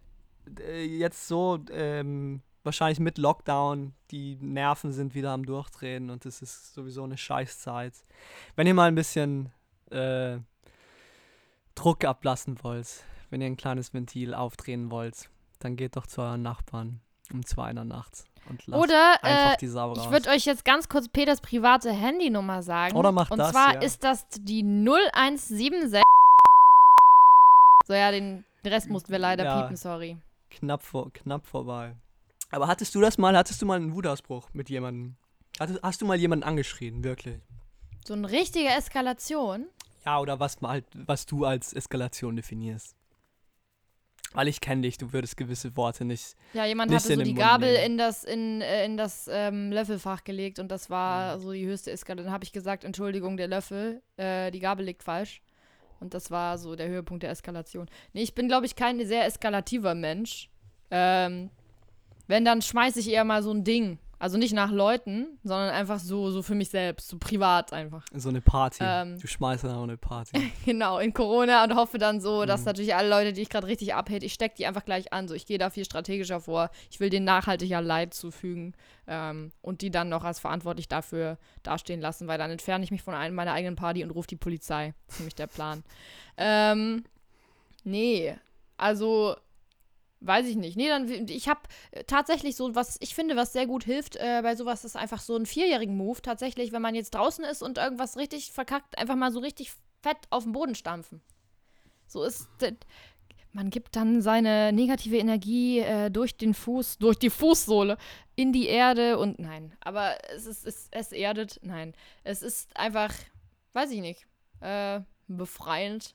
äh, 0.61 0.85
jetzt 0.85 1.29
so 1.29 1.59
ähm, 1.71 2.43
wahrscheinlich 2.63 3.01
mit 3.01 3.19
Lockdown, 3.19 3.95
die 4.11 4.37
Nerven 4.41 4.93
sind 4.93 5.15
wieder 5.15 5.31
am 5.31 5.47
Durchdrehen 5.47 6.11
und 6.11 6.27
es 6.27 6.43
ist 6.43 6.75
sowieso 6.75 7.05
eine 7.05 7.17
Scheißzeit. 7.17 7.95
Wenn 8.57 8.67
ihr 8.67 8.75
mal 8.75 8.89
ein 8.89 8.95
bisschen 8.95 9.53
äh, 9.91 10.39
Druck 11.77 12.05
ablassen 12.05 12.59
wollt, 12.65 13.05
wenn 13.31 13.41
ihr 13.41 13.47
ein 13.47 13.57
kleines 13.57 13.95
Ventil 13.95 14.35
aufdrehen 14.35 14.91
wollt, 14.91 15.31
dann 15.61 15.77
geht 15.77 15.97
doch 15.97 16.07
zu 16.07 16.21
euren 16.23 16.43
Nachbarn 16.43 17.01
um 17.33 17.45
zwei 17.47 17.71
in 17.71 17.77
der 17.77 17.85
Nacht 17.85 18.25
und 18.49 18.67
lasst 18.67 18.83
Oder 18.83 19.23
einfach 19.23 19.55
äh, 19.55 19.57
die 19.59 19.67
Sau 19.69 19.89
raus. 19.93 19.99
ich 20.05 20.11
würde 20.11 20.31
euch 20.31 20.45
jetzt 20.45 20.65
ganz 20.65 20.89
kurz 20.89 21.09
Peters 21.09 21.41
private 21.41 21.93
Handynummer 21.93 22.63
sagen. 22.63 22.97
Oder 22.97 23.13
macht 23.13 23.31
Und 23.33 23.39
das, 23.39 23.51
zwar 23.53 23.75
ja. 23.75 23.81
ist 23.81 24.03
das 24.05 24.27
die 24.29 24.63
0176. 24.63 26.03
So, 27.87 27.95
ja, 27.95 28.11
den 28.11 28.45
Rest 28.65 28.89
mussten 28.89 29.13
wir 29.13 29.19
leider 29.19 29.45
Ja. 29.45 29.61
piepen, 29.63 29.77
sorry. 29.77 30.17
knapp, 30.51 30.83
vor, 30.83 31.13
knapp 31.13 31.47
vorbei. 31.47 31.95
Aber 32.51 32.67
hattest 32.69 32.95
du 32.95 33.01
das 33.01 33.19
mal, 33.19 33.37
hattest 33.37 33.61
du 33.63 33.67
mal 33.67 33.77
einen 33.77 33.95
Wutausbruch 33.95 34.49
mit 34.53 34.71
jemandem? 34.71 35.17
Hattest, 35.61 35.81
hast 35.83 36.01
du 36.01 36.07
mal 36.07 36.17
jemanden 36.17 36.45
angeschrien, 36.45 37.03
wirklich? 37.05 37.41
So 38.07 38.15
eine 38.15 38.31
richtige 38.31 38.69
Eskalation. 38.69 39.67
Ja, 40.07 40.21
oder 40.21 40.39
was, 40.39 40.61
mal, 40.61 40.85
was 40.95 41.27
du 41.27 41.45
als 41.45 41.73
Eskalation 41.73 42.37
definierst. 42.37 42.95
Weil 44.33 44.49
ich 44.49 44.61
kenne 44.61 44.83
dich, 44.83 44.99
du 44.99 45.13
würdest 45.13 45.37
gewisse 45.37 45.77
Worte 45.77 46.05
nicht. 46.05 46.37
Ja, 46.53 46.65
jemand 46.67 46.91
Nicht 46.91 47.05
hatte 47.05 47.15
so 47.15 47.23
die 47.23 47.31
Mund 47.31 47.39
Gabel 47.41 47.73
nehmen. 47.73 47.85
in 47.93 47.99
das, 47.99 48.23
in, 48.25 48.61
äh, 48.61 48.85
in 48.85 48.97
das 48.97 49.29
ähm, 49.33 49.73
Löffelfach 49.73 50.25
gelegt 50.25 50.59
und 50.59 50.69
das 50.69 50.91
war 50.91 51.37
Mhm. 51.37 51.41
so 51.41 51.53
die 51.53 51.67
höchste 51.67 51.91
Eskalation. 51.91 52.27
Dann 52.27 52.35
habe 52.35 52.45
ich 52.45 52.53
gesagt, 52.53 52.85
Entschuldigung, 52.85 53.37
der 53.37 53.49
Löffel, 53.49 54.03
äh, 54.17 54.51
die 54.51 54.61
Gabel 54.61 54.85
liegt 54.87 55.03
falsch. 55.03 55.43
Und 56.01 56.13
das 56.13 56.31
war 56.31 56.59
so 56.59 56.77
der 56.77 56.89
Höhepunkt 56.89 57.23
der 57.23 57.31
Eskalation. 57.31 57.89
Nee, 58.13 58.23
ich 58.23 58.35
bin, 58.35 58.47
glaube 58.49 58.67
ich, 58.67 58.77
kein 58.77 59.05
sehr 59.07 59.25
eskalativer 59.25 59.95
Mensch. 59.95 60.51
Ähm, 60.91 61.51
wenn, 62.27 62.45
dann 62.45 62.61
schmeiße 62.61 63.01
ich 63.01 63.09
eher 63.11 63.25
mal 63.25 63.43
so 63.43 63.51
ein 63.53 63.65
Ding. 63.65 63.99
Also 64.19 64.39
nicht 64.39 64.55
nach 64.55 64.71
Leuten, 64.71 65.39
sondern 65.45 65.71
einfach 65.71 65.99
so, 65.99 66.31
so 66.31 66.43
für 66.43 66.55
mich 66.55 66.71
selbst, 66.71 67.09
so 67.09 67.19
privat 67.19 67.73
einfach. 67.75 68.03
So 68.15 68.31
eine 68.31 68.41
Party. 68.41 68.79
Ähm. 68.83 69.19
du 69.21 69.27
schmeißt 69.27 69.65
dann 69.65 69.75
auch 69.77 69.83
eine 69.83 69.99
Party. 69.99 70.53
Genau, 70.65 70.99
in 70.99 71.13
Corona 71.13 71.65
und 71.65 71.75
hoffe 71.75 71.99
dann 71.99 72.21
so, 72.21 72.47
dass 72.47 72.61
Mhm. 72.61 72.67
natürlich 72.67 72.95
alle 72.95 73.11
Leute, 73.11 73.33
die 73.35 73.43
ich 73.43 73.51
gerade 73.51 73.67
richtig 73.67 73.95
abhält, 73.95 74.23
ich 74.23 74.33
stecke 74.33 74.55
die 74.57 74.67
einfach 74.67 74.85
gleich 74.87 75.13
an. 75.13 75.29
So, 75.29 75.35
ich 75.35 75.45
gehe 75.45 75.59
da 75.59 75.69
viel 75.69 75.85
strategischer 75.85 76.41
vor. 76.41 76.71
Ich 76.91 76.99
will 76.99 77.11
denen 77.11 77.27
nachhaltiger 77.27 77.83
Leid 77.83 78.15
zufügen 78.15 78.75
ähm, 79.07 79.53
und 79.61 79.83
die 79.83 79.91
dann 79.91 80.09
noch 80.09 80.25
als 80.25 80.39
verantwortlich 80.41 80.89
dafür 80.89 81.37
dastehen 81.63 82.01
lassen, 82.01 82.27
weil 82.27 82.39
dann 82.39 82.51
entferne 82.51 82.85
ich 82.85 82.91
mich 82.91 83.03
von 83.03 83.15
einem 83.15 83.35
meiner 83.35 83.53
eigenen 83.53 83.77
Party 83.77 84.03
und 84.03 84.11
rufe 84.13 84.29
die 84.29 84.37
Polizei. 84.37 84.95
Das 85.07 85.17
ist 85.17 85.21
nämlich 85.21 85.35
der 85.35 85.47
Plan. 85.49 85.85
Ähm, 86.39 87.05
nee, 87.85 88.35
also 88.79 89.37
weiß 90.27 90.47
ich 90.47 90.57
nicht. 90.57 90.77
Nee, 90.77 90.89
dann 90.89 91.29
ich 91.29 91.49
habe 91.49 91.61
tatsächlich 92.07 92.57
so 92.57 92.75
was, 92.75 92.97
ich 93.01 93.15
finde, 93.15 93.37
was 93.37 93.53
sehr 93.53 93.67
gut 93.67 93.85
hilft 93.85 94.17
äh, 94.17 94.41
bei 94.43 94.57
sowas, 94.57 94.85
ist 94.85 94.97
einfach 94.97 95.21
so 95.21 95.37
ein 95.37 95.47
vierjährigen 95.47 95.97
Move. 95.97 96.21
Tatsächlich, 96.23 96.73
wenn 96.73 96.83
man 96.83 96.95
jetzt 96.95 97.15
draußen 97.15 97.45
ist 97.45 97.63
und 97.63 97.79
irgendwas 97.79 98.17
richtig 98.17 98.53
verkackt, 98.53 98.99
einfach 98.99 99.17
mal 99.17 99.33
so 99.33 99.41
richtig 99.41 99.73
fett 100.03 100.19
auf 100.31 100.45
den 100.45 100.53
Boden 100.53 100.75
stampfen. 100.75 101.21
So 102.07 102.23
ist. 102.23 102.49
Man 103.53 103.71
gibt 103.71 103.97
dann 103.97 104.21
seine 104.21 104.71
negative 104.73 105.17
Energie 105.17 105.81
äh, 105.81 106.11
durch 106.11 106.37
den 106.37 106.53
Fuß, 106.53 106.99
durch 106.99 107.19
die 107.19 107.31
Fußsohle 107.31 107.97
in 108.35 108.53
die 108.53 108.67
Erde 108.67 109.19
und 109.19 109.39
nein. 109.39 109.75
Aber 109.81 110.19
es 110.35 110.45
ist, 110.45 110.67
es, 110.67 110.89
es 110.91 111.11
erdet, 111.11 111.59
nein. 111.63 111.95
Es 112.23 112.43
ist 112.43 112.77
einfach, 112.77 113.15
weiß 113.73 113.91
ich 113.93 114.01
nicht, 114.01 114.27
äh, 114.61 115.01
befreiend. 115.27 116.15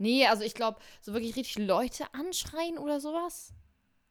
Nee, 0.00 0.26
also 0.26 0.42
ich 0.42 0.54
glaube, 0.54 0.78
so 1.02 1.12
wirklich 1.12 1.36
richtig 1.36 1.58
Leute 1.66 2.12
anschreien 2.14 2.78
oder 2.78 3.00
sowas, 3.00 3.52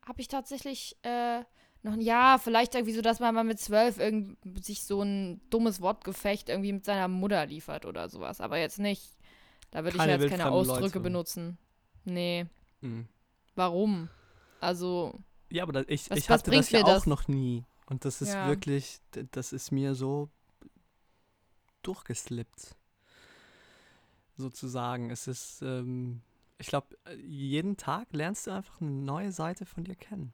habe 0.05 0.21
ich 0.21 0.27
tatsächlich 0.27 0.95
äh, 1.01 1.39
noch 1.81 1.93
ein 1.93 2.01
Jahr. 2.01 2.37
Vielleicht 2.39 2.75
irgendwie 2.75 2.93
so, 2.93 3.01
dass 3.01 3.19
man 3.19 3.33
mal 3.33 3.43
mit 3.43 3.59
zwölf 3.59 3.99
sich 4.61 4.83
so 4.83 5.01
ein 5.01 5.41
dummes 5.49 5.81
Wortgefecht 5.81 6.47
irgendwie 6.49 6.73
mit 6.73 6.85
seiner 6.85 7.07
Mutter 7.07 7.45
liefert 7.45 7.85
oder 7.85 8.07
sowas. 8.07 8.39
Aber 8.39 8.57
jetzt 8.59 8.77
nicht. 8.79 9.17
Da 9.71 9.83
würde 9.83 9.97
ich 9.97 10.03
jetzt 10.03 10.29
keine 10.29 10.51
Ausdrücke 10.51 10.81
Leute. 10.81 10.99
benutzen. 10.99 11.57
Nee. 12.05 12.45
Mhm. 12.81 13.07
Warum? 13.55 14.09
Also, 14.61 15.19
Ja, 15.51 15.63
aber 15.63 15.73
da, 15.73 15.81
ich, 15.87 16.09
Was- 16.11 16.17
ich 16.19 16.29
hatte 16.29 16.51
das 16.51 16.69
ja 16.69 16.81
auch 16.83 16.85
das? 16.87 17.05
noch 17.07 17.27
nie. 17.27 17.65
Und 17.87 18.05
das 18.05 18.21
ist 18.21 18.33
Ja. 18.33 18.47
wirklich, 18.47 18.99
das 19.31 19.53
ist 19.53 19.71
mir 19.71 19.95
so 19.95 20.29
durchgeslippt. 21.81 22.75
Sozusagen. 24.39 25.09
Es 25.11 25.27
ist, 25.27 25.61
ähm, 25.61 26.21
ich 26.57 26.67
glaube, 26.67 26.97
jeden 27.21 27.75
Tag 27.75 28.07
lernst 28.11 28.47
du 28.47 28.51
einfach 28.51 28.79
eine 28.79 28.89
neue 28.89 29.31
Seite 29.33 29.65
von 29.65 29.83
dir 29.83 29.95
kennen. 29.95 30.33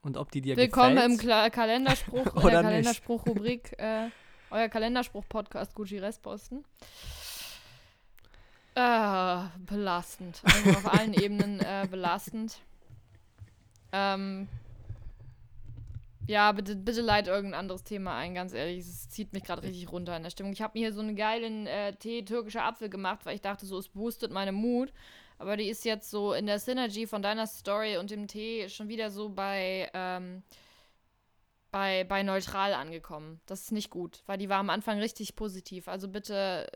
Und 0.00 0.16
ob 0.16 0.32
die 0.32 0.40
dir 0.40 0.56
willkommen 0.56 0.96
im 0.96 1.12
gefällt, 1.12 1.20
Kla 1.20 1.50
Kalenderspruch, 1.50 2.26
Oder 2.36 2.44
äh, 2.44 2.46
nicht. 2.46 2.62
Kalenderspruch-Rubrik, 2.62 3.78
äh, 3.78 4.08
euer 4.50 4.68
Kalenderspruch-Podcast 4.68 5.74
Gucci 5.74 5.98
Restposten. 5.98 6.64
Äh, 8.74 9.42
belastend. 9.66 10.40
Also 10.42 10.70
auf 10.70 10.92
allen 10.92 11.12
Ebenen 11.12 11.60
äh, 11.60 11.86
belastend. 11.88 12.62
Ähm, 13.92 14.48
ja, 16.26 16.52
bitte, 16.52 16.76
bitte 16.76 17.00
leit 17.00 17.26
irgendein 17.26 17.60
anderes 17.60 17.84
Thema 17.84 18.16
ein, 18.16 18.34
ganz 18.34 18.52
ehrlich. 18.52 18.78
Es 18.80 19.08
zieht 19.08 19.32
mich 19.32 19.44
gerade 19.44 19.62
richtig 19.62 19.90
runter 19.90 20.16
in 20.16 20.22
der 20.22 20.30
Stimmung. 20.30 20.52
Ich 20.52 20.62
habe 20.62 20.78
mir 20.78 20.86
hier 20.86 20.92
so 20.92 21.00
einen 21.00 21.16
geilen 21.16 21.66
äh, 21.66 21.94
Tee 21.96 22.24
türkischer 22.24 22.64
Apfel 22.64 22.88
gemacht, 22.88 23.24
weil 23.24 23.34
ich 23.34 23.40
dachte, 23.40 23.66
so, 23.66 23.78
es 23.78 23.88
boostet 23.88 24.32
meine 24.32 24.52
Mut. 24.52 24.92
Aber 25.38 25.56
die 25.56 25.68
ist 25.68 25.84
jetzt 25.84 26.10
so 26.10 26.32
in 26.34 26.46
der 26.46 26.60
Synergy 26.60 27.06
von 27.06 27.22
deiner 27.22 27.46
Story 27.46 27.96
und 27.96 28.10
dem 28.10 28.28
Tee 28.28 28.68
schon 28.68 28.88
wieder 28.88 29.10
so 29.10 29.28
bei, 29.30 29.90
ähm, 29.92 30.44
bei, 31.72 32.04
bei 32.04 32.22
neutral 32.22 32.74
angekommen. 32.74 33.40
Das 33.46 33.62
ist 33.62 33.72
nicht 33.72 33.90
gut, 33.90 34.22
weil 34.26 34.38
die 34.38 34.48
war 34.48 34.58
am 34.58 34.70
Anfang 34.70 34.98
richtig 34.98 35.34
positiv. 35.34 35.88
Also 35.88 36.06
bitte 36.06 36.70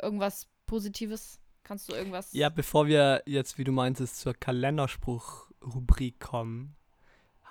irgendwas 0.00 0.48
Positives. 0.66 1.40
Kannst 1.64 1.88
du 1.88 1.94
irgendwas. 1.94 2.32
Ja, 2.34 2.50
bevor 2.50 2.86
wir 2.86 3.22
jetzt, 3.26 3.56
wie 3.58 3.64
du 3.64 3.72
meintest, 3.72 4.20
zur 4.20 4.34
Kalenderspruch-Rubrik 4.34 6.20
kommen, 6.20 6.76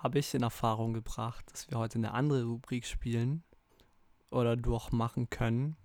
habe 0.03 0.19
ich 0.19 0.33
in 0.33 0.43
Erfahrung 0.43 0.93
gebracht, 0.93 1.45
dass 1.51 1.71
wir 1.71 1.77
heute 1.79 1.97
eine 1.97 2.13
andere 2.13 2.43
Rubrik 2.43 2.85
spielen 2.85 3.43
oder 4.29 4.57
durchmachen 4.57 5.29
können, 5.29 5.77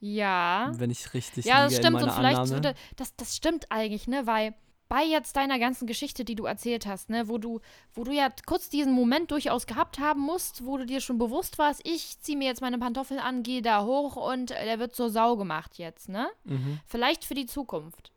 Ja. 0.00 0.70
wenn 0.76 0.90
ich 0.90 1.14
richtig 1.14 1.44
Ja, 1.44 1.64
das 1.64 1.76
stimmt. 1.76 2.02
Und 2.02 2.12
vielleicht, 2.12 2.38
Annahme. 2.38 2.50
würde- 2.52 2.74
das, 2.96 3.16
das 3.16 3.36
stimmt 3.36 3.66
eigentlich, 3.70 4.06
ne? 4.06 4.26
Weil 4.26 4.54
bei 4.88 5.02
jetzt 5.02 5.34
deiner 5.36 5.58
ganzen 5.58 5.86
Geschichte, 5.86 6.24
die 6.26 6.34
du 6.34 6.44
erzählt 6.44 6.86
hast, 6.86 7.08
ne, 7.08 7.26
wo 7.26 7.38
du, 7.38 7.60
wo 7.94 8.04
du 8.04 8.12
ja 8.12 8.28
kurz 8.46 8.68
diesen 8.68 8.92
Moment 8.92 9.30
durchaus 9.30 9.66
gehabt 9.66 9.98
haben 9.98 10.20
musst, 10.20 10.64
wo 10.66 10.76
du 10.76 10.84
dir 10.84 11.00
schon 11.00 11.16
bewusst 11.18 11.58
warst, 11.58 11.80
ich 11.84 12.20
ziehe 12.20 12.36
mir 12.36 12.44
jetzt 12.46 12.60
meine 12.60 12.78
Pantoffeln 12.78 13.18
an, 13.18 13.42
gehe 13.42 13.62
da 13.62 13.84
hoch 13.84 14.14
und 14.16 14.50
der 14.50 14.78
wird 14.78 14.94
zur 14.94 15.08
Sau 15.10 15.36
gemacht 15.36 15.78
jetzt, 15.78 16.08
ne? 16.10 16.28
Mhm. 16.44 16.78
Vielleicht 16.86 17.24
für 17.24 17.34
die 17.34 17.46
Zukunft. 17.46 18.12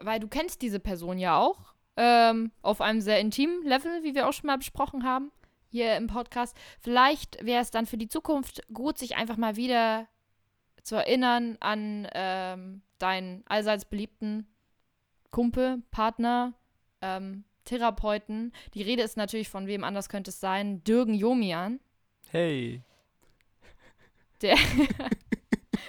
Weil 0.00 0.18
du 0.18 0.28
kennst 0.28 0.62
diese 0.62 0.80
Person 0.80 1.18
ja 1.18 1.36
auch. 1.38 1.74
Ähm, 2.00 2.52
auf 2.62 2.80
einem 2.80 3.00
sehr 3.00 3.18
intimen 3.18 3.64
Level, 3.64 4.04
wie 4.04 4.14
wir 4.14 4.28
auch 4.28 4.32
schon 4.32 4.46
mal 4.46 4.58
besprochen 4.58 5.02
haben, 5.02 5.32
hier 5.68 5.96
im 5.96 6.06
Podcast. 6.06 6.56
Vielleicht 6.80 7.44
wäre 7.44 7.60
es 7.60 7.72
dann 7.72 7.86
für 7.86 7.98
die 7.98 8.08
Zukunft 8.08 8.62
gut, 8.72 8.98
sich 8.98 9.16
einfach 9.16 9.36
mal 9.36 9.56
wieder 9.56 10.06
zu 10.84 10.94
erinnern 10.94 11.56
an 11.58 12.06
ähm, 12.12 12.82
deinen 12.98 13.42
allseits 13.46 13.84
beliebten 13.84 14.46
Kumpel, 15.30 15.82
Partner, 15.90 16.54
ähm, 17.02 17.44
Therapeuten. 17.64 18.52
Die 18.74 18.82
Rede 18.82 19.02
ist 19.02 19.16
natürlich 19.16 19.48
von 19.48 19.66
wem 19.66 19.82
anders 19.82 20.08
könnte 20.08 20.30
es 20.30 20.40
sein. 20.40 20.84
Dürgen 20.84 21.14
Jomian. 21.14 21.80
Hey, 22.30 22.82
Der. 24.40 24.56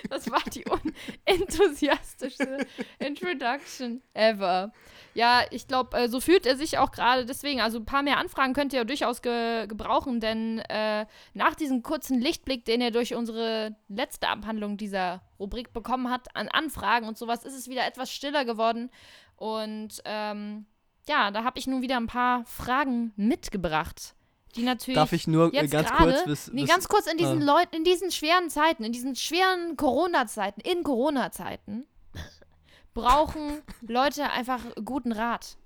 das 0.09 0.29
war 0.31 0.41
die 0.53 0.65
unenthusiastischste 0.65 2.65
Introduction 2.99 4.01
ever. 4.13 4.71
Ja, 5.13 5.43
ich 5.51 5.67
glaube, 5.67 5.97
äh, 5.97 6.09
so 6.09 6.19
fühlt 6.19 6.45
er 6.45 6.55
sich 6.55 6.77
auch 6.77 6.91
gerade 6.91 7.25
deswegen. 7.25 7.61
Also 7.61 7.79
ein 7.79 7.85
paar 7.85 8.03
mehr 8.03 8.17
Anfragen 8.17 8.53
könnt 8.53 8.73
ihr 8.73 8.85
durchaus 8.85 9.21
ge 9.21 9.67
gebrauchen, 9.67 10.19
denn 10.19 10.59
äh, 10.69 11.05
nach 11.33 11.55
diesem 11.55 11.83
kurzen 11.83 12.19
Lichtblick, 12.19 12.65
den 12.65 12.81
er 12.81 12.91
durch 12.91 13.15
unsere 13.15 13.75
letzte 13.87 14.29
Abhandlung 14.29 14.77
dieser 14.77 15.21
Rubrik 15.39 15.73
bekommen 15.73 16.09
hat, 16.09 16.35
an 16.35 16.47
Anfragen 16.47 17.07
und 17.07 17.17
sowas, 17.17 17.43
ist 17.43 17.57
es 17.57 17.69
wieder 17.69 17.85
etwas 17.85 18.11
stiller 18.11 18.45
geworden. 18.45 18.89
Und 19.35 20.01
ähm, 20.05 20.65
ja, 21.07 21.31
da 21.31 21.43
habe 21.43 21.59
ich 21.59 21.67
nun 21.67 21.81
wieder 21.81 21.97
ein 21.97 22.07
paar 22.07 22.45
Fragen 22.45 23.13
mitgebracht, 23.15 24.15
die 24.55 24.63
natürlich 24.63 24.95
darf 24.95 25.13
ich 25.13 25.27
nur 25.27 25.53
äh, 25.53 25.57
jetzt 25.57 25.71
ganz 25.71 25.89
gerade, 25.89 26.11
kurz 26.11 26.25
bis, 26.25 26.53
nee, 26.53 26.65
ganz 26.65 26.87
kurz 26.87 27.07
in 27.07 27.17
diesen 27.17 27.47
ah. 27.47 27.57
Leuten, 27.57 27.75
in 27.75 27.83
diesen 27.83 28.11
schweren 28.11 28.49
Zeiten, 28.49 28.83
in 28.83 28.91
diesen 28.91 29.15
schweren 29.15 29.77
Corona-Zeiten, 29.77 30.61
in 30.61 30.83
Corona-Zeiten, 30.83 31.85
brauchen 32.93 33.61
Leute 33.81 34.29
einfach 34.31 34.61
guten 34.83 35.11
Rat. 35.11 35.57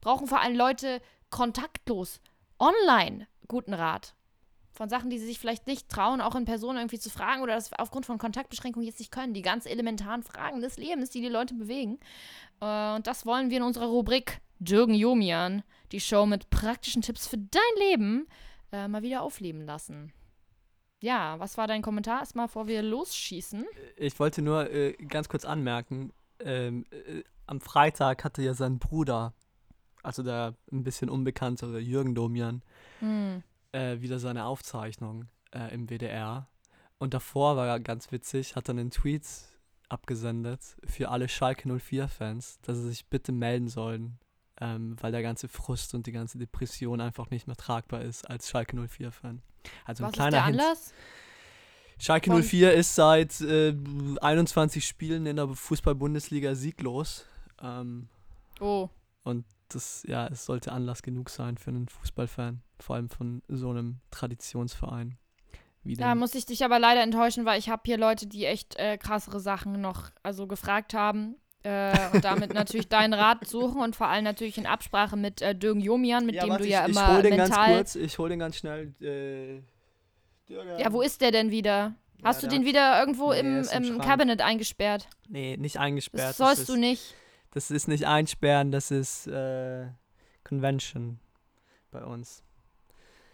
Brauchen 0.00 0.26
vor 0.26 0.40
allem 0.40 0.56
Leute 0.56 1.00
kontaktlos, 1.30 2.20
online 2.58 3.28
guten 3.46 3.74
Rat. 3.74 4.14
Von 4.72 4.88
Sachen, 4.88 5.10
die 5.10 5.18
sie 5.18 5.26
sich 5.26 5.38
vielleicht 5.38 5.66
nicht 5.66 5.88
trauen, 5.90 6.22
auch 6.22 6.34
in 6.34 6.46
Person 6.46 6.76
irgendwie 6.76 6.98
zu 6.98 7.10
fragen 7.10 7.42
oder 7.42 7.54
das 7.54 7.72
aufgrund 7.74 8.06
von 8.06 8.16
Kontaktbeschränkungen 8.16 8.86
jetzt 8.86 9.00
nicht 9.00 9.12
können. 9.12 9.34
Die 9.34 9.42
ganz 9.42 9.66
elementaren 9.66 10.22
Fragen 10.22 10.62
des 10.62 10.78
Lebens, 10.78 11.10
die 11.10 11.20
die 11.20 11.28
Leute 11.28 11.54
bewegen. 11.54 12.00
Äh, 12.60 12.94
Und 12.94 13.06
das 13.06 13.26
wollen 13.26 13.50
wir 13.50 13.58
in 13.58 13.62
unserer 13.62 13.86
Rubrik 13.86 14.40
Jürgen 14.66 14.94
Jomian, 14.94 15.62
die 15.92 16.00
Show 16.00 16.26
mit 16.26 16.50
praktischen 16.50 17.02
Tipps 17.02 17.26
für 17.26 17.38
dein 17.38 17.88
Leben, 17.88 18.26
äh, 18.72 18.88
mal 18.88 19.02
wieder 19.02 19.22
aufleben 19.22 19.64
lassen. 19.64 20.12
Ja, 21.00 21.38
was 21.38 21.58
war 21.58 21.66
dein 21.66 21.82
Kommentar 21.82 22.20
erstmal, 22.20 22.46
bevor 22.46 22.66
wir 22.68 22.82
losschießen? 22.82 23.64
Ich 23.96 24.18
wollte 24.18 24.40
nur 24.40 24.70
äh, 24.70 24.92
ganz 25.08 25.28
kurz 25.28 25.44
anmerken, 25.44 26.12
ähm, 26.40 26.84
äh, 26.90 27.22
am 27.46 27.60
Freitag 27.60 28.24
hatte 28.24 28.42
ja 28.42 28.54
sein 28.54 28.78
Bruder, 28.78 29.34
also 30.02 30.22
der 30.22 30.54
ein 30.70 30.84
bisschen 30.84 31.10
unbekanntere 31.10 31.78
Jürgen 31.80 32.14
Domian, 32.14 32.62
Hm. 33.00 33.42
äh, 33.72 34.00
wieder 34.00 34.18
seine 34.18 34.44
Aufzeichnung 34.46 35.26
äh, 35.52 35.74
im 35.74 35.88
WDR. 35.88 36.48
Und 36.98 37.14
davor 37.14 37.56
war 37.56 37.66
er 37.66 37.80
ganz 37.80 38.12
witzig, 38.12 38.54
hat 38.54 38.68
dann 38.68 38.78
einen 38.78 38.90
Tweet 38.90 39.26
abgesendet 39.88 40.76
für 40.84 41.10
alle 41.10 41.28
Schalke 41.28 41.68
04-Fans, 41.68 42.60
dass 42.62 42.78
sie 42.78 42.88
sich 42.88 43.06
bitte 43.06 43.32
melden 43.32 43.68
sollen, 43.68 44.18
ähm, 44.60 44.96
weil 45.00 45.12
der 45.12 45.22
ganze 45.22 45.48
Frust 45.48 45.94
und 45.94 46.06
die 46.06 46.12
ganze 46.12 46.38
Depression 46.38 47.00
einfach 47.00 47.30
nicht 47.30 47.46
mehr 47.46 47.56
tragbar 47.56 48.02
ist 48.02 48.28
als 48.28 48.48
Schalke 48.50 48.76
04-Fan. 48.76 49.42
Also 49.84 50.04
ein 50.04 50.06
Was 50.08 50.10
ist 50.12 50.16
kleiner 50.16 50.30
der 50.30 50.44
Hint. 50.46 50.60
Anlass? 50.60 50.94
Schalke 51.98 52.30
Von- 52.32 52.42
04 52.42 52.72
ist 52.74 52.94
seit 52.94 53.40
äh, 53.42 53.74
21 54.20 54.84
Spielen 54.86 55.26
in 55.26 55.36
der 55.36 55.48
Fußball-Bundesliga 55.48 56.54
sieglos. 56.54 57.26
Ähm, 57.60 58.08
Oh, 58.60 58.88
das, 59.68 60.04
ja, 60.06 60.26
es 60.28 60.44
sollte 60.44 60.70
Anlass 60.72 61.02
genug 61.02 61.30
sein 61.30 61.56
für 61.56 61.70
einen 61.70 61.88
Fußballfan, 61.88 62.60
vor 62.78 62.96
allem 62.96 63.08
von 63.08 63.42
so 63.48 63.70
einem 63.70 64.00
Traditionsverein. 64.10 65.16
Da 65.84 66.14
muss 66.14 66.34
ich 66.36 66.46
dich 66.46 66.64
aber 66.64 66.78
leider 66.78 67.02
enttäuschen, 67.02 67.44
weil 67.44 67.58
ich 67.58 67.68
habe 67.68 67.82
hier 67.86 67.98
Leute, 67.98 68.26
die 68.28 68.44
echt 68.46 68.76
äh, 68.76 68.98
krassere 68.98 69.40
Sachen 69.40 69.80
noch 69.80 70.10
also 70.22 70.46
gefragt 70.46 70.94
haben. 70.94 71.34
Äh, 71.64 72.10
und 72.12 72.24
damit 72.24 72.54
natürlich 72.54 72.88
deinen 72.88 73.14
Rat 73.14 73.46
suchen 73.46 73.80
und 73.80 73.94
vor 73.94 74.08
allem 74.08 74.24
natürlich 74.24 74.58
in 74.58 74.66
Absprache 74.66 75.16
mit 75.16 75.40
äh, 75.42 75.54
Dürgen 75.54 75.80
Jomian, 75.80 76.26
mit 76.26 76.34
dem 76.42 76.50
warte, 76.50 76.64
du 76.64 76.68
ja 76.68 76.86
ich, 76.86 76.90
immer 76.90 77.02
ich 77.08 77.14
hol 77.14 77.22
den 77.22 77.36
ganz 77.36 77.50
mental. 77.50 77.74
kurz, 77.76 77.94
ich 77.94 78.18
hol 78.18 78.28
den 78.28 78.38
ganz 78.40 78.56
schnell. 78.56 78.92
Äh, 79.00 79.62
Dürger. 80.48 80.80
Ja, 80.80 80.92
wo 80.92 81.02
ist 81.02 81.20
der 81.20 81.30
denn 81.30 81.50
wieder? 81.52 81.94
Ja, 82.18 82.24
Hast 82.24 82.42
du 82.42 82.48
der 82.48 82.58
den 82.58 82.66
wieder 82.66 82.98
irgendwo 82.98 83.32
Nee, 83.32 83.40
im, 83.40 83.68
im. 83.70 84.00
Cabinet 84.00 84.40
eingesperrt? 84.40 85.08
Nee, 85.28 85.56
nicht 85.56 85.78
eingesperrt. 85.78 86.30
Das 86.30 86.36
sollst 86.36 86.62
ist, 86.62 86.68
du 86.68 86.76
nicht. 86.76 87.14
Das 87.52 87.70
ist 87.70 87.86
nicht 87.86 88.06
einsperren, 88.06 88.72
das 88.72 88.90
ist 88.90 89.26
äh, 89.28 89.86
Convention 90.42 91.20
bei 91.90 92.02
uns. 92.02 92.42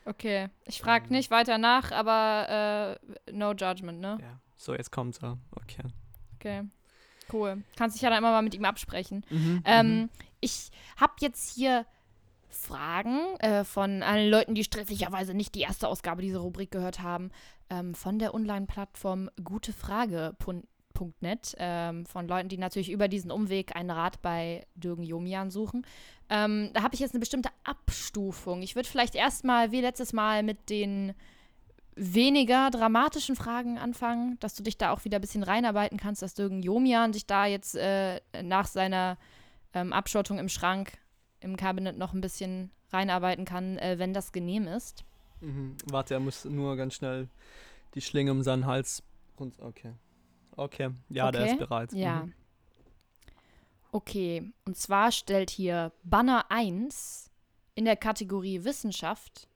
Okay, 0.04 0.48
ich 0.66 0.80
frage 0.80 1.06
Ähm. 1.06 1.12
nicht 1.12 1.30
weiter 1.30 1.56
nach, 1.58 1.92
aber 1.92 2.98
äh, 3.26 3.32
no 3.32 3.52
judgment, 3.52 4.00
ne? 4.00 4.18
Ja. 4.20 4.40
So, 4.56 4.74
jetzt 4.74 4.90
kommt 4.90 5.22
er. 5.22 5.38
Okay. 5.52 5.82
Okay, 6.36 6.62
cool. 7.32 7.62
Kannst 7.76 7.96
dich 7.96 8.02
ja 8.02 8.10
dann 8.10 8.18
immer 8.18 8.30
mal 8.32 8.42
mit 8.42 8.54
ihm 8.54 8.64
absprechen. 8.64 9.24
Mhm, 9.30 9.62
Ähm, 9.64 9.96
mhm. 9.96 10.08
Ich 10.40 10.70
habe 10.96 11.14
jetzt 11.20 11.54
hier 11.54 11.84
Fragen 12.48 13.18
äh, 13.40 13.64
von 13.64 14.02
allen 14.02 14.30
Leuten, 14.30 14.54
die 14.54 14.64
sträflicherweise 14.64 15.34
nicht 15.34 15.54
die 15.54 15.60
erste 15.60 15.88
Ausgabe 15.88 16.22
dieser 16.22 16.38
Rubrik 16.38 16.70
gehört 16.70 17.00
haben, 17.00 17.30
ähm, 17.70 17.94
von 17.94 18.18
der 18.18 18.34
Online-Plattform 18.34 19.30
gutefrage.de. 19.42 20.62
Rat.net 20.98 21.54
ähm, 21.58 22.06
von 22.06 22.28
Leuten, 22.28 22.48
die 22.48 22.58
natürlich 22.58 22.90
über 22.90 23.08
diesen 23.08 23.30
Umweg 23.30 23.76
einen 23.76 23.90
Rat 23.90 24.20
bei 24.22 24.66
Dürgen 24.74 25.02
Jomian 25.02 25.50
suchen. 25.50 25.86
Ähm, 26.28 26.70
da 26.74 26.82
habe 26.82 26.94
ich 26.94 27.00
jetzt 27.00 27.14
eine 27.14 27.20
bestimmte 27.20 27.50
Abstufung. 27.64 28.62
Ich 28.62 28.76
würde 28.76 28.88
vielleicht 28.88 29.14
erstmal 29.14 29.72
wie 29.72 29.80
letztes 29.80 30.12
Mal 30.12 30.42
mit 30.42 30.70
den 30.70 31.14
weniger 31.98 32.70
dramatischen 32.70 33.36
Fragen 33.36 33.76
anfangen, 33.76 34.38
dass 34.40 34.54
du 34.54 34.62
dich 34.62 34.78
da 34.78 34.92
auch 34.92 35.04
wieder 35.04 35.18
ein 35.18 35.20
bisschen 35.20 35.42
reinarbeiten 35.42 35.98
kannst, 35.98 36.22
dass 36.22 36.34
Dürgen 36.34 36.62
Jomian 36.62 37.12
sich 37.12 37.26
da 37.26 37.46
jetzt 37.46 37.74
äh, 37.74 38.20
nach 38.42 38.66
seiner 38.66 39.18
ähm, 39.74 39.92
Abschottung 39.92 40.38
im 40.38 40.48
Schrank 40.48 40.98
im 41.40 41.56
Kabinett 41.56 41.98
noch 41.98 42.12
ein 42.12 42.20
bisschen 42.20 42.70
reinarbeiten 42.92 43.44
kann, 43.44 43.78
äh, 43.78 43.98
wenn 43.98 44.14
das 44.14 44.32
genehm 44.32 44.66
ist. 44.66 45.04
Mhm. 45.40 45.76
Warte, 45.90 46.14
er 46.14 46.20
muss 46.20 46.44
nur 46.44 46.76
ganz 46.76 46.94
schnell 46.94 47.28
die 47.94 48.00
Schlinge 48.00 48.30
um 48.32 48.42
seinen 48.42 48.66
Hals 48.66 49.02
okay. 49.60 49.92
Okay, 50.56 50.90
ja, 51.08 51.30
der 51.30 51.42
Okay, 51.42 51.52
ist 51.52 51.58
bereit. 51.58 51.92
Ja. 51.92 52.22
Mhm. 52.22 52.32
Okay, 53.92 54.52
und 54.64 54.76
zwar 54.76 55.12
stellt 55.12 55.50
hier 55.50 55.92
Banner 56.02 56.50
1 56.50 57.30
in 57.74 57.84
der 57.84 57.96
Kategorie 57.96 58.64
Wissenschaft 58.64 59.48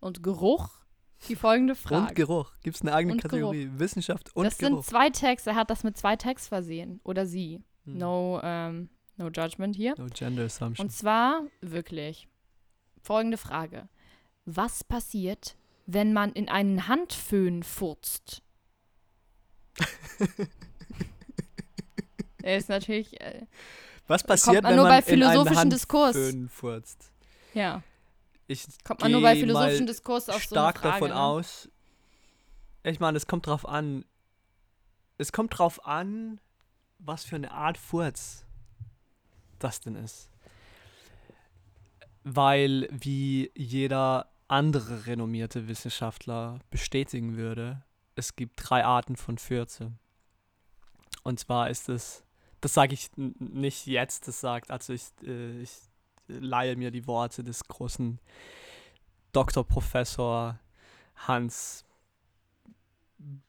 und 0.00 0.22
Geruch 0.22 0.79
die 1.28 1.36
folgende 1.36 1.74
Frage. 1.74 2.08
Und 2.08 2.14
Geruch. 2.14 2.52
Gibt 2.62 2.76
es 2.76 2.82
eine 2.82 2.94
eigene 2.94 3.14
Und 3.14 3.22
Kategorie? 3.22 3.70
Wissenschaft 3.74 4.34
und 4.34 4.44
das 4.44 4.58
sind 4.58 4.70
Geruch. 4.70 4.84
zwei 4.84 5.10
Tags, 5.10 5.46
er 5.46 5.54
hat 5.54 5.70
das 5.70 5.84
mit 5.84 5.96
zwei 5.96 6.16
Tags 6.16 6.48
versehen. 6.48 7.00
Oder 7.04 7.26
sie. 7.26 7.62
Hm. 7.84 7.98
No, 7.98 8.40
ähm, 8.42 8.88
no 9.16 9.28
judgment 9.28 9.76
hier. 9.76 9.94
No 9.98 10.06
gender 10.06 10.44
assumption. 10.44 10.86
Und 10.86 10.90
zwar 10.90 11.42
wirklich 11.60 12.28
folgende 13.02 13.36
Frage. 13.36 13.88
Was 14.44 14.82
passiert, 14.84 15.56
wenn 15.86 16.12
man 16.12 16.32
in 16.32 16.48
einen 16.48 16.88
Handföhn 16.88 17.62
furzt? 17.62 18.42
Er 22.42 22.56
ist 22.56 22.68
natürlich, 22.70 23.20
äh, 23.20 23.42
Was 24.06 24.24
passiert, 24.24 24.62
man 24.62 24.70
wenn 24.70 24.76
nur 24.76 24.88
man 24.88 24.92
bei 24.94 24.98
in 25.00 25.04
philosophischen 25.20 25.58
einen 25.58 25.70
Diskurs. 25.70 26.16
Handföhn 26.16 26.48
furzt? 26.48 27.12
ja, 27.54 27.82
Ich 28.50 28.66
kommt 28.82 29.00
man 29.00 29.12
nur 29.12 29.22
bei 29.22 29.36
philosophischen 29.36 29.86
Diskurs 29.86 30.28
auf 30.28 30.42
stark 30.42 30.78
so 30.78 30.82
Frage. 30.82 30.94
davon 30.94 31.10
ne? 31.10 31.20
aus. 31.20 31.68
Ich 32.82 32.98
meine, 32.98 33.16
es 33.16 33.28
kommt 33.28 33.46
drauf 33.46 33.64
an. 33.64 34.04
Es 35.18 35.30
kommt 35.30 35.56
drauf 35.56 35.86
an, 35.86 36.40
was 36.98 37.24
für 37.24 37.36
eine 37.36 37.52
Art 37.52 37.78
Furz 37.78 38.44
das 39.60 39.78
denn 39.80 39.94
ist. 39.94 40.32
Weil, 42.24 42.88
wie 42.90 43.52
jeder 43.56 44.32
andere 44.48 45.06
renommierte 45.06 45.68
Wissenschaftler 45.68 46.58
bestätigen 46.70 47.36
würde, 47.36 47.84
es 48.16 48.34
gibt 48.34 48.54
drei 48.56 48.84
Arten 48.84 49.14
von 49.14 49.38
Fürze. 49.38 49.92
Und 51.22 51.38
zwar 51.38 51.70
ist 51.70 51.88
es, 51.88 52.24
das 52.60 52.74
sage 52.74 52.94
ich 52.94 53.10
nicht 53.16 53.86
jetzt, 53.86 54.26
das 54.26 54.40
sagt, 54.40 54.72
also 54.72 54.92
ich, 54.92 55.04
äh, 55.22 55.62
ich 55.62 55.89
leihe 56.38 56.76
mir 56.76 56.90
die 56.90 57.06
Worte 57.06 57.42
des 57.42 57.64
großen 57.64 58.18
Dr. 59.32 59.64
Professor 59.64 60.58
Hans 61.16 61.84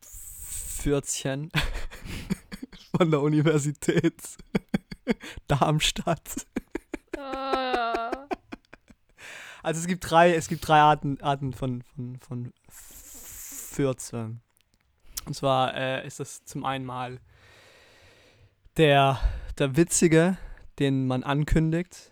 Fürzchen 0.02 1.52
von 2.98 3.12
der 3.12 3.22
Universität 3.22 4.22
Darmstadt. 5.48 6.48
Ah. 7.18 8.28
Also 9.64 9.80
es 9.80 9.88
gibt 9.88 10.10
drei, 10.10 10.34
es 10.34 10.48
gibt 10.48 10.68
drei 10.68 10.80
Arten, 10.80 11.22
Arten 11.22 11.54
von, 11.54 11.84
von, 11.84 12.20
von 12.20 12.54
Fürze. 12.68 14.36
Und 15.26 15.36
zwar 15.36 15.76
äh, 15.76 16.06
ist 16.06 16.20
das 16.20 16.44
zum 16.46 16.66
einen 16.66 16.86
mal 16.86 17.20
der, 18.78 19.20
der 19.60 19.78
Witzige, 19.78 20.38
den 20.80 21.06
man 21.06 21.24
ankündigt, 21.24 22.11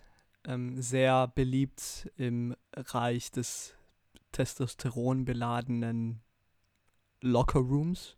ähm, 0.50 0.80
sehr 0.80 1.28
beliebt 1.28 2.10
im 2.16 2.56
Reich 2.74 3.30
des 3.30 3.74
testosteronbeladenen 4.32 6.20
Lockerrooms. 7.20 8.16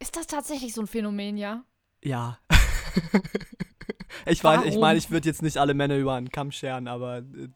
Ist 0.00 0.16
das 0.16 0.26
tatsächlich 0.26 0.74
so 0.74 0.80
ein 0.80 0.86
Phänomen, 0.86 1.36
ja? 1.36 1.64
Ja. 2.02 2.38
ich 4.26 4.42
weiß, 4.42 4.62
ich 4.62 4.70
Warum? 4.70 4.80
meine, 4.80 4.98
ich 4.98 5.10
würde 5.10 5.28
jetzt 5.28 5.42
nicht 5.42 5.58
alle 5.58 5.74
Männer 5.74 5.96
über 5.96 6.14
einen 6.14 6.30
Kamm 6.30 6.50
scheren, 6.50 6.88
aber 6.88 7.18
äh, 7.18 7.48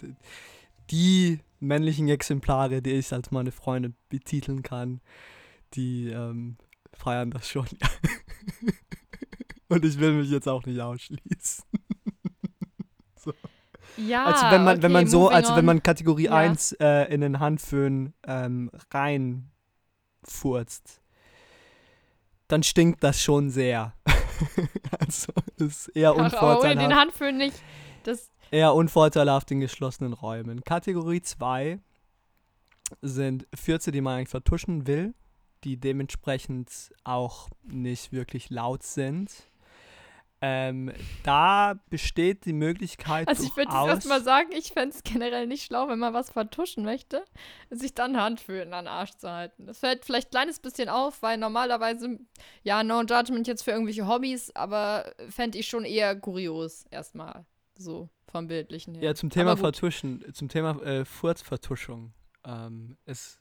die 0.90 1.40
männlichen 1.58 2.08
Exemplare, 2.08 2.82
die 2.82 2.92
ich 2.92 3.12
als 3.12 3.32
meine 3.32 3.50
Freunde 3.50 3.94
betiteln 4.08 4.62
kann, 4.62 5.00
die 5.74 6.08
ähm, 6.08 6.56
feiern 6.92 7.32
das 7.32 7.48
schon. 7.48 7.66
Und 9.68 9.84
ich 9.84 9.98
will 9.98 10.12
mich 10.12 10.30
jetzt 10.30 10.48
auch 10.48 10.64
nicht 10.64 10.80
ausschließen. 10.80 11.64
Ja. 13.96 14.24
also 14.26 14.46
wenn 14.50 14.64
man, 14.64 14.82
wenn 14.82 14.92
okay, 14.92 14.92
man 14.92 15.06
so, 15.08 15.28
also 15.28 15.56
wenn 15.56 15.64
man 15.64 15.82
Kategorie 15.82 16.24
Ja. 16.24 16.32
1 16.34 16.72
äh, 16.72 17.04
in 17.12 17.20
den 17.20 17.40
Handföhn 17.40 18.12
ähm, 18.26 18.70
reinfurzt, 18.92 21.00
dann 22.48 22.62
stinkt 22.62 23.02
das 23.02 23.20
schon 23.20 23.50
sehr. 23.50 23.94
also 25.00 25.32
ist 25.56 25.88
eher 25.88 26.10
Ach, 26.10 26.14
ohne 26.16 26.24
unvorteilhaft. 26.26 26.90
den 26.90 26.96
Handföhn 26.96 27.36
nicht. 27.36 27.56
Das, 28.04 28.30
Eher 28.52 28.74
unvorteilhaft 28.74 29.50
in 29.50 29.58
geschlossenen 29.60 30.12
Räumen. 30.12 30.62
Kategorie 30.62 31.20
2 31.20 31.80
sind 33.02 33.48
Fürze, 33.52 33.90
die 33.90 34.00
man 34.00 34.18
eigentlich 34.18 34.28
vertuschen 34.28 34.86
will, 34.86 35.14
die 35.64 35.76
dementsprechend 35.76 36.70
auch 37.02 37.48
nicht 37.64 38.12
wirklich 38.12 38.48
laut 38.50 38.84
sind. 38.84 39.32
Ähm, 40.42 40.92
da 41.22 41.80
besteht 41.88 42.44
die 42.44 42.52
Möglichkeit 42.52 43.26
also 43.26 43.42
ich 43.42 43.56
würde 43.56 43.72
jetzt 43.72 43.86
erstmal 43.86 44.22
sagen, 44.22 44.50
ich 44.52 44.72
fände 44.72 44.94
es 44.94 45.02
generell 45.02 45.46
nicht 45.46 45.64
schlau, 45.64 45.88
wenn 45.88 45.98
man 45.98 46.12
was 46.12 46.30
vertuschen 46.30 46.84
möchte, 46.84 47.24
sich 47.70 47.94
dann 47.94 48.20
Handföhn 48.20 48.74
an 48.74 48.84
den 48.84 48.92
Arsch 48.92 49.16
zu 49.16 49.30
halten. 49.30 49.66
Das 49.66 49.78
fällt 49.78 50.04
vielleicht 50.04 50.28
ein 50.28 50.32
kleines 50.32 50.60
bisschen 50.60 50.90
auf, 50.90 51.22
weil 51.22 51.38
normalerweise, 51.38 52.18
ja, 52.62 52.82
no 52.82 53.00
judgment 53.00 53.46
jetzt 53.46 53.62
für 53.62 53.70
irgendwelche 53.70 54.06
Hobbys, 54.06 54.54
aber 54.54 55.10
fände 55.30 55.58
ich 55.58 55.68
schon 55.68 55.84
eher 55.84 56.14
kurios 56.16 56.84
erstmal. 56.90 57.46
So 57.78 58.10
vom 58.30 58.46
Bildlichen 58.46 58.94
her. 58.94 59.04
Ja, 59.04 59.14
zum 59.14 59.30
Thema. 59.30 59.56
Vertuschen, 59.56 60.24
zum 60.34 60.48
Thema 60.48 60.80
äh, 60.82 61.04
Furzvertuschung. 61.04 62.12
Ähm, 62.44 62.96
es, 63.06 63.38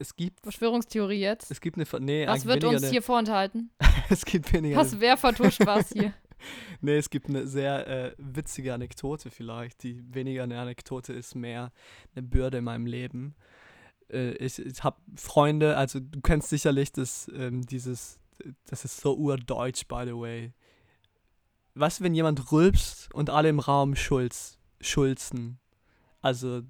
es 0.00 0.16
gibt 0.16 0.40
Verschwörungstheorie 0.40 1.20
jetzt. 1.20 1.50
es 1.50 1.60
gibt 1.60 1.76
eine 1.76 1.86
nee, 2.00 2.26
Was 2.26 2.46
wird 2.46 2.64
uns 2.64 2.82
eine, 2.82 2.90
hier 2.90 3.02
vorenthalten? 3.02 3.70
es 4.08 4.24
gibt 4.24 4.52
weniger 4.52 4.78
Was, 4.78 4.98
wer 4.98 5.16
vertuscht 5.16 5.64
was 5.64 5.90
hier? 5.90 6.14
Nee, 6.80 6.96
es 6.96 7.10
gibt 7.10 7.28
eine 7.28 7.46
sehr 7.46 7.86
äh, 7.86 8.14
witzige 8.16 8.72
Anekdote 8.72 9.30
vielleicht, 9.30 9.82
die 9.82 10.02
weniger 10.14 10.44
eine 10.44 10.58
Anekdote 10.58 11.12
ist, 11.12 11.34
mehr 11.34 11.70
eine 12.14 12.22
Bürde 12.22 12.56
in 12.56 12.64
meinem 12.64 12.86
Leben. 12.86 13.34
Äh, 14.10 14.30
ich 14.36 14.58
ich 14.58 14.82
habe 14.82 14.96
Freunde, 15.16 15.76
also 15.76 16.00
du 16.00 16.22
kennst 16.22 16.48
sicherlich 16.48 16.92
das, 16.92 17.30
ähm, 17.34 17.66
dieses, 17.66 18.18
das 18.64 18.86
ist 18.86 19.02
so 19.02 19.14
urdeutsch, 19.18 19.86
by 19.86 20.04
the 20.06 20.14
way. 20.14 20.54
Was, 21.74 22.00
wenn 22.00 22.14
jemand 22.14 22.50
rülpst 22.50 23.12
und 23.12 23.28
alle 23.28 23.50
im 23.50 23.58
Raum 23.58 23.94
schulz, 23.94 24.58
schulzen? 24.80 25.58
Also 26.22 26.62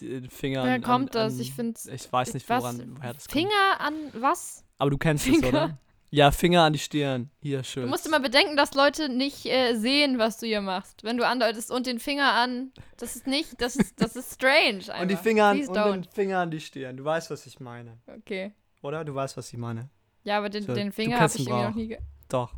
die 0.00 0.28
Finger 0.28 0.62
Woher 0.62 0.74
an, 0.74 0.82
kommt 0.82 1.16
an, 1.16 1.24
das? 1.28 1.34
An, 1.34 1.40
Ich 1.40 1.52
find's- 1.54 1.86
Ich 1.86 2.12
weiß 2.12 2.34
nicht, 2.34 2.48
Was? 2.48 2.62
woran, 2.62 2.96
woher 2.98 3.14
das 3.14 3.28
kommt. 3.28 3.32
Finger 3.32 3.80
an 3.80 3.94
was? 4.14 4.64
Aber 4.78 4.90
du 4.90 4.98
kennst 4.98 5.24
Finger? 5.24 5.38
es, 5.46 5.48
oder? 5.48 5.78
Ja, 6.10 6.30
Finger 6.30 6.62
an 6.62 6.72
die 6.72 6.78
Stirn. 6.78 7.30
Hier, 7.42 7.64
schön. 7.64 7.82
Du 7.82 7.88
musst 7.88 8.06
immer 8.06 8.20
bedenken, 8.20 8.56
dass 8.56 8.74
Leute 8.74 9.08
nicht 9.08 9.44
äh, 9.46 9.74
sehen, 9.74 10.18
was 10.18 10.38
du 10.38 10.46
hier 10.46 10.60
machst. 10.60 11.02
Wenn 11.02 11.16
du 11.16 11.26
andeutest 11.26 11.70
und 11.70 11.86
den 11.86 11.98
Finger 11.98 12.32
an, 12.32 12.70
das 12.96 13.16
ist 13.16 13.26
nicht, 13.26 13.60
das 13.60 13.74
ist, 13.76 14.00
das 14.00 14.14
ist 14.14 14.34
strange. 14.34 14.76
Einfach. 14.78 15.00
Und 15.02 15.08
die 15.10 15.16
Finger 15.16 15.46
an, 15.46 15.56
Please 15.56 15.70
und 15.70 15.76
don't. 15.76 15.92
den 15.92 16.04
Finger 16.04 16.38
an 16.38 16.50
die 16.52 16.60
Stirn. 16.60 16.96
Du 16.96 17.04
weißt, 17.04 17.28
was 17.30 17.44
ich 17.46 17.58
meine. 17.60 17.98
Okay. 18.06 18.52
Oder? 18.82 19.04
Du 19.04 19.14
weißt, 19.14 19.36
was 19.36 19.52
ich 19.52 19.58
meine. 19.58 19.90
Ja, 20.22 20.38
aber 20.38 20.48
den, 20.48 20.64
So, 20.64 20.74
den 20.74 20.92
Finger 20.92 21.18
habe 21.18 21.26
ich 21.36 21.44
den 21.44 21.48
irgendwie 21.52 21.66
noch 21.66 21.74
nie. 21.74 21.98
Doch. 22.28 22.54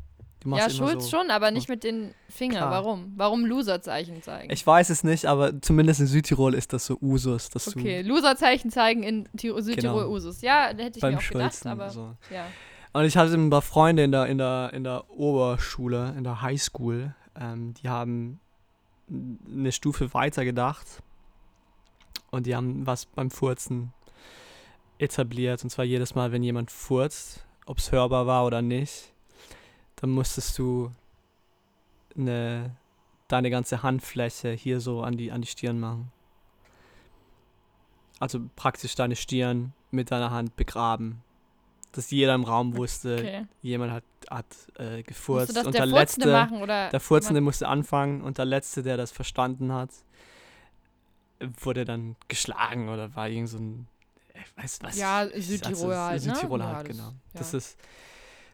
Ja, 0.56 0.70
Schulz 0.70 1.04
so. 1.10 1.18
schon, 1.18 1.30
aber 1.30 1.50
nicht 1.50 1.68
mit 1.68 1.84
den 1.84 2.14
Fingern. 2.28 2.58
Klar. 2.58 2.70
Warum? 2.70 3.12
Warum 3.16 3.44
Loserzeichen 3.44 4.22
zeigen? 4.22 4.52
Ich 4.52 4.66
weiß 4.66 4.90
es 4.90 5.04
nicht, 5.04 5.26
aber 5.26 5.60
zumindest 5.60 6.00
in 6.00 6.06
Südtirol 6.06 6.54
ist 6.54 6.72
das 6.72 6.86
so 6.86 6.96
Usus, 7.00 7.50
dass 7.50 7.68
okay, 7.68 8.02
Loserzeichen 8.02 8.70
zeigen 8.70 9.02
in 9.02 9.28
Tirol, 9.36 9.62
Südtirol 9.62 10.02
Genau. 10.04 10.14
Usus. 10.14 10.40
Ja, 10.42 10.72
da 10.72 10.84
hätte 10.84 10.98
ich 10.98 11.02
beim 11.02 11.14
mir 11.14 11.18
auch 11.18 11.28
gedacht, 11.28 11.52
Schulzen 11.52 11.68
aber 11.68 11.90
so. 11.90 12.14
ja. 12.32 12.46
Und 12.92 13.04
ich 13.04 13.16
hatte 13.16 13.34
ein 13.34 13.50
paar 13.50 13.62
Freunde 13.62 14.02
in 14.04 14.12
der, 14.12 14.26
in 14.26 14.38
der, 14.38 14.70
in 14.72 14.84
der 14.84 15.10
Oberschule, 15.10 16.14
in 16.16 16.24
der 16.24 16.40
Highschool, 16.40 17.14
ähm, 17.38 17.74
die 17.74 17.88
haben 17.88 18.40
eine 19.10 19.72
Stufe 19.72 20.12
weiter 20.14 20.44
gedacht 20.44 20.86
und 22.30 22.46
die 22.46 22.56
haben 22.56 22.86
was 22.86 23.06
beim 23.06 23.30
Furzen 23.30 23.92
etabliert. 24.98 25.62
Und 25.64 25.70
zwar 25.70 25.84
jedes 25.84 26.14
Mal, 26.14 26.32
wenn 26.32 26.42
jemand 26.42 26.70
furzt, 26.70 27.46
ob 27.66 27.78
es 27.78 27.92
hörbar 27.92 28.26
war 28.26 28.44
oder 28.46 28.62
nicht, 28.62 29.12
dann 30.00 30.10
musstest 30.10 30.58
du 30.58 30.90
eine, 32.16 32.76
deine 33.28 33.50
ganze 33.50 33.82
Handfläche 33.82 34.50
hier 34.52 34.80
so 34.80 35.02
an 35.02 35.16
die, 35.16 35.30
an 35.32 35.42
die 35.42 35.48
Stirn 35.48 35.78
machen. 35.80 36.10
Also 38.20 38.40
praktisch 38.56 38.94
deine 38.94 39.16
Stirn 39.16 39.72
mit 39.90 40.10
deiner 40.10 40.30
Hand 40.30 40.56
begraben. 40.56 41.22
dass 41.92 42.10
jeder 42.10 42.34
im 42.34 42.44
Raum 42.44 42.76
wusste, 42.76 43.16
Okay. 43.18 43.46
jemand 43.62 43.92
hat, 43.92 44.04
hat 44.30 44.44
äh, 44.78 45.02
gefurzt. 45.02 45.56
und 45.56 45.74
der 45.74 45.86
der 45.86 45.88
Furzende 45.88 45.98
letzte, 45.98 46.32
machen 46.32 46.66
der 46.68 47.00
Furzende 47.00 47.40
musste 47.40 47.66
anfangen 47.66 48.20
und 48.20 48.36
der 48.36 48.44
letzte, 48.44 48.82
der 48.82 48.96
das 48.98 49.10
verstanden 49.10 49.72
hat, 49.72 49.90
wurde 51.60 51.84
dann 51.86 52.14
geschlagen 52.28 52.88
oder 52.90 53.16
war 53.16 53.28
irgend 53.28 53.48
so 53.48 53.58
ein, 53.58 53.86
ich 54.34 54.62
weiß 54.62 54.80
was. 54.82 54.98
Ja, 54.98 55.26
Südtiroler 55.34 56.04
halt, 56.04 56.26
ne? 56.26 56.34
Südtiroler 56.34 56.64
Ja, 56.70 56.76
halt, 56.76 56.88
genau. 56.88 57.04
ja. 57.08 57.14
Das 57.34 57.54
ist, 57.54 57.78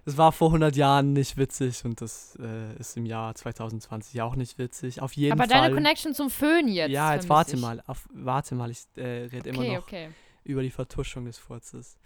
das 0.05 0.17
war 0.17 0.33
vor 0.33 0.49
100 0.49 0.77
Jahren 0.77 1.13
nicht 1.13 1.37
witzig 1.37 1.85
und 1.85 2.01
das 2.01 2.37
äh, 2.41 2.75
ist 2.79 2.97
im 2.97 3.07
Jahr 3.07 3.35
2020 3.35 4.21
auch 4.23 4.37
nicht 4.37 4.59
witzig. 4.59 5.01
Auf 5.01 5.15
jeden 5.15 5.33
Aber 5.33 5.49
Fall. 5.49 5.63
deine 5.63 5.75
Connection 5.75 6.15
zum 6.15 6.31
Föhn 6.31 6.69
jetzt. 6.69 6.91
ja, 6.91 7.15
jetzt 7.15 7.29
warte 7.29 7.57
ich. 7.57 7.61
mal, 7.63 7.83
auf, 7.87 8.07
warte 8.13 8.55
mal, 8.55 8.71
ich 8.71 8.85
äh, 8.97 9.29
rede 9.33 9.49
immer 9.51 9.61
Okay, 9.61 9.75
noch 9.75 9.83
okay. 9.83 10.09
über 10.45 10.63
die 10.63 10.71
Vertuschung 10.71 11.25
des 11.25 11.39
Furzes. 11.39 11.99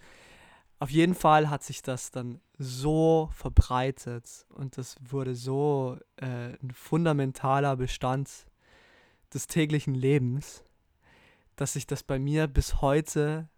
Auf 0.80 0.90
jeden 0.90 1.16
Fall 1.16 1.50
hat 1.50 1.64
sich 1.64 1.82
das 1.82 2.12
dann 2.12 2.40
so 2.56 3.30
verbreitet 3.32 4.46
und 4.50 4.78
das 4.78 4.94
wurde 5.00 5.34
so 5.34 5.98
äh, 6.16 6.54
ein 6.62 6.70
fundamentaler 6.72 7.74
Bestand 7.76 8.30
des 9.34 9.48
täglichen 9.48 9.94
Lebens, 9.94 10.62
dass 11.56 11.72
sich 11.72 11.86
das 11.86 12.04
bei 12.04 12.20
mir 12.20 12.46
bis 12.46 12.80
heute, 12.80 13.48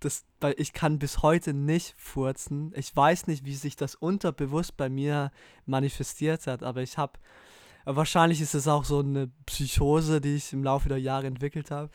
das, 0.00 0.24
weil 0.40 0.54
ich 0.58 0.72
kann 0.72 0.98
bis 0.98 1.22
heute 1.22 1.54
nicht 1.54 1.94
furzen. 1.96 2.72
Ich 2.76 2.94
weiß 2.94 3.26
nicht, 3.26 3.44
wie 3.44 3.54
sich 3.54 3.76
das 3.76 3.94
unterbewusst 3.94 4.76
bei 4.76 4.88
mir 4.88 5.30
manifestiert 5.66 6.46
hat, 6.46 6.62
aber 6.62 6.82
ich 6.82 6.98
habe, 6.98 7.18
wahrscheinlich 7.84 8.40
ist 8.40 8.54
es 8.54 8.66
auch 8.68 8.84
so 8.84 9.00
eine 9.00 9.30
Psychose, 9.46 10.20
die 10.20 10.36
ich 10.36 10.52
im 10.52 10.64
Laufe 10.64 10.88
der 10.88 10.98
Jahre 11.00 11.26
entwickelt 11.26 11.70
habe, 11.70 11.90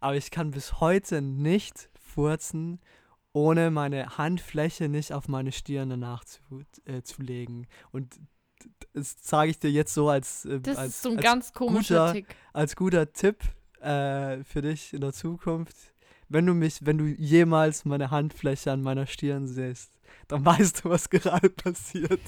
aber 0.00 0.16
ich 0.16 0.30
kann 0.30 0.50
bis 0.50 0.80
heute 0.80 1.22
nicht 1.22 1.88
furzen, 1.94 2.80
ohne 3.32 3.70
meine 3.70 4.16
Handfläche 4.18 4.88
nicht 4.88 5.12
auf 5.12 5.28
meine 5.28 5.50
Stirn 5.52 5.90
danach 5.90 6.24
zu, 6.24 6.40
äh, 6.84 7.02
zu 7.02 7.22
legen. 7.22 7.66
Und 7.90 8.20
das 8.92 9.16
sage 9.22 9.50
ich 9.50 9.58
dir 9.58 9.70
jetzt 9.70 9.92
so 9.94 10.08
als, 10.08 10.44
äh, 10.44 10.60
Das 10.60 10.76
als, 10.78 10.88
ist 10.94 11.02
so 11.02 11.10
ein 11.10 11.16
ganz 11.16 11.52
komischer 11.52 12.06
guter- 12.06 12.12
Tick. 12.12 12.36
als 12.52 12.76
guter 12.76 13.12
Tipp 13.12 13.38
äh, 13.80 14.42
für 14.44 14.62
dich 14.62 14.92
in 14.94 15.00
der 15.00 15.12
Zukunft. 15.12 15.76
Wenn 16.28 16.46
du 16.46 16.54
mich, 16.54 16.84
wenn 16.86 16.98
du 16.98 17.04
jemals 17.04 17.84
meine 17.84 18.10
Handfläche 18.10 18.72
an 18.72 18.82
meiner 18.82 19.06
Stirn 19.06 19.46
siehst, 19.46 19.98
dann 20.28 20.44
weißt 20.46 20.84
du, 20.84 20.90
was 20.90 21.10
gerade 21.10 21.50
passiert. 21.50 22.20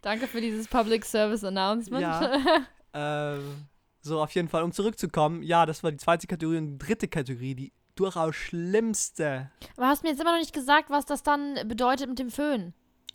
Danke 0.00 0.26
für 0.26 0.40
dieses 0.40 0.66
Public 0.68 1.04
Service 1.04 1.44
Announcement. 1.44 2.02
Ja. 2.02 2.30
Ähm, 2.94 3.68
so, 4.02 4.20
auf 4.22 4.32
jeden 4.32 4.50
Fall, 4.50 4.62
um 4.62 4.70
zurückzukommen, 4.70 5.42
ja, 5.42 5.64
das 5.64 5.82
war 5.82 5.90
die 5.90 5.96
zweite 5.96 6.26
Kategorie 6.26 6.58
und 6.58 6.72
die 6.72 6.76
dritte 6.78 7.08
Kategorie, 7.08 7.54
die 7.54 7.72
durchaus 7.94 8.36
schlimmste. 8.36 9.50
Aber 9.78 9.86
hast 9.86 10.02
mir 10.02 10.10
jetzt 10.10 10.20
immer 10.20 10.32
noch 10.32 10.38
nicht 10.38 10.52
gesagt, 10.52 10.90
was 10.90 11.06
das 11.06 11.22
dann 11.22 11.54
bedeutet 11.68 12.10
mit 12.10 12.18
dem 12.18 12.30
Föhn. 12.30 12.74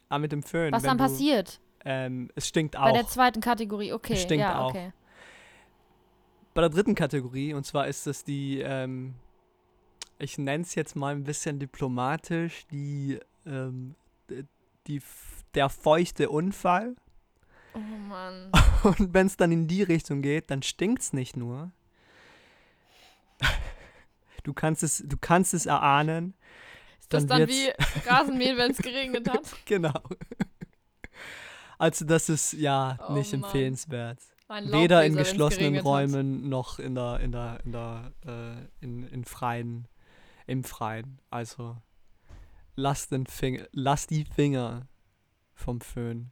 Ah, 0.09 0.17
mit 0.17 0.31
dem 0.31 0.41
Föhn. 0.41 0.71
Was 0.71 0.81
dann 0.81 0.97
du, 0.97 1.03
passiert 1.03 1.59
Ähm, 1.85 2.31
es 2.33 2.47
stinkt 2.47 2.73
bei 2.75 2.91
der 2.91 3.03
auch. 3.03 3.07
zweiten 3.07 3.39
Kategorie. 3.39 3.93
Okay, 3.93 4.13
Es 4.13 4.23
stinkt 4.23 4.41
ja, 4.41 4.61
auch. 4.61 4.69
okay. 4.71 4.93
Bei 6.57 6.61
der 6.61 6.71
dritten 6.71 6.95
Kategorie, 6.95 7.53
und 7.53 7.67
zwar 7.67 7.85
ist 7.87 8.07
es 8.07 8.23
die, 8.23 8.61
ähm, 8.61 9.13
ich 10.17 10.39
nenne 10.39 10.63
es 10.63 10.73
jetzt 10.73 10.95
mal 10.95 11.13
ein 11.13 11.23
bisschen 11.23 11.59
diplomatisch, 11.59 12.65
die, 12.71 13.19
ähm, 13.45 13.93
die, 14.87 14.99
der 15.53 15.69
feuchte 15.69 16.31
Unfall. 16.31 16.95
Oh 17.75 17.77
Mann. 17.77 18.51
Und 18.83 19.13
wenn 19.13 19.27
es 19.27 19.37
dann 19.37 19.51
in 19.51 19.67
die 19.67 19.83
Richtung 19.83 20.23
geht, 20.23 20.49
dann 20.49 20.63
stinkt 20.63 21.03
es 21.03 21.13
nicht 21.13 21.37
nur. 21.37 21.69
Du 24.43 24.51
kannst 24.53 24.81
es, 24.81 25.03
du 25.05 25.15
kannst 25.15 25.53
es 25.53 25.67
erahnen. 25.67 26.33
Ist 26.99 27.13
das 27.13 27.27
Dann 27.27 27.41
dann 27.41 27.49
wie 27.49 27.69
Rasenmehl, 28.07 28.57
wenn 28.57 28.71
es 28.71 28.77
geregnet 28.79 29.29
hat? 29.29 29.43
Genau. 29.65 30.01
Also 31.77 32.03
das 32.03 32.29
ist 32.29 32.53
ja 32.53 32.97
Oh 33.07 33.13
nicht 33.13 33.31
Mann. 33.33 33.43
empfehlenswert. 33.43 34.17
Weder 34.49 35.03
in 35.05 35.15
geschlossenen 35.15 35.73
geregnet 35.73 35.85
hat. 35.85 35.91
Räumen 35.91 36.49
noch 36.49 36.79
in 36.79 36.95
der, 36.95 37.19
in 37.19 37.31
der, 37.31 37.59
in 37.65 37.71
der, 37.71 38.13
äh, 38.25 38.83
in, 38.85 39.03
in 39.07 39.25
freien, 39.25 39.87
im 40.45 40.63
Freien. 40.63 41.19
Also 41.29 41.77
lass 42.75 43.09
den 43.09 43.25
Finger, 43.25 43.65
lass 43.73 44.07
die 44.07 44.23
Finger 44.23 44.87
vom 45.53 45.81
Föhn, 45.81 46.31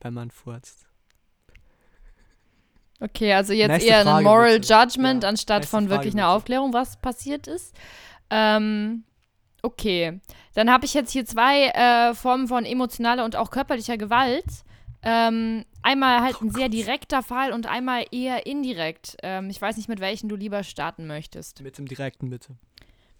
wenn 0.00 0.14
man 0.14 0.30
furzt. 0.30 0.88
Okay, 3.00 3.32
also 3.32 3.52
jetzt 3.52 3.68
Nächste 3.68 3.90
eher 3.90 4.02
Frage, 4.02 4.16
ein 4.16 4.24
Moral 4.24 4.58
bitte. 4.58 4.74
Judgment 4.74 5.22
Ja, 5.22 5.28
anstatt 5.28 5.60
nächste 5.60 5.70
von 5.70 5.84
Frage, 5.86 5.98
wirklich 5.98 6.14
einer 6.14 6.24
bitte. 6.24 6.36
Aufklärung, 6.36 6.72
was 6.72 6.96
passiert 6.96 7.46
ist. 7.46 7.76
Ähm, 8.30 9.04
okay, 9.62 10.20
dann 10.54 10.70
habe 10.70 10.84
ich 10.84 10.94
jetzt 10.94 11.12
hier 11.12 11.24
zwei 11.24 11.68
äh, 11.68 12.14
Formen 12.14 12.48
von 12.48 12.64
emotionaler 12.64 13.24
und 13.24 13.36
auch 13.36 13.50
körperlicher 13.50 13.96
Gewalt. 13.96 14.64
Ähm, 15.02 15.64
einmal 15.82 16.22
halt 16.22 16.36
Oh 16.40 16.44
ein 16.44 16.50
sehr 16.50 16.68
direkter 16.68 17.22
Fall 17.22 17.52
und 17.52 17.66
einmal 17.66 18.04
eher 18.10 18.46
indirekt. 18.46 19.16
Ähm, 19.22 19.48
ich 19.50 19.60
weiß 19.60 19.76
nicht, 19.76 19.88
mit 19.88 20.00
welchen 20.00 20.28
du 20.28 20.36
lieber 20.36 20.64
starten 20.64 21.06
möchtest. 21.06 21.62
Mit 21.62 21.78
dem 21.78 21.86
direkten 21.86 22.30
bitte. 22.30 22.56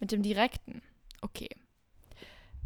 Mit 0.01 0.13
dem 0.13 0.23
direkten. 0.23 0.83
Okay. 1.21 1.49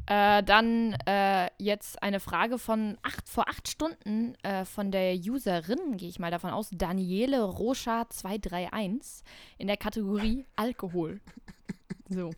Äh, 0.06 0.42
dann 0.42 0.94
äh, 1.06 1.48
jetzt 1.58 2.02
eine 2.02 2.18
Frage 2.18 2.58
von 2.58 2.98
acht, 3.02 3.28
vor 3.28 3.48
acht 3.48 3.68
Stunden 3.68 4.34
äh, 4.42 4.64
von 4.64 4.90
der 4.90 5.14
Userin, 5.14 5.96
gehe 5.96 6.08
ich 6.08 6.18
mal 6.18 6.30
davon 6.30 6.50
aus, 6.50 6.70
Daniele 6.72 7.44
Rocha 7.44 8.08
231 8.08 9.22
in 9.58 9.68
der 9.68 9.76
Kategorie 9.76 10.44
Alkohol. 10.56 11.20
So. 12.08 12.30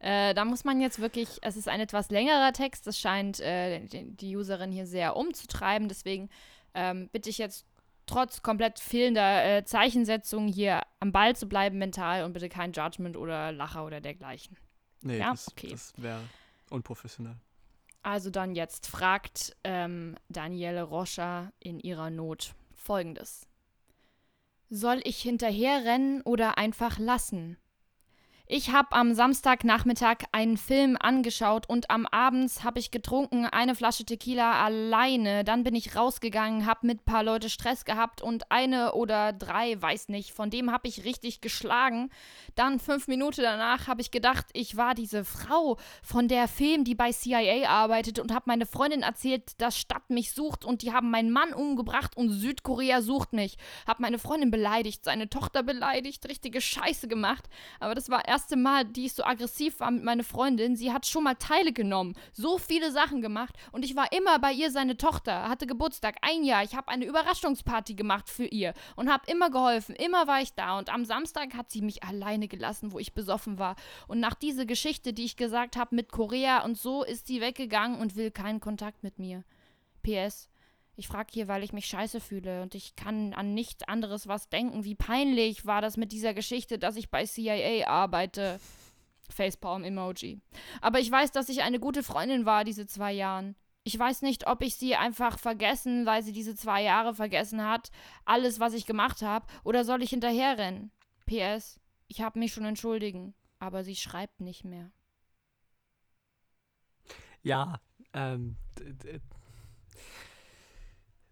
Äh, 0.00 0.32
da 0.32 0.46
muss 0.46 0.64
man 0.64 0.80
jetzt 0.80 0.98
wirklich, 1.00 1.28
es 1.42 1.56
ist 1.56 1.68
ein 1.68 1.78
etwas 1.78 2.10
längerer 2.10 2.52
Text, 2.54 2.86
das 2.86 2.98
scheint 2.98 3.38
äh, 3.40 3.80
die, 3.84 4.34
Userin 4.36 4.72
hier 4.72 4.86
sehr 4.86 5.14
umzutreiben, 5.14 5.88
deswegen 5.88 6.30
ähm, 6.74 7.10
bitte 7.12 7.28
ich 7.28 7.36
jetzt 7.36 7.66
trotz 8.06 8.42
komplett 8.42 8.80
fehlender 8.80 9.44
äh, 9.44 9.64
Zeichensetzung 9.64 10.48
hier 10.48 10.80
am 11.00 11.12
Ball 11.12 11.36
zu 11.36 11.46
bleiben 11.46 11.76
mental 11.76 12.24
und 12.24 12.32
bitte 12.32 12.48
kein 12.48 12.72
Judgment 12.72 13.16
oder 13.16 13.52
Lacher 13.52 13.84
oder 13.84 14.00
dergleichen. 14.00 14.56
Nee, 15.02 15.18
Ja, 15.18 15.32
das, 15.32 15.48
okay. 15.48 15.70
das 15.70 15.92
wäre 15.98 16.20
unprofessionell. 16.70 17.36
Also 18.02 18.30
dann 18.30 18.54
jetzt 18.54 18.86
fragt 18.86 19.54
ähm, 19.64 20.16
Daniele 20.30 20.82
Roscher 20.82 21.52
in 21.60 21.78
ihrer 21.78 22.08
Not 22.08 22.54
folgendes. 22.74 23.46
Soll 24.70 25.02
ich 25.04 25.20
hinterherrennen 25.20 26.22
oder 26.22 26.56
einfach 26.56 26.98
lassen? 26.98 27.58
Ich 28.52 28.72
habe 28.72 28.96
am 28.96 29.14
Samstagnachmittag 29.14 30.24
einen 30.32 30.56
Film 30.56 30.96
angeschaut 30.98 31.68
und 31.68 31.88
am 31.88 32.04
Abends 32.04 32.64
habe 32.64 32.80
ich 32.80 32.90
getrunken, 32.90 33.46
eine 33.46 33.76
Flasche 33.76 34.04
Tequila 34.04 34.64
alleine. 34.64 35.44
Dann 35.44 35.62
bin 35.62 35.76
ich 35.76 35.94
rausgegangen, 35.94 36.66
habe 36.66 36.88
mit 36.88 37.04
paar 37.04 37.22
Leute 37.22 37.48
Stress 37.48 37.84
gehabt 37.84 38.22
und 38.22 38.50
eine 38.50 38.94
oder 38.94 39.32
drei, 39.32 39.80
weiß 39.80 40.08
nicht, 40.08 40.32
von 40.32 40.50
dem 40.50 40.72
habe 40.72 40.88
ich 40.88 41.04
richtig 41.04 41.40
geschlagen. 41.40 42.10
Dann 42.56 42.80
fünf 42.80 43.06
Minuten 43.06 43.42
danach 43.42 43.86
habe 43.86 44.00
ich 44.00 44.10
gedacht, 44.10 44.46
ich 44.52 44.76
war 44.76 44.96
diese 44.96 45.24
Frau 45.24 45.78
von 46.02 46.26
der 46.26 46.48
Film, 46.48 46.82
die 46.82 46.96
bei 46.96 47.12
CIA 47.12 47.68
arbeitet 47.70 48.18
und 48.18 48.34
habe 48.34 48.46
meine 48.48 48.66
Freundin 48.66 49.02
erzählt, 49.02 49.60
dass 49.60 49.78
Stadt 49.78 50.10
mich 50.10 50.32
sucht 50.32 50.64
und 50.64 50.82
die 50.82 50.92
haben 50.92 51.12
meinen 51.12 51.30
Mann 51.30 51.52
umgebracht 51.52 52.16
und 52.16 52.30
Südkorea 52.30 53.00
sucht 53.00 53.32
mich. 53.32 53.58
Hab 53.86 54.00
meine 54.00 54.18
Freundin 54.18 54.50
beleidigt, 54.50 55.04
seine 55.04 55.30
Tochter 55.30 55.62
beleidigt, 55.62 56.28
richtige 56.28 56.60
Scheiße 56.60 57.06
gemacht. 57.06 57.48
Aber 57.78 57.94
das 57.94 58.10
war 58.10 58.24
das 58.39 58.39
erste 58.40 58.56
Mal, 58.56 58.86
die 58.86 59.04
ich 59.04 59.12
so 59.12 59.22
aggressiv 59.22 59.80
war 59.80 59.90
mit 59.90 60.02
meiner 60.02 60.24
Freundin. 60.24 60.74
Sie 60.74 60.92
hat 60.94 61.04
schon 61.04 61.24
mal 61.24 61.34
Teile 61.34 61.74
genommen, 61.74 62.14
so 62.32 62.56
viele 62.56 62.90
Sachen 62.90 63.20
gemacht 63.20 63.54
und 63.70 63.84
ich 63.84 63.94
war 63.96 64.10
immer 64.12 64.38
bei 64.38 64.50
ihr 64.50 64.70
seine 64.70 64.96
Tochter, 64.96 65.46
hatte 65.50 65.66
Geburtstag, 65.66 66.16
ein 66.22 66.42
Jahr. 66.42 66.64
Ich 66.64 66.74
habe 66.74 66.88
eine 66.88 67.04
Überraschungsparty 67.04 67.92
gemacht 67.92 68.30
für 68.30 68.46
ihr 68.46 68.72
und 68.96 69.10
habe 69.10 69.30
immer 69.30 69.50
geholfen, 69.50 69.94
immer 69.94 70.26
war 70.26 70.40
ich 70.40 70.54
da 70.54 70.78
und 70.78 70.88
am 70.88 71.04
Samstag 71.04 71.52
hat 71.52 71.70
sie 71.70 71.82
mich 71.82 72.02
alleine 72.02 72.48
gelassen, 72.48 72.92
wo 72.92 72.98
ich 72.98 73.12
besoffen 73.12 73.58
war. 73.58 73.76
Und 74.08 74.20
nach 74.20 74.34
dieser 74.34 74.64
Geschichte, 74.64 75.12
die 75.12 75.26
ich 75.26 75.36
gesagt 75.36 75.76
habe 75.76 75.94
mit 75.94 76.10
Korea 76.10 76.64
und 76.64 76.78
so, 76.78 77.04
ist 77.04 77.26
sie 77.26 77.42
weggegangen 77.42 78.00
und 78.00 78.16
will 78.16 78.30
keinen 78.30 78.60
Kontakt 78.60 79.02
mit 79.02 79.18
mir. 79.18 79.44
PS. 80.02 80.49
Ich 81.00 81.08
frage 81.08 81.30
hier, 81.32 81.48
weil 81.48 81.62
ich 81.62 81.72
mich 81.72 81.86
scheiße 81.86 82.20
fühle 82.20 82.60
und 82.60 82.74
ich 82.74 82.94
kann 82.94 83.32
an 83.32 83.54
nichts 83.54 83.84
anderes 83.84 84.28
was 84.28 84.50
denken. 84.50 84.84
Wie 84.84 84.94
peinlich 84.94 85.64
war 85.64 85.80
das 85.80 85.96
mit 85.96 86.12
dieser 86.12 86.34
Geschichte, 86.34 86.78
dass 86.78 86.96
ich 86.96 87.08
bei 87.08 87.24
CIA 87.24 87.88
arbeite. 87.88 88.60
Facepalm-Emoji. 89.30 90.42
Aber 90.82 91.00
ich 91.00 91.10
weiß, 91.10 91.32
dass 91.32 91.48
ich 91.48 91.62
eine 91.62 91.80
gute 91.80 92.02
Freundin 92.02 92.44
war, 92.44 92.64
diese 92.64 92.86
zwei 92.86 93.14
Jahren. 93.14 93.56
Ich 93.82 93.98
weiß 93.98 94.20
nicht, 94.20 94.46
ob 94.46 94.60
ich 94.60 94.76
sie 94.76 94.94
einfach 94.94 95.38
vergessen, 95.38 96.04
weil 96.04 96.22
sie 96.22 96.32
diese 96.32 96.54
zwei 96.54 96.82
Jahre 96.82 97.14
vergessen 97.14 97.66
hat, 97.66 97.90
alles, 98.26 98.60
was 98.60 98.74
ich 98.74 98.84
gemacht 98.84 99.22
habe, 99.22 99.46
oder 99.64 99.86
soll 99.86 100.02
ich 100.02 100.10
hinterherrennen? 100.10 100.92
PS. 101.24 101.80
Ich 102.08 102.20
habe 102.20 102.38
mich 102.38 102.52
schon 102.52 102.66
entschuldigen, 102.66 103.32
aber 103.58 103.84
sie 103.84 103.96
schreibt 103.96 104.42
nicht 104.42 104.64
mehr. 104.64 104.90
Ja, 107.42 107.80
ähm, 108.12 108.58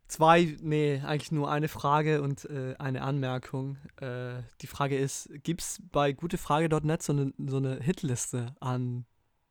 Zwei, 0.08 0.56
nee, 0.62 1.02
eigentlich 1.04 1.32
nur 1.32 1.50
eine 1.50 1.68
Frage 1.68 2.22
und 2.22 2.46
äh, 2.46 2.74
eine 2.78 3.02
Anmerkung. 3.02 3.76
Äh, 4.00 4.42
die 4.62 4.66
Frage 4.66 4.96
ist, 4.96 5.28
gibt 5.42 5.60
es 5.60 5.82
bei 5.92 6.12
gutefrage.net 6.12 7.02
so 7.02 7.12
eine, 7.12 7.34
so 7.46 7.58
eine 7.58 7.78
Hitliste 7.80 8.54
an 8.58 9.04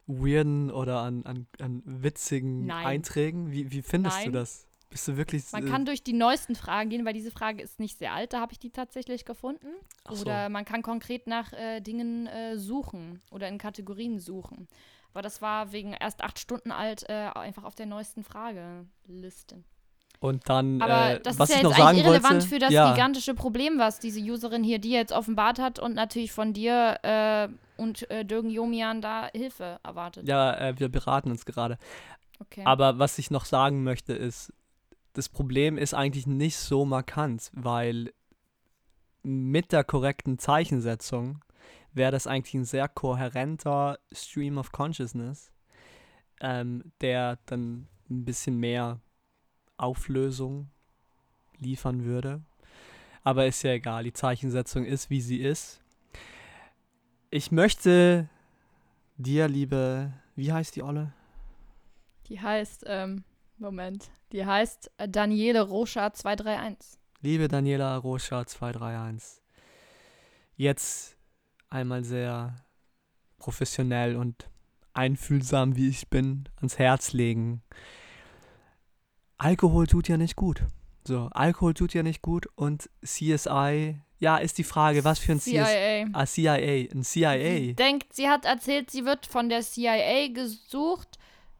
weirden 0.08 0.72
oder 0.72 1.02
an, 1.02 1.24
an, 1.26 1.48
an 1.62 1.84
witzigen 1.86 2.66
Nein. 2.66 2.88
Einträgen? 2.88 3.52
Wie, 3.52 3.72
wie 3.72 3.84
findest 3.84 4.18
du 4.18 4.24
Nein. 4.24 4.34
das? 4.34 4.68
Bist 4.90 5.08
du 5.08 5.16
wirklich... 5.16 5.44
Man 5.52 5.68
äh, 5.68 5.70
kann 5.70 5.86
durch 5.86 6.02
die 6.02 6.14
neuesten 6.14 6.56
Fragen 6.56 6.90
gehen, 6.90 7.06
weil 7.06 7.14
diese 7.14 7.30
Frage 7.30 7.62
ist 7.62 7.80
nicht 7.80 8.00
sehr 8.00 8.14
alt, 8.14 8.34
da 8.34 8.40
habe 8.40 8.54
ich 8.54 8.60
die 8.60 8.72
tatsächlich 8.72 9.26
gefunden. 9.26 9.68
Ach 10.06 10.14
so. 10.14 10.22
Oder 10.24 10.50
man 10.50 10.66
kann 10.66 10.82
konkret 10.82 11.28
nach 11.28 11.54
äh, 11.54 11.82
Dingen 11.82 12.26
äh, 12.26 12.58
suchen 12.58 13.22
oder 13.30 13.48
in 13.48 13.60
Kategorien 13.60 14.20
suchen. 14.20 14.68
Aber 15.14 15.22
das 15.22 15.42
war 15.42 15.72
wegen 15.72 15.94
erst 15.94 16.22
acht 16.24 16.40
Stunden 16.40 16.72
alt 16.72 17.08
äh, 17.10 17.14
einfach 17.14 17.64
auf 17.64 17.76
der 17.76 17.86
neuesten 17.86 18.24
Frageliste. 18.24 19.64
Und 20.20 20.50
dann, 20.50 20.82
Aber 20.82 21.12
äh, 21.12 21.20
das 21.22 21.38
was 21.38 21.50
ist 21.50 21.56
ja 21.56 21.62
ich 21.62 21.68
jetzt 21.68 21.78
noch 21.78 21.86
eigentlich 21.86 22.06
irrelevant 22.06 22.34
wollte, 22.34 22.48
für 22.48 22.60
das 22.60 22.72
ja, 22.72 22.92
gigantische 22.92 23.36
Problem, 23.36 23.78
was 23.78 24.00
diese 24.00 24.20
Userin 24.20 24.64
hier 24.64 24.80
dir 24.80 24.98
jetzt 24.98 25.12
offenbart 25.12 25.60
hat 25.60 25.78
und 25.78 25.94
natürlich 25.94 26.32
von 26.32 26.54
dir 26.54 26.98
äh, 27.04 27.48
und 27.80 28.10
äh, 28.10 28.26
Dürgen 28.26 28.50
Jomian 28.50 29.02
da 29.02 29.30
Hilfe 29.34 29.80
erwartet. 29.84 30.28
Ja, 30.28 30.56
äh, 30.56 30.80
wir 30.80 30.90
beraten 30.90 31.30
uns 31.30 31.46
gerade. 31.46 31.78
Okay. 32.40 32.64
Aber 32.66 32.98
was 32.98 33.18
ich 33.20 33.30
noch 33.30 33.46
sagen 33.46 33.84
möchte 33.84 34.14
ist, 34.14 34.52
das 35.14 35.30
Problem 35.30 35.78
ist 35.78 35.94
eigentlich 35.94 36.28
nicht 36.28 36.58
so 36.58 36.86
markant, 36.86 37.50
weil 37.54 38.12
mit 39.24 39.72
der 39.72 39.84
korrekten 39.84 40.40
Zeichensetzung 40.40 41.44
wäre 41.94 42.12
das 42.12 42.28
eigentlich 42.28 42.54
ein 42.54 42.66
sehr 42.66 42.88
kohärenter 42.88 44.00
Stream 44.12 44.58
of 44.58 44.72
Consciousness, 44.72 45.52
ähm, 46.40 46.92
der 47.02 47.40
dann 47.46 47.88
ein 48.10 48.26
bisschen 48.26 48.58
mehr 48.58 49.00
Auflösung 49.78 50.70
liefern 51.58 52.04
würde. 52.04 52.42
Aber 53.24 53.46
ist 53.46 53.64
ja 53.64 53.72
egal, 53.72 54.04
die 54.04 54.14
Zeichensetzung 54.14 54.86
ist, 54.86 55.10
wie 55.10 55.22
sie 55.22 55.42
ist. 55.42 55.82
Ich 57.30 57.52
möchte 57.52 58.30
dir, 59.18 59.48
liebe, 59.48 60.14
wie 60.36 60.54
heißt 60.54 60.76
die 60.76 60.84
Olle? 60.84 61.14
Die 62.28 62.40
heißt, 62.40 62.84
ähm, 62.88 63.24
Moment, 63.58 64.10
die 64.32 64.46
heißt 64.46 64.92
äh, 64.98 65.10
Daniele 65.10 65.62
Rocha 65.62 66.14
231. 66.14 67.00
Liebe 67.22 67.48
Daniela 67.48 67.98
Rocha 67.98 68.46
231, 68.46 69.42
jetzt 70.56 71.18
einmal 71.70 72.04
sehr 72.04 72.56
professionell 73.40 74.16
und 74.16 74.50
einfühlsam, 74.94 75.76
wie 75.76 75.90
ich 75.90 76.10
bin, 76.10 76.48
ans 76.58 76.78
Herz 76.78 77.14
legen. 77.14 77.64
Alkohol 79.38 79.88
tut 79.88 80.08
ja 80.08 80.18
nicht 80.18 80.36
gut. 80.36 80.64
So, 81.06 81.30
Alkohol 81.32 81.74
tut 81.74 81.94
ja 81.94 82.04
nicht 82.04 82.22
gut 82.22 82.48
und 82.56 82.90
CSI, 83.06 84.00
ja, 84.20 84.38
ist 84.38 84.58
die 84.58 84.64
Frage, 84.64 85.04
was 85.04 85.20
für 85.20 85.34
ein 85.34 85.40
CSI? 85.40 85.52
CIA. 85.52 86.06
Ah, 86.14 86.26
CIA, 86.26 86.88
ein 86.92 87.04
Sie 87.04 87.22
CIA. 87.22 87.74
denkt, 87.74 88.14
sie 88.14 88.28
hat 88.28 88.46
erzählt, 88.46 88.90
sie 88.90 89.06
wird 89.06 89.26
von 89.26 89.48
der 89.48 89.62
CIA 89.62 90.30
gesucht. 90.30 91.18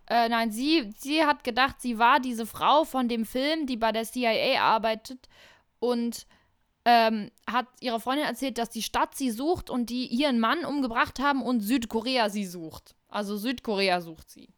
Äh, 0.10 0.28
nein, 0.30 0.52
sie, 0.52 0.92
sie 0.98 1.24
hat 1.24 1.44
gedacht, 1.44 1.76
sie 1.80 2.00
war 2.00 2.20
diese 2.20 2.46
Frau 2.46 2.84
von 2.84 3.08
dem 3.08 3.26
Film, 3.26 3.68
die 3.68 3.78
bei 3.78 3.92
der 3.92 4.06
CIA 4.06 4.62
arbeitet 4.62 5.30
und 5.80 6.26
ähm, 6.86 7.30
hat 7.46 7.68
ihrer 7.82 8.00
Freundin 8.00 8.26
erzählt, 8.26 8.58
dass 8.58 8.70
die 8.70 8.82
Stadt 8.82 9.16
sie 9.16 9.30
sucht 9.30 9.70
und 9.70 9.90
die 9.90 10.08
ihren 10.08 10.40
Mann 10.40 10.66
umgebracht 10.66 11.20
haben 11.20 11.42
und 11.44 11.60
Südkorea 11.62 12.30
sie 12.30 12.46
sucht. 12.46 12.96
Also 13.10 13.38
Südkorea 13.38 14.02
sucht 14.02 14.30
sie. 14.30 14.50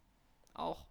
Auch. 0.54 0.86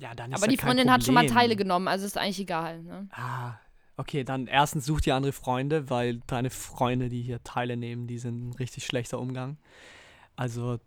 Ja, 0.00 0.14
dann 0.14 0.32
ist 0.32 0.42
Aber 0.42 0.50
die 0.50 0.56
Freundin 0.56 0.90
hat 0.90 1.04
schon 1.04 1.14
mal. 1.14 1.26
Teile 1.26 1.56
genommen, 1.56 1.88
also 1.88 2.04
ist 2.04 2.18
eigentlich 2.18 2.40
egal. 2.40 2.82
Ne? 2.82 3.08
Ah, 3.12 3.54
okay, 3.96 4.24
dann 4.24 4.46
erstens 4.46 4.86
such 4.86 5.02
dir 5.02 5.14
andere 5.14 5.32
Freunde, 5.32 5.88
weil 5.90 6.20
deine 6.26 6.50
Freunde, 6.50 7.08
die 7.08 7.22
hier 7.22 7.42
Teile 7.44 7.76
nehmen, 7.76 8.06
die 8.06 8.18
sind 8.18 8.48
ein 8.48 8.52
richtig 8.54 8.86
schlechter 8.86 9.20
Umgang. 9.20 9.56
Also, 10.36 10.78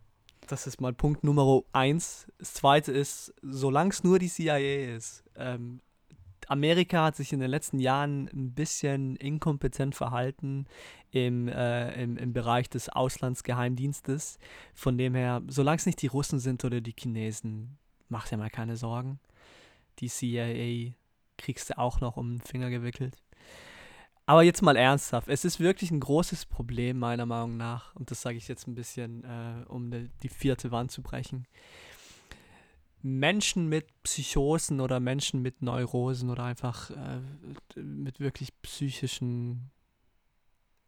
das 0.47 0.67
ist 0.67 0.81
mal 0.81 0.93
Punkt 0.93 1.23
Nummer 1.23 1.61
eins. 1.71 2.27
Das 2.37 2.53
zweite 2.53 2.91
ist, 2.91 3.33
solange 3.41 3.91
es 3.91 4.03
nur 4.03 4.19
die 4.19 4.29
CIA 4.29 4.95
ist, 4.95 5.23
ähm, 5.35 5.81
Amerika 6.49 7.05
hat 7.05 7.15
sich 7.15 7.33
in 7.33 7.39
den 7.39 7.49
letzten 7.49 7.79
Jahren 7.79 8.29
ein 8.33 8.53
bisschen 8.53 9.15
inkompetent 9.17 9.95
verhalten 9.95 10.65
im, 11.11 11.47
äh, 11.47 12.01
im, 12.01 12.17
im 12.17 12.33
Bereich 12.33 12.69
des 12.69 12.89
Auslandsgeheimdienstes. 12.89 14.39
Von 14.73 14.97
dem 14.97 15.15
her, 15.15 15.41
solange 15.47 15.77
es 15.77 15.85
nicht 15.85 16.01
die 16.01 16.07
Russen 16.07 16.39
sind 16.39 16.63
oder 16.63 16.79
die 16.79 16.95
Chinesen, 16.97 17.77
mach 18.09 18.27
dir 18.27 18.37
mal 18.37 18.49
keine 18.49 18.77
Sorgen. 18.77 19.19
Die 19.99 20.09
CIA 20.09 20.93
kriegst 21.37 21.69
du 21.69 21.77
auch 21.77 21.99
noch 22.01 22.17
um 22.17 22.37
den 22.37 22.41
Finger 22.41 22.69
gewickelt. 22.69 23.15
Aber 24.25 24.43
jetzt 24.43 24.61
mal 24.61 24.75
ernsthaft, 24.75 25.29
es 25.29 25.45
ist 25.45 25.61
wirklich 25.61 25.89
ein 25.89 26.01
großes 26.01 26.45
Problem 26.47 26.99
meiner 26.99 27.25
Meinung 27.25 27.55
nach, 27.55 27.95
und 27.95 28.11
das 28.11 28.21
sage 28.21 28.37
ich 28.37 28.49
jetzt 28.49 28.67
ein 28.67 28.75
bisschen, 28.75 29.23
äh, 29.23 29.63
um 29.69 29.89
die, 29.89 30.09
die 30.21 30.29
vierte 30.29 30.69
Wand 30.71 30.91
zu 30.91 31.01
brechen. 31.01 31.47
Menschen 33.01 33.69
mit 33.69 33.85
Psychosen 34.03 34.81
oder 34.81 34.99
Menschen 34.99 35.41
mit 35.41 35.61
Neurosen 35.61 36.29
oder 36.29 36.43
einfach 36.43 36.89
äh, 36.89 37.79
mit 37.79 38.19
wirklich 38.19 38.61
psychischen 38.61 39.71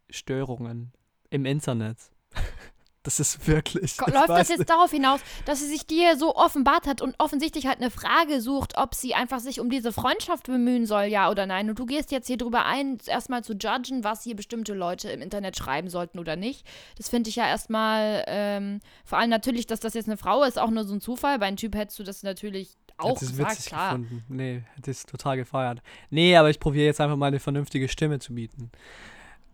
Störungen 0.09 0.91
im 1.29 1.45
Internet. 1.45 1.97
Das 3.09 3.19
ist 3.19 3.47
wirklich. 3.47 3.97
Ich 3.97 3.97
Läuft 3.97 4.29
das 4.29 4.49
jetzt 4.49 4.59
nicht. 4.59 4.69
darauf 4.69 4.91
hinaus, 4.91 5.19
dass 5.45 5.61
sie 5.61 5.65
sich 5.65 5.87
dir 5.87 6.15
so 6.15 6.35
offenbart 6.35 6.85
hat 6.85 7.01
und 7.01 7.15
offensichtlich 7.17 7.65
halt 7.65 7.79
eine 7.79 7.89
Frage 7.89 8.39
sucht, 8.39 8.77
ob 8.77 8.93
sie 8.93 9.15
einfach 9.15 9.39
sich 9.39 9.59
um 9.59 9.71
diese 9.71 9.91
Freundschaft 9.91 10.45
bemühen 10.45 10.85
soll, 10.85 11.05
ja 11.05 11.31
oder 11.31 11.47
nein? 11.47 11.71
Und 11.71 11.79
du 11.79 11.87
gehst 11.87 12.11
jetzt 12.11 12.27
hier 12.27 12.37
drüber 12.37 12.65
ein, 12.65 12.99
erstmal 13.07 13.43
zu 13.43 13.53
judgen, 13.53 14.03
was 14.03 14.23
hier 14.23 14.35
bestimmte 14.35 14.75
Leute 14.75 15.09
im 15.09 15.23
Internet 15.23 15.57
schreiben 15.57 15.89
sollten 15.89 16.19
oder 16.19 16.35
nicht. 16.35 16.67
Das 16.99 17.09
finde 17.09 17.31
ich 17.31 17.35
ja 17.35 17.47
erstmal, 17.47 18.23
ähm, 18.27 18.79
vor 19.05 19.17
allem 19.17 19.31
natürlich, 19.31 19.65
dass 19.65 19.79
das 19.79 19.95
jetzt 19.95 20.07
eine 20.07 20.17
Frau 20.17 20.43
ist, 20.43 20.59
auch 20.59 20.69
nur 20.69 20.83
so 20.83 20.93
ein 20.93 21.01
Zufall. 21.01 21.39
Bei 21.39 21.47
einem 21.47 21.57
Typ 21.57 21.73
hättest 21.73 21.97
du 21.97 22.03
das 22.03 22.21
natürlich 22.21 22.77
auch 22.97 23.19
es 23.19 23.29
gesagt, 23.31 23.53
witzig 23.53 23.65
klar. 23.65 23.97
gefunden. 23.97 24.23
Nee, 24.29 24.61
hätte 24.75 24.91
es 24.91 25.07
total 25.07 25.35
gefeiert. 25.35 25.81
Nee, 26.11 26.37
aber 26.37 26.51
ich 26.51 26.59
probiere 26.59 26.85
jetzt 26.85 27.01
einfach 27.01 27.17
mal 27.17 27.25
eine 27.25 27.39
vernünftige 27.39 27.87
Stimme 27.89 28.19
zu 28.19 28.35
bieten. 28.35 28.69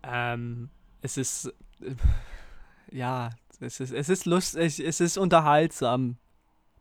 Ähm, 0.02 0.68
es 1.00 1.16
ist. 1.16 1.46
Äh, 1.80 1.94
ja, 2.90 3.30
es 3.60 3.80
ist, 3.80 3.92
es 3.92 4.08
ist 4.08 4.26
lustig, 4.26 4.80
es 4.80 5.00
ist 5.00 5.18
unterhaltsam. 5.18 6.16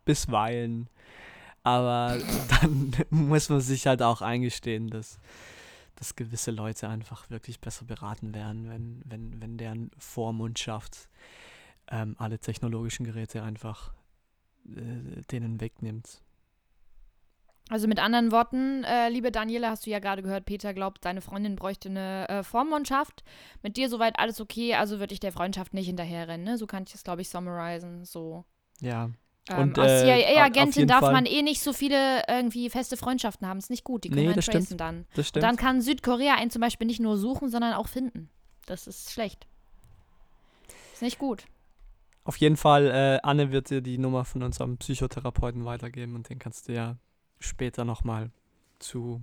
Bisweilen. 0.05 0.89
Aber 1.63 2.17
dann 2.61 2.93
muss 3.09 3.49
man 3.49 3.59
sich 3.59 3.87
halt 3.87 4.01
auch 4.01 4.21
eingestehen, 4.21 4.89
dass, 4.89 5.19
dass 5.95 6.15
gewisse 6.15 6.51
Leute 6.51 6.87
einfach 6.87 7.29
wirklich 7.29 7.59
besser 7.59 7.85
beraten 7.85 8.33
werden, 8.35 8.69
wenn, 8.69 9.01
wenn, 9.05 9.41
wenn 9.41 9.57
deren 9.57 9.91
Vormundschaft 9.97 11.09
ähm, 11.89 12.15
alle 12.19 12.39
technologischen 12.39 13.03
Geräte 13.03 13.41
einfach 13.41 13.93
äh, 14.67 15.21
denen 15.31 15.59
wegnimmt. 15.59 16.21
Also 17.69 17.87
mit 17.87 17.99
anderen 17.99 18.31
Worten, 18.31 18.83
äh, 18.83 19.09
liebe 19.09 19.31
Daniela, 19.31 19.69
hast 19.71 19.85
du 19.87 19.89
ja 19.89 19.97
gerade 19.99 20.21
gehört, 20.21 20.45
Peter 20.45 20.73
glaubt, 20.73 21.03
deine 21.03 21.21
Freundin 21.21 21.55
bräuchte 21.55 21.89
eine 21.89 22.29
äh, 22.29 22.43
Vormundschaft. 22.43 23.23
Mit 23.63 23.75
dir 23.75 23.89
soweit 23.89 24.19
alles 24.19 24.39
okay, 24.39 24.75
also 24.75 24.99
würde 24.99 25.13
ich 25.13 25.19
der 25.19 25.31
Freundschaft 25.31 25.73
nicht 25.73 25.87
hinterherrennen. 25.87 26.45
Ne? 26.45 26.57
So 26.57 26.67
kann 26.67 26.83
ich 26.87 26.93
es, 26.93 27.03
glaube 27.03 27.21
ich, 27.21 27.29
summarizen. 27.29 28.05
So. 28.05 28.45
Ja. 28.81 29.09
Ähm, 29.49 29.59
Und, 29.69 29.79
als 29.79 30.03
äh, 30.03 30.05
CIA-Agentin 30.05 30.87
darf 30.87 30.99
Fall- 31.01 31.13
man 31.13 31.25
eh 31.25 31.41
nicht 31.41 31.59
so 31.61 31.73
viele 31.73 32.21
irgendwie 32.27 32.69
feste 32.69 32.97
Freundschaften 32.97 33.47
haben. 33.47 33.57
Ist 33.57 33.71
nicht 33.71 33.83
gut. 33.83 34.03
Die 34.03 34.09
können 34.09 34.21
Nee, 34.21 34.27
einen 34.27 34.35
das 34.35 34.45
stimmt. 34.45 34.65
tracen 34.65 34.77
dann. 34.77 35.05
Das 35.11 35.17
Und 35.19 35.25
stimmt. 35.25 35.43
dann 35.43 35.55
kann 35.55 35.81
Südkorea 35.81 36.35
einen 36.35 36.51
zum 36.51 36.61
Beispiel 36.61 36.85
nicht 36.85 36.99
nur 36.99 37.17
suchen, 37.17 37.49
sondern 37.49 37.73
auch 37.73 37.87
finden. 37.87 38.29
Das 38.67 38.85
ist 38.85 39.11
schlecht. 39.11 39.47
Ist 40.93 41.01
nicht 41.01 41.17
gut. 41.19 41.45
Auf 42.23 42.37
jeden 42.37 42.57
Fall, 42.57 42.87
äh, 42.87 43.19
Anne 43.23 43.51
wird 43.51 43.69
dir 43.69 43.81
die 43.81 43.97
Nummer 43.97 44.23
von 44.25 44.41
unserem 44.43 44.77
Psychotherapeuten 44.77 45.65
weitergeben 45.65 46.15
und 46.15 46.29
den 46.29 46.39
kannst 46.39 46.67
du 46.67 46.73
ja 46.73 46.97
später 47.45 47.85
nochmal 47.85 48.31
zu 48.79 49.21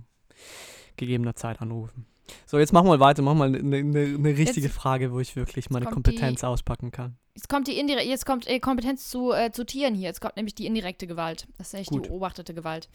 gegebener 0.97 1.35
Zeit 1.35 1.61
anrufen. 1.61 2.05
So, 2.45 2.59
jetzt 2.59 2.73
machen 2.73 2.87
wir 2.87 2.99
weiter. 2.99 3.21
Machen 3.21 3.37
wir 3.39 3.45
eine 3.45 3.61
ne, 3.61 3.83
ne 3.83 4.37
richtige 4.37 4.67
Jetzt 4.67 4.75
Frage, 4.75 5.11
wo 5.11 5.19
ich 5.19 5.35
wirklich 5.35 5.69
meine 5.69 5.85
Kompetenz 5.85 6.43
auspacken 6.43 6.91
kann. 6.91 7.17
Jetzt 7.35 7.49
kommt 7.49 7.67
die 7.67 7.77
indire 7.79 8.03
jetzt 8.03 8.25
kommt 8.25 8.47
äh, 8.47 8.59
Kompetenz 8.59 9.09
zu, 9.09 9.31
äh, 9.31 9.51
zu 9.51 9.65
Tieren 9.65 9.95
hier. 9.95 10.07
Jetzt 10.07 10.21
kommt 10.21 10.35
nämlich 10.35 10.55
die 10.55 10.65
indirekte 10.65 11.07
Gewalt. 11.07 11.47
Das 11.57 11.67
ist 11.67 11.73
nämlich 11.73 11.89
Gut. 11.89 12.05
die 12.05 12.09
beobachtete 12.09 12.53
Gewalt. 12.53 12.89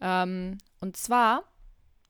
Ähm, 0.00 0.58
und 0.80 0.96
zwar 0.96 1.44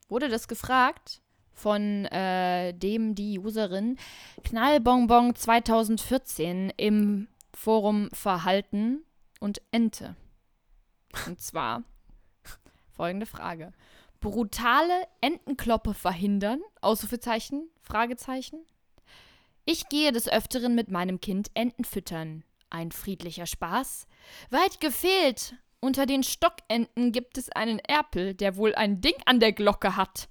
wurde 0.07 0.29
das 0.29 0.47
gefragt 0.47 1.21
von 1.53 2.05
äh, 2.05 2.73
dem 2.73 3.15
die 3.15 3.37
Userin 3.39 3.97
Knallbonbon 4.43 5.35
2014 5.35 6.71
im 6.77 7.27
Forum 7.53 8.09
Verhalten 8.13 9.03
und 9.39 9.61
Ente. 9.71 10.15
Und 11.27 11.39
zwar 11.41 11.83
folgende 12.95 13.25
Frage. 13.25 13.71
Brutale 14.19 15.07
Entenkloppe 15.21 15.93
verhindern? 15.93 16.61
Ausrufezeichen? 16.81 17.69
Fragezeichen? 17.81 18.59
Ich 19.65 19.89
gehe 19.89 20.11
des 20.11 20.29
Öfteren 20.29 20.75
mit 20.75 20.91
meinem 20.91 21.19
Kind 21.19 21.51
Enten 21.53 21.83
füttern. 21.83 22.43
Ein 22.69 22.91
friedlicher 22.91 23.45
Spaß? 23.45 24.07
Weit 24.49 24.79
gefehlt! 24.79 25.55
Unter 25.79 26.05
den 26.05 26.23
Stockenten 26.23 27.11
gibt 27.11 27.37
es 27.37 27.49
einen 27.51 27.79
Erpel, 27.79 28.33
der 28.33 28.55
wohl 28.55 28.73
ein 28.73 29.01
Ding 29.01 29.15
an 29.25 29.41
der 29.41 29.51
Glocke 29.51 29.97
hat. 29.97 30.29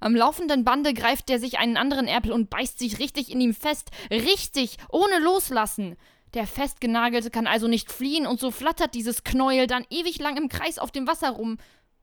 Am 0.00 0.16
laufenden 0.16 0.64
Bande 0.64 0.92
greift 0.92 1.30
er 1.30 1.38
sich 1.38 1.58
einen 1.58 1.76
anderen 1.76 2.08
Erpel 2.08 2.32
und 2.32 2.50
beißt 2.50 2.78
sich 2.78 2.98
richtig 2.98 3.30
in 3.30 3.40
ihm 3.40 3.54
fest. 3.54 3.90
Richtig, 4.10 4.78
ohne 4.90 5.18
loslassen. 5.20 5.96
Der 6.34 6.48
Festgenagelte 6.48 7.30
kann 7.30 7.46
also 7.46 7.68
nicht 7.68 7.92
fliehen 7.92 8.26
und 8.26 8.40
so 8.40 8.50
flattert 8.50 8.94
dieses 8.94 9.22
Knäuel 9.22 9.68
dann 9.68 9.86
ewig 9.88 10.18
lang 10.18 10.36
im 10.36 10.48
Kreis 10.48 10.80
auf 10.80 10.90
dem 10.90 11.06
Wasser 11.06 11.30
rum. 11.30 11.58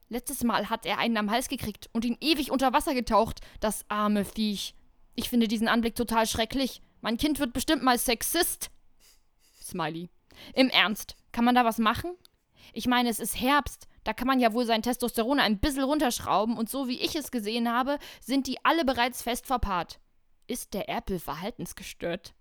Letztes 0.07 0.45
Mal 0.45 0.69
hat 0.69 0.85
er 0.85 0.99
einen 0.99 1.17
am 1.17 1.29
Hals 1.29 1.49
gekriegt 1.49 1.89
und 1.91 2.05
ihn 2.05 2.17
ewig 2.21 2.49
unter 2.49 2.71
Wasser 2.71 2.93
getaucht, 2.93 3.41
das 3.59 3.83
arme 3.89 4.23
Viech. 4.23 4.73
Ich 5.15 5.29
finde 5.29 5.49
diesen 5.49 5.67
Anblick 5.67 5.95
total 5.95 6.25
schrecklich. 6.27 6.81
Mein 7.01 7.17
Kind 7.17 7.39
wird 7.39 7.51
bestimmt 7.51 7.83
mal 7.83 7.97
Sexist. 7.97 8.71
Smiley. 9.61 10.09
Im 10.53 10.69
Ernst, 10.69 11.17
kann 11.33 11.43
man 11.43 11.55
da 11.55 11.65
was 11.65 11.77
machen? 11.77 12.11
Ich 12.71 12.87
meine, 12.87 13.09
es 13.09 13.19
ist 13.19 13.39
Herbst. 13.39 13.87
Da 14.05 14.13
kann 14.13 14.27
man 14.27 14.39
ja 14.39 14.53
wohl 14.53 14.65
sein 14.65 14.81
Testosteron 14.81 15.39
ein 15.39 15.59
bisschen 15.59 15.83
runterschrauben 15.83 16.57
und 16.57 16.69
so 16.69 16.87
wie 16.87 16.99
ich 16.99 17.15
es 17.15 17.31
gesehen 17.31 17.69
habe, 17.69 17.99
sind 18.21 18.47
die 18.47 18.63
alle 18.63 18.85
bereits 18.85 19.21
fest 19.21 19.45
verpaart. 19.45 19.99
Ist 20.47 20.73
der 20.73 20.87
Erpel 20.87 21.19
verhaltensgestört? 21.19 22.33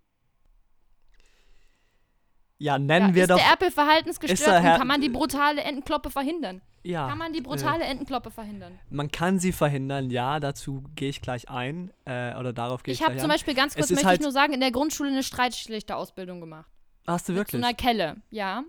Ja, 2.62 2.78
nennen 2.78 3.08
Ja, 3.08 3.14
wir 3.14 3.22
ist 3.22 3.30
doch. 3.30 3.36
der 3.38 3.46
Erpel 3.46 3.68
Ist 3.68 3.74
verhaltensgestört 3.74 4.62
er 4.64 4.72
und 4.74 4.78
kann 4.78 4.86
man 4.86 5.00
die 5.00 5.08
brutale 5.08 5.62
Entenkloppe 5.62 6.11
verhindern? 6.11 6.61
ja, 6.82 7.08
Kann 7.08 7.16
man 7.16 7.32
die 7.32 7.40
brutale 7.40 7.84
Entenkloppe 7.84 8.30
verhindern? 8.30 8.78
man 8.90 9.11
kann 9.11 9.38
sie 9.38 9.52
verhindern, 9.52 10.11
ja, 10.11 10.40
dazu 10.40 10.84
gehe 10.94 11.08
ich 11.08 11.22
gleich 11.22 11.48
ein. 11.48 11.90
Äh, 12.04 12.34
oder 12.36 12.52
darauf 12.52 12.82
gehe 12.82 12.92
ich, 12.92 13.00
Ich 13.00 13.02
habe 13.04 13.14
gleich 13.14 13.22
zum 13.22 13.30
ein. 13.30 13.34
Beispiel 13.34 13.54
ganz 13.54 13.74
kurz, 13.74 13.86
ist 13.86 13.92
möchte 13.92 14.06
halt- 14.06 14.20
ich 14.20 14.22
nur 14.24 14.32
sagen, 14.32 14.52
in 14.52 14.61
der 14.61 14.70
Grundschule 14.72 15.08
eine 15.11 15.22
Streitschlichterausbildung 15.22 16.40
gemacht. 16.40 16.68
Hast 17.06 17.28
du 17.28 17.32
Mit 17.32 17.38
wirklich? 17.40 17.61
so 17.62 17.66
einer 17.66 17.74
Kelle, 17.74 18.16
ja. 18.30 18.62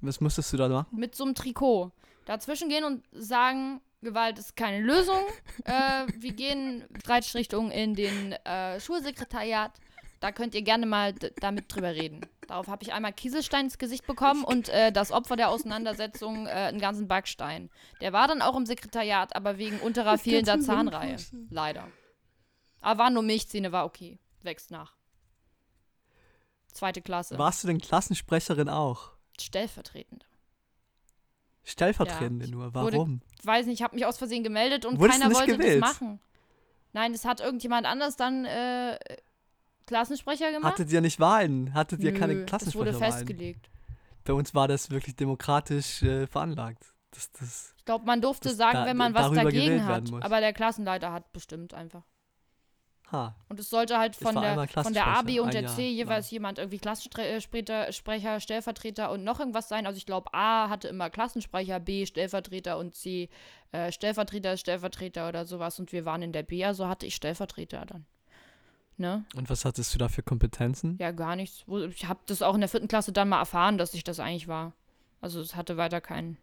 Was 0.00 0.20
musstest 0.20 0.52
du 0.52 0.56
da 0.56 0.68
machen? 0.68 0.86
Mit 0.98 1.14
so 1.14 1.24
einem 1.24 1.34
Trikot. 1.36 1.92
Dazwischen 2.24 2.68
gehen 2.68 2.82
und 2.84 3.04
sagen, 3.12 3.80
Gewalt 4.02 4.38
ist 4.40 4.56
keine 4.56 4.80
Lösung. 4.84 5.18
äh, 5.64 6.06
wir 6.18 6.32
gehen 6.32 6.84
Streitschlichtung 7.00 7.70
in 7.70 7.94
den 7.94 8.32
äh, 8.32 8.78
Schulsekretariat. 8.80 9.72
Da 10.20 10.32
könnt 10.32 10.54
ihr 10.56 10.62
gerne 10.62 10.86
mal 10.86 11.14
damit 11.40 11.72
drüber 11.72 11.94
reden. 11.94 12.20
Darauf 12.48 12.66
habe 12.68 12.82
ich 12.82 12.94
einmal 12.94 13.12
Kieselstein 13.12 13.66
ins 13.66 13.76
Gesicht 13.76 14.06
bekommen 14.06 14.42
und 14.42 14.70
äh, 14.70 14.90
das 14.90 15.12
Opfer 15.12 15.36
der 15.36 15.50
Auseinandersetzung 15.50 16.46
äh, 16.46 16.50
einen 16.50 16.80
ganzen 16.80 17.06
Backstein. 17.06 17.68
Der 18.00 18.14
war 18.14 18.26
dann 18.26 18.40
auch 18.40 18.56
im 18.56 18.64
Sekretariat, 18.64 19.36
aber 19.36 19.58
wegen 19.58 19.78
unterer 19.80 20.16
fehlender 20.16 20.58
Zahnreihe. 20.58 21.16
Leider. 21.50 21.86
Aber 22.80 23.04
war 23.04 23.10
nur 23.10 23.22
Milchzähne, 23.22 23.70
war 23.70 23.84
okay. 23.84 24.18
Wächst 24.42 24.70
nach. 24.70 24.94
Zweite 26.72 27.02
Klasse. 27.02 27.38
Warst 27.38 27.62
du 27.62 27.66
denn 27.68 27.80
Klassensprecherin 27.82 28.70
auch? 28.70 29.10
Stellvertretend. 29.38 30.26
Stellvertretende 31.64 32.46
Ja, 32.46 32.50
nur. 32.50 32.74
wurde 32.74 32.96
Warum? 32.96 33.20
weiß 33.42 33.66
nicht, 33.66 33.80
ich 33.80 33.82
habe 33.82 33.94
mich 33.94 34.06
aus 34.06 34.16
Versehen 34.16 34.42
gemeldet 34.42 34.86
und 34.86 34.98
Wurdest 34.98 35.20
keiner 35.20 35.34
wollte 35.34 35.58
gewählt? 35.58 35.82
das 35.82 35.90
machen. 36.00 36.18
Nein, 36.94 37.12
das 37.12 37.26
hat 37.26 37.40
irgendjemand 37.40 37.86
anders 37.86 38.16
dann 38.16 38.46
äh, 38.46 38.98
Klassensprecher 39.88 40.52
gemacht. 40.52 40.74
Hattet 40.74 40.92
ihr 40.92 41.00
nicht 41.00 41.18
Wahlen? 41.18 41.74
Hattet 41.74 42.00
ihr 42.04 42.12
Nö, 42.12 42.18
keine 42.18 42.44
Das 42.46 42.74
wurde 42.76 42.92
festgelegt. 42.94 43.68
Bei 44.24 44.32
uns 44.34 44.54
war 44.54 44.68
das 44.68 44.90
wirklich 44.90 45.16
demokratisch 45.16 46.02
äh, 46.02 46.26
veranlagt. 46.26 46.84
Das, 47.12 47.32
das, 47.32 47.74
Ich 47.78 47.84
glaube, 47.86 48.04
man 48.04 48.20
durfte 48.20 48.50
Das 48.50 48.58
sagen, 48.58 48.74
da- 48.78 48.86
wenn 48.86 48.96
man 48.96 49.14
was 49.14 49.32
dagegen 49.32 49.84
hat. 49.86 50.12
Aber 50.20 50.40
der 50.40 50.52
Klassenleiter 50.52 51.10
hat 51.12 51.32
bestimmt 51.32 51.72
einfach. 51.72 52.02
ha. 53.10 53.34
Und 53.48 53.58
es 53.58 53.70
sollte 53.70 53.96
halt 53.98 54.14
von 54.14 54.34
der, 54.34 54.68
von 54.68 54.92
der 54.92 55.06
A, 55.06 55.22
B 55.22 55.36
Klassensprecher, 55.36 55.42
und 55.42 55.54
der 55.54 55.62
Jahr 55.62 55.74
C 55.74 55.88
jeweils 55.88 56.26
lang. 56.26 56.32
jemand 56.32 56.58
irgendwie 56.58 56.78
Klassensprecher, 56.78 57.90
Sprecher, 57.92 58.40
Stellvertreter 58.40 59.10
und 59.10 59.24
noch 59.24 59.40
irgendwas 59.40 59.70
sein. 59.70 59.86
Also 59.86 59.96
ich 59.96 60.04
glaube, 60.04 60.28
A 60.34 60.68
hatte 60.68 60.88
immer 60.88 61.08
Klassensprecher, 61.08 61.80
B 61.80 62.04
Stellvertreter 62.04 62.76
und 62.76 62.94
C 62.94 63.30
äh, 63.72 63.90
Stellvertreter, 63.90 64.58
Stellvertreter 64.58 65.26
oder 65.30 65.46
sowas. 65.46 65.80
Und 65.80 65.90
wir 65.92 66.04
waren 66.04 66.20
in 66.20 66.32
der 66.32 66.42
B, 66.42 66.62
also 66.66 66.86
hatte 66.88 67.06
ich 67.06 67.14
Stellvertreter 67.14 67.86
dann. 67.86 68.04
Ne? 68.98 69.24
Und 69.36 69.48
was 69.48 69.64
hattest 69.64 69.94
du 69.94 69.98
da 69.98 70.08
für 70.08 70.22
Kompetenzen? 70.22 70.96
Ja, 71.00 71.12
gar 71.12 71.36
nichts. 71.36 71.64
Ich 71.90 72.06
habe 72.06 72.18
das 72.26 72.42
auch 72.42 72.54
in 72.54 72.60
der 72.60 72.68
vierten 72.68 72.88
Klasse 72.88 73.12
dann 73.12 73.28
mal 73.28 73.38
erfahren, 73.38 73.78
dass 73.78 73.94
ich 73.94 74.02
das 74.04 74.18
eigentlich 74.20 74.48
war. 74.48 74.72
Also 75.20 75.40
es 75.40 75.54
hatte 75.56 75.76
weiter 75.76 76.00
keinen. 76.00 76.36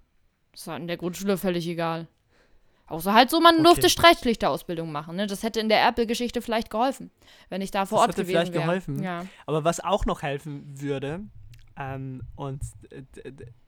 Das 0.54 0.68
war 0.68 0.78
in 0.78 0.88
der 0.88 0.96
Grundschule 0.98 1.38
völlig 1.38 1.68
egal. 1.68 2.08
Außer 2.88 3.14
halt 3.14 3.30
so, 3.30 3.42
man 3.42 3.56
Okay. 3.56 3.64
durfte 3.64 3.90
Streitschlichterausbildung 3.90 4.92
machen. 4.92 5.16
Ne? 5.18 5.28
Das 5.28 5.44
hätte 5.44 5.60
in 5.60 5.70
der 5.70 5.80
Erpel-Geschichte 5.80 6.42
vielleicht 6.42 6.70
geholfen, 6.70 7.12
wenn 7.50 7.62
ich 7.62 7.72
da 7.72 7.86
vor 7.86 7.98
Das 7.98 8.02
Ort 8.04 8.10
hätte 8.12 8.22
gewesen 8.22 8.32
vielleicht 8.32 8.54
wäre. 8.54 8.64
geholfen. 8.64 9.04
Ja. 9.04 9.26
Aber 9.48 9.64
was 9.64 9.80
auch 9.82 10.06
noch 10.06 10.22
helfen 10.22 10.64
würde, 10.80 11.22
ähm, 11.78 12.22
und 12.36 12.62
äh, 12.92 13.02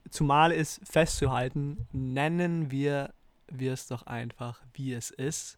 zumal 0.08 0.50
ist 0.52 0.80
festzuhalten, 0.88 1.86
nennen 1.92 2.70
wir, 2.70 3.12
wir 3.50 3.72
es 3.74 3.86
doch 3.88 4.04
einfach, 4.06 4.62
wie 4.72 4.94
es 4.94 5.10
ist. 5.10 5.57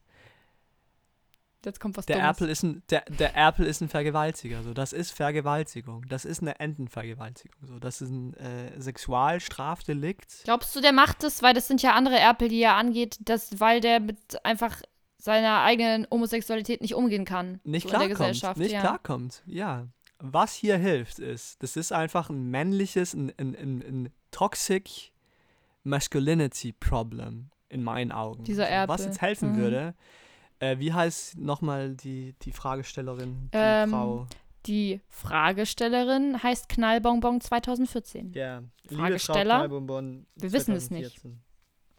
Jetzt 1.64 1.78
kommt 1.80 1.96
was 1.96 2.06
Der 2.06 2.16
Dummes. 2.16 2.28
Erpel, 2.28 2.48
ist 2.48 2.62
ein, 2.62 2.82
der, 2.90 3.02
der 3.06 3.34
Erpel 3.36 3.66
ist 3.66 3.80
ein 3.82 3.88
Vergewaltiger. 3.88 4.62
So. 4.62 4.72
Das 4.72 4.92
ist 4.94 5.11
Vergewaltigung. 5.11 6.06
Das 6.08 6.24
ist 6.24 6.40
eine 6.40 6.58
Entenvergewaltigung. 6.58 7.66
So. 7.66 7.78
Das 7.78 8.00
ist 8.00 8.08
ein 8.11 8.34
äh, 8.34 8.80
Sexualstrafdelikt. 8.80 10.42
Glaubst 10.44 10.74
du, 10.74 10.80
der 10.80 10.92
macht 10.92 11.22
das, 11.22 11.42
weil 11.42 11.54
das 11.54 11.68
sind 11.68 11.82
ja 11.82 11.92
andere 11.92 12.18
Erpel, 12.18 12.48
die 12.48 12.61
er 12.62 12.76
angeht, 12.76 13.18
dass, 13.20 13.61
weil 13.61 13.80
der 13.80 14.00
mit 14.00 14.18
einfach 14.44 14.80
seiner 15.18 15.61
eigenen 15.62 16.06
Homosexualität 16.11 16.80
nicht 16.80 16.94
umgehen 16.94 17.24
kann. 17.26 17.61
Nicht 17.64 17.88
so 17.88 17.92
in 17.94 17.98
der 17.98 18.08
klarkommt. 18.08 18.18
Gesellschaft. 18.30 18.56
Nicht 18.58 18.72
ja. 18.72 18.80
klarkommt. 18.80 19.42
Ja. 19.46 19.86
Was 20.18 20.54
hier 20.54 20.76
hilft, 20.78 21.18
ist, 21.18 21.62
das 21.62 21.76
ist 21.76 21.92
einfach 21.92 22.30
ein 22.30 22.50
männliches, 22.50 23.14
ein, 23.14 23.32
ein, 23.38 23.54
ein, 23.54 23.80
ein 23.82 24.12
toxic 24.30 25.12
masculinity 25.82 26.72
problem 26.72 27.50
in 27.68 27.82
meinen 27.82 28.12
Augen. 28.12 28.44
Dieser 28.44 28.64
So, 28.66 28.70
Was 28.88 29.00
Erpel. 29.00 29.06
jetzt 29.06 29.20
helfen 29.20 29.52
Mhm. 29.52 29.56
würde, 29.56 29.94
äh, 30.61 30.78
wie 30.78 30.92
heißt 30.92 31.38
nochmal 31.38 31.94
die, 31.96 32.34
die 32.42 32.52
Fragestellerin, 32.52 33.50
die 33.52 33.58
Ähm, 33.58 33.90
Frau? 33.90 34.26
Die 34.66 35.00
Fragestellerin 35.08 36.42
heißt 36.42 36.68
Knallbonbon 36.68 37.40
2014. 37.40 38.34
Ja, 38.34 38.62
Fragesteller? 38.86 39.70
Wir 39.70 40.52
wissen 40.52 40.74
es 40.74 40.90
nicht. 40.90 41.20
2014. 41.20 41.40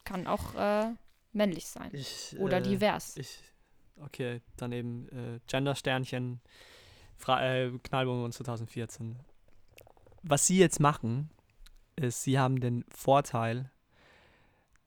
Kann 0.04 0.28
auch 0.28 0.54
äh, 0.56 0.94
männlich 1.34 1.66
sein. 1.66 1.90
Ich, 1.92 2.36
Oder 2.40 2.58
äh, 2.58 2.62
divers. 2.62 3.18
Ich, 3.18 3.40
okay, 4.00 4.42
daneben 4.58 5.10
äh, 5.10 5.40
Gender-Sternchen, 5.48 6.40
äh, 7.28 7.72
Knallbonbon 7.84 8.32
2014. 8.32 9.18
Was 10.22 10.46
sie 10.46 10.60
jetzt 10.60 10.80
machen, 10.80 11.32
ist, 11.96 12.22
sie 12.24 12.38
haben 12.38 12.60
den 12.60 12.86
Vorteil, 12.90 13.72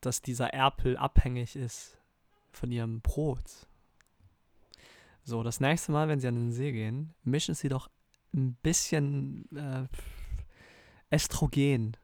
dass 0.01 0.23
dieser 0.23 0.51
Erpel 0.55 0.97
abhängig 0.97 1.57
ist 1.57 1.99
von 2.57 2.71
ihrem 2.71 3.01
Brot. 3.01 3.67
So, 5.25 5.43
das 5.43 5.61
nächste 5.61 5.93
Mal, 5.93 6.09
wenn 6.09 6.21
sie 6.21 6.29
an 6.29 6.35
den 6.35 6.53
See 6.53 6.73
gehen, 6.73 7.15
mischen 7.23 7.55
sie 7.55 7.69
doch 7.69 7.89
ein 8.35 8.55
bisschen 8.63 9.49
äh, 9.57 9.87
Estrogen 11.11 11.97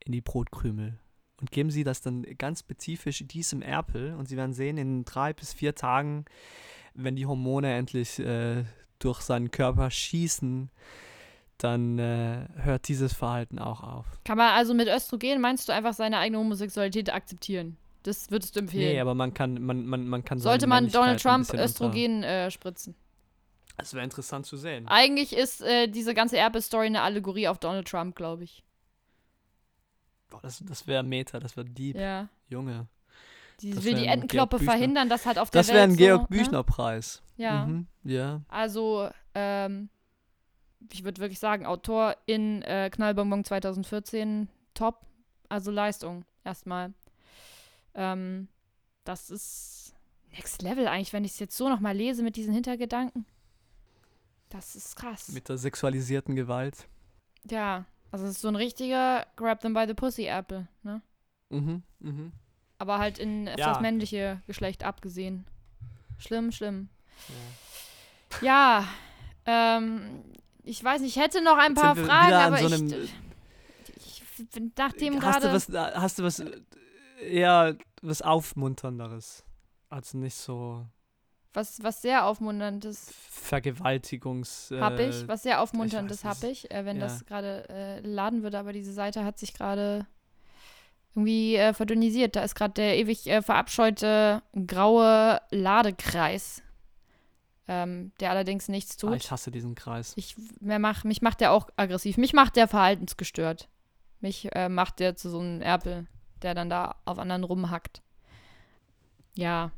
in 0.00 0.12
die 0.12 0.20
Brotkrümel 0.20 0.98
und 1.40 1.50
geben 1.50 1.70
sie 1.70 1.84
das 1.84 2.00
dann 2.00 2.22
ganz 2.38 2.60
spezifisch 2.60 3.24
diesem 3.26 3.62
Erpel 3.62 4.14
und 4.14 4.28
sie 4.28 4.36
werden 4.36 4.54
sehen, 4.54 4.78
in 4.78 5.04
drei 5.04 5.32
bis 5.32 5.52
vier 5.52 5.74
Tagen, 5.74 6.24
wenn 6.94 7.16
die 7.16 7.26
Hormone 7.26 7.72
endlich 7.74 8.18
äh, 8.18 8.64
durch 8.98 9.20
seinen 9.20 9.50
Körper 9.50 9.90
schießen, 9.90 10.70
dann 11.58 11.98
äh, 11.98 12.48
hört 12.56 12.88
dieses 12.88 13.12
Verhalten 13.12 13.58
auch 13.58 13.82
auf. 13.82 14.06
Kann 14.24 14.38
man 14.38 14.50
also 14.50 14.74
mit 14.74 14.88
Östrogen, 14.88 15.40
meinst 15.40 15.68
du 15.68 15.72
einfach 15.72 15.94
seine 15.94 16.18
eigene 16.18 16.38
Homosexualität 16.38 17.12
akzeptieren? 17.12 17.76
Das 18.02 18.30
würdest 18.30 18.56
du 18.56 18.60
empfehlen. 18.60 18.94
Nee, 18.94 19.00
aber 19.00 19.14
man 19.14 19.32
kann, 19.32 19.62
man, 19.62 19.86
man, 19.86 20.08
man 20.08 20.24
kann 20.24 20.38
Sollte 20.38 20.66
man 20.66 20.88
Donald 20.90 21.20
Trump 21.22 21.52
Östrogen 21.54 22.22
äh, 22.22 22.50
spritzen? 22.50 22.94
Das 23.76 23.94
wäre 23.94 24.04
interessant 24.04 24.46
zu 24.46 24.56
sehen. 24.56 24.86
Eigentlich 24.88 25.34
ist 25.34 25.62
äh, 25.62 25.88
diese 25.88 26.14
ganze 26.14 26.36
Erbe-Story 26.36 26.86
eine 26.86 27.02
Allegorie 27.02 27.48
auf 27.48 27.58
Donald 27.58 27.88
Trump, 27.88 28.14
glaube 28.16 28.44
ich. 28.44 28.62
Boah, 30.30 30.40
das 30.42 30.62
das 30.64 30.86
wäre 30.86 31.02
Meta, 31.02 31.38
das 31.40 31.56
wäre 31.56 31.66
Deep, 31.66 31.96
Ja. 31.96 32.28
Junge. 32.48 32.86
Die 33.60 33.70
Das 33.70 33.84
will 33.84 33.94
die 33.94 34.06
Entenkloppe 34.06 34.58
verhindern, 34.58 35.08
dass 35.08 35.26
halt 35.26 35.38
auf 35.38 35.50
der 35.50 35.60
Das 35.60 35.68
Welt 35.68 35.76
wäre 35.76 35.84
ein 35.84 35.90
so, 35.92 35.96
Georg 35.96 36.30
ne? 36.30 36.36
Büchner-Preis. 36.36 37.22
Ja. 37.36 37.66
Mhm, 37.66 37.86
ja. 38.02 38.40
Also, 38.48 39.08
ähm, 39.34 39.88
ich 40.92 41.04
würde 41.04 41.20
wirklich 41.20 41.38
sagen, 41.38 41.66
Autor 41.66 42.16
in 42.26 42.62
äh, 42.62 42.90
Knallbonbon 42.90 43.44
2014, 43.44 44.48
top. 44.74 45.06
Also 45.48 45.70
Leistung, 45.70 46.24
erstmal. 46.44 46.92
Ähm, 48.02 48.48
das 49.04 49.30
ist 49.30 49.94
Next 50.32 50.62
Level 50.62 50.88
eigentlich, 50.88 51.12
wenn 51.12 51.24
ich 51.24 51.32
es 51.32 51.38
jetzt 51.38 51.56
so 51.56 51.68
nochmal 51.68 51.96
lese 51.96 52.22
mit 52.22 52.36
diesen 52.36 52.52
Hintergedanken. 52.54 53.26
Das 54.48 54.74
ist 54.76 54.96
krass. 54.96 55.28
Mit 55.28 55.48
der 55.48 55.56
sexualisierten 55.58 56.34
Gewalt. 56.36 56.86
ja, 57.48 57.84
also 58.10 58.26
es 58.26 58.32
ist 58.32 58.40
so 58.42 58.48
ein 58.48 58.56
richtiger 58.56 59.26
Grab 59.36 59.60
them 59.60 59.72
by 59.72 59.84
the 59.86 59.94
Pussy 59.94 60.26
Apple, 60.26 60.68
ne? 60.82 61.00
Mhm, 61.48 61.82
mhm. 62.00 62.32
Aber 62.76 62.98
halt 62.98 63.18
in 63.18 63.46
Ja. 63.46 63.56
das 63.56 63.80
männliche 63.80 64.42
Geschlecht 64.46 64.84
abgesehen. 64.84 65.46
Schlimm, 66.18 66.52
schlimm. 66.52 66.90
Ja. 68.40 68.84
Ja, 69.46 69.78
ähm, 69.78 70.24
ich 70.62 70.82
weiß 70.82 71.00
nicht, 71.00 71.16
ich 71.16 71.22
hätte 71.22 71.42
noch 71.42 71.56
ein 71.56 71.72
Jetzt 71.72 71.82
paar 71.82 71.96
Fragen, 71.96 72.32
aber 72.34 72.58
so 72.58 72.66
ich, 72.74 72.92
äh, 72.92 73.08
ich 73.96 74.22
nachdem 74.76 75.18
gerade. 75.20 75.48
äh, 75.48 75.92
hast 75.94 76.18
du 76.18 76.22
was 76.22 76.38
äh, 76.40 76.60
eher 77.20 77.76
was 78.02 78.20
Aufmunternderes? 78.22 79.44
Also 79.88 80.18
nicht 80.18 80.34
so 80.36 80.86
Was, 81.54 81.82
was 81.82 82.00
sehr 82.02 82.24
aufmunterndes 82.26 83.12
Vergewaltigungs. 83.28 84.70
Äh, 84.70 84.80
habe 84.80 85.02
ich. 85.04 85.28
Was 85.28 85.42
sehr 85.42 85.60
aufmunterndes 85.60 86.24
habe 86.24 86.46
ich, 86.48 86.70
äh, 86.70 86.84
wenn 86.84 86.96
Ja. 86.96 87.02
das 87.04 87.24
gerade 87.26 87.68
äh, 87.68 88.00
laden 88.00 88.42
würde. 88.42 88.58
Aber 88.58 88.72
diese 88.72 88.92
Seite 88.92 89.24
hat 89.24 89.38
sich 89.38 89.52
gerade 89.54 90.06
irgendwie 91.14 91.56
äh, 91.56 91.74
verdünnisiert. 91.74 92.36
Da 92.36 92.42
ist 92.42 92.54
gerade 92.54 92.74
der 92.74 92.96
ewig 92.98 93.26
äh, 93.26 93.42
verabscheute 93.42 94.42
graue 94.66 95.40
Ladekreis, 95.50 96.62
ähm, 97.68 98.12
der 98.20 98.30
allerdings 98.30 98.68
nichts 98.68 98.96
Ah, 98.96 99.00
tut. 99.08 99.16
ich 99.16 99.30
hasse 99.30 99.50
diesen 99.50 99.74
Kreis. 99.74 100.14
Ich, 100.16 100.36
mir 100.60 100.78
mach, 100.78 101.04
mich 101.04 101.20
macht 101.20 101.40
der 101.42 101.52
auch 101.52 101.68
aggressiv. 101.76 102.16
Mich 102.16 102.32
macht 102.32 102.56
der 102.56 102.66
verhaltensgestört. 102.66 103.68
Mich 104.20 104.48
äh, 104.54 104.68
macht 104.70 105.00
der 105.00 105.16
zu 105.16 105.28
so 105.28 105.40
einem 105.40 105.60
Erpel, 105.60 106.06
der 106.44 106.54
dann 106.54 106.70
da 106.70 106.96
auf 107.04 107.18
anderen 107.18 107.44
rumhackt. 107.44 108.02
Ja. 109.34 109.70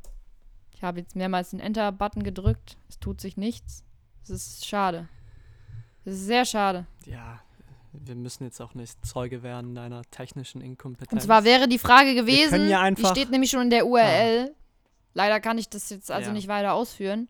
Ich 0.74 0.82
habe 0.82 1.00
jetzt 1.00 1.16
mehrmals 1.16 1.50
den 1.50 1.60
Enter-Button 1.60 2.22
gedrückt. 2.22 2.76
Es 2.88 2.98
tut 2.98 3.20
sich 3.20 3.36
nichts. 3.36 3.84
Es 4.24 4.30
ist 4.30 4.66
schade. 4.66 5.08
Es 6.04 6.14
ist 6.14 6.26
sehr 6.26 6.44
schade. 6.44 6.86
Ja, 7.06 7.40
wir 7.92 8.14
müssen 8.14 8.44
jetzt 8.44 8.60
auch 8.60 8.74
nicht 8.74 9.04
Zeuge 9.06 9.42
werden 9.42 9.74
deiner 9.74 10.02
technischen 10.10 10.60
Inkompetenz. 10.60 11.12
Und 11.12 11.20
zwar 11.20 11.44
wäre 11.44 11.68
die 11.68 11.78
Frage 11.78 12.14
gewesen, 12.14 12.68
ja 12.68 12.90
die 12.90 13.06
steht 13.06 13.30
nämlich 13.30 13.50
schon 13.50 13.62
in 13.62 13.70
der 13.70 13.86
URL. 13.86 14.54
Leider 15.14 15.40
kann 15.40 15.58
ich 15.58 15.68
das 15.68 15.90
jetzt 15.90 16.10
also 16.10 16.28
Ja. 16.28 16.32
nicht 16.32 16.48
weiter 16.48 16.74
ausführen. 16.74 17.28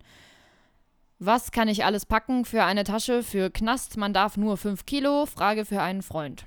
Was 1.18 1.52
kann 1.52 1.68
ich 1.68 1.84
alles 1.84 2.06
packen 2.06 2.44
für 2.44 2.64
eine 2.64 2.84
Tasche 2.84 3.22
für 3.22 3.50
Knast? 3.50 3.96
Man 3.96 4.12
darf 4.12 4.36
nur 4.36 4.56
5 4.56 4.86
Kilo. 4.86 5.26
Frage 5.26 5.64
für 5.64 5.80
einen 5.80 6.02
Freund. 6.02 6.44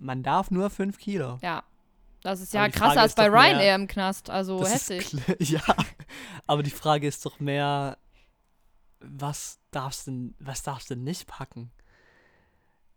Man 0.00 0.22
darf 0.22 0.50
nur 0.50 0.70
5 0.70 0.98
Kilo. 0.98 1.38
Ja. 1.42 1.64
Das 2.22 2.40
ist 2.40 2.52
ja 2.52 2.68
krasser 2.68 2.84
Frage 2.84 3.00
als 3.00 3.14
bei 3.14 3.28
Ryanair 3.28 3.74
im 3.74 3.86
Knast. 3.86 4.28
Also 4.28 4.66
heftig. 4.66 5.16
Ja, 5.38 5.62
aber 6.46 6.62
die 6.62 6.70
Frage 6.70 7.06
ist 7.06 7.24
doch 7.24 7.40
mehr, 7.40 7.96
was 9.00 9.58
darfst 9.70 10.06
du, 10.06 10.34
was 10.38 10.62
darfst 10.62 10.90
du 10.90 10.96
nicht 10.96 11.26
packen? 11.26 11.70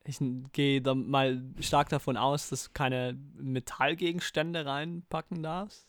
Ich 0.05 0.17
gehe 0.51 0.81
da 0.81 0.93
mal 0.93 1.41
stark 1.61 1.87
davon 1.87 2.17
aus, 2.17 2.49
dass 2.49 2.65
du 2.65 2.69
keine 2.73 3.17
Metallgegenstände 3.35 4.65
reinpacken 4.65 5.41
darfst. 5.41 5.87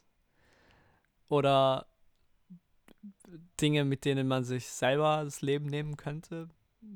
Oder 1.29 1.87
Dinge, 3.61 3.85
mit 3.85 4.05
denen 4.05 4.29
man 4.29 4.45
sich 4.45 4.69
selber 4.69 5.23
das 5.25 5.43
Leben 5.43 5.67
nehmen 5.67 5.97
könnte, 5.97 6.49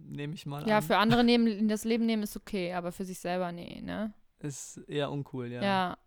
nehme 0.09 0.35
ich 0.35 0.47
mal 0.47 0.67
Ja, 0.69 0.79
an. 0.79 0.83
für 0.83 0.97
andere 0.97 1.25
nehmen, 1.25 1.69
das 1.69 1.85
Leben 1.85 2.07
nehmen 2.07 2.23
ist 2.23 2.37
okay, 2.37 2.73
aber 2.73 2.93
für 2.93 3.05
sich 3.05 3.19
selber 3.19 3.53
nee, 3.53 3.81
ne? 3.81 4.13
Ist 4.41 4.79
eher 4.89 5.11
uncool, 5.11 5.49
ja. 5.51 5.63
Ja. 5.63 5.99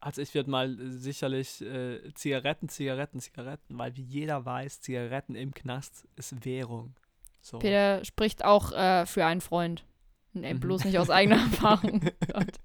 Also 0.00 0.22
ich 0.22 0.34
würde 0.34 0.50
mal 0.50 0.78
äh, 0.78 0.90
sicherlich 0.90 1.60
äh, 1.62 2.12
Zigaretten, 2.14 2.68
Zigaretten, 2.68 3.20
Zigaretten, 3.20 3.78
weil 3.78 3.96
wie 3.96 4.02
jeder 4.02 4.44
weiß, 4.44 4.80
Zigaretten 4.80 5.34
im 5.34 5.52
Knast 5.54 6.06
ist 6.16 6.44
Währung. 6.44 6.94
So. 7.40 7.58
Peter 7.58 8.04
spricht 8.04 8.44
auch 8.44 8.72
äh, 8.72 9.06
für 9.06 9.24
einen 9.24 9.40
Freund. 9.40 9.84
Nee, 10.32 10.52
Mhm. 10.54 10.60
bloß 10.60 10.84
nicht 10.84 10.98
aus 10.98 11.08
eigener 11.10 11.36
Erfahrung. 11.50 12.00
Gott. 12.32 12.56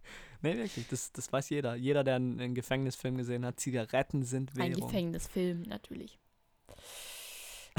Nee, 0.41 0.57
wirklich, 0.57 0.87
das, 0.89 1.11
das 1.13 1.31
weiß 1.31 1.49
jeder. 1.49 1.75
Jeder, 1.75 2.03
der 2.03 2.15
einen, 2.15 2.39
einen 2.39 2.55
Gefängnisfilm 2.55 3.15
gesehen 3.17 3.45
hat, 3.45 3.59
Zigaretten 3.59 4.23
sind 4.23 4.51
Ein 4.59 4.71
Währung. 4.73 4.87
Gefängnisfilm, 4.87 5.61
natürlich. 5.63 6.19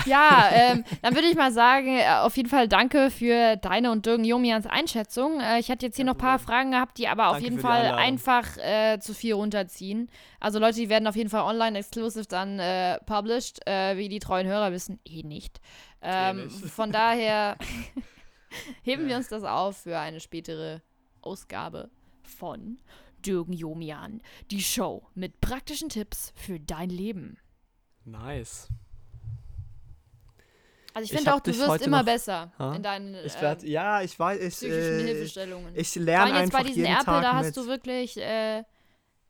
Ja, 0.07 0.49
ähm, 0.53 0.85
dann 1.03 1.15
würde 1.15 1.29
ich 1.29 1.37
mal 1.37 1.53
sagen, 1.53 1.99
äh, 1.99 2.09
auf 2.21 2.37
jeden 2.37 2.49
Fall 2.49 2.67
danke 2.67 3.11
für 3.11 3.57
deine 3.57 3.91
und 3.91 4.07
Dirk 4.07 4.25
Jomians 4.25 4.67
Einschätzung. 4.67 5.41
Äh, 5.41 5.61
ich 5.61 5.71
hatte 5.71 5.87
jetzt 5.87 5.97
hier 5.97 6.05
noch 6.05 6.15
ein 6.15 6.19
paar. 6.19 6.39
Fragen 6.39 6.73
gehabt, 6.73 6.99
die 6.99 7.09
aber 7.09 7.29
auf 7.29 7.41
jeden 7.41 7.61
Fall 7.61 7.93
einfach 7.93 8.57
äh, 8.57 8.99
zu 8.99 9.15
viel 9.15 9.35
runterziehen. 9.35 10.11
Also 10.41 10.59
Leute, 10.59 10.77
die 10.77 10.89
werden 10.89 11.07
auf 11.07 11.17
jeden 11.17 11.31
Fall 11.31 11.43
online 11.43 11.79
exclusive 11.79 12.27
dann 12.27 12.59
äh, 12.59 12.99
published, 13.05 13.67
äh, 13.67 13.97
wie 13.97 14.09
die 14.09 14.19
treuen 14.19 14.47
Hörer 14.47 14.73
wissen, 14.73 14.99
eh 15.05 15.23
nicht. 15.23 15.61
Ähm, 16.01 16.45
nicht. 16.45 16.67
Von 16.71 16.91
daher 16.91 17.57
heben 18.83 19.09
wir 19.09 19.17
uns 19.17 19.29
das 19.29 19.45
auf 19.45 19.79
für 19.79 19.99
eine 19.99 20.21
spätere 20.21 20.83
Ausgabe 21.21 21.91
von 22.23 22.79
Dürgen 23.25 23.53
Jomian, 23.53 24.21
die 24.51 24.63
Show 24.63 25.07
mit 25.15 25.41
praktischen 25.41 25.89
Tipps 25.89 26.33
für 26.35 26.59
dein 26.59 26.91
Leben. 26.91 27.39
Nice. 28.05 28.69
Also 30.95 31.05
ich 31.07 31.13
finde 31.17 31.35
auch, 31.35 31.41
du 31.41 31.57
wirst 31.57 31.87
immer 31.87 31.99
noch- 31.99 32.05
besser 32.05 32.53
Ha? 32.59 32.75
in 32.75 32.83
deinen 32.83 33.15
Ich 33.25 33.35
ähm, 33.37 33.41
werde, 33.41 33.67
ja, 33.67 34.03
ich 34.03 34.19
weiß, 34.19 34.41
ich, 34.41 34.55
psychischen 34.55 34.99
äh, 35.01 35.03
Hilfestellungen. 35.05 35.75
ich 35.77 35.95
lerne 35.95 36.35
einfach 36.35 36.59
bei 36.61 36.65
diesen 36.65 36.81
jeden 36.83 36.93
Erpel, 36.93 37.05
Tag 37.07 37.23
da 37.23 37.33
mit. 37.35 37.45
hast 37.47 37.57
du 37.57 37.67
wirklich, 37.67 38.17
äh, 38.19 38.63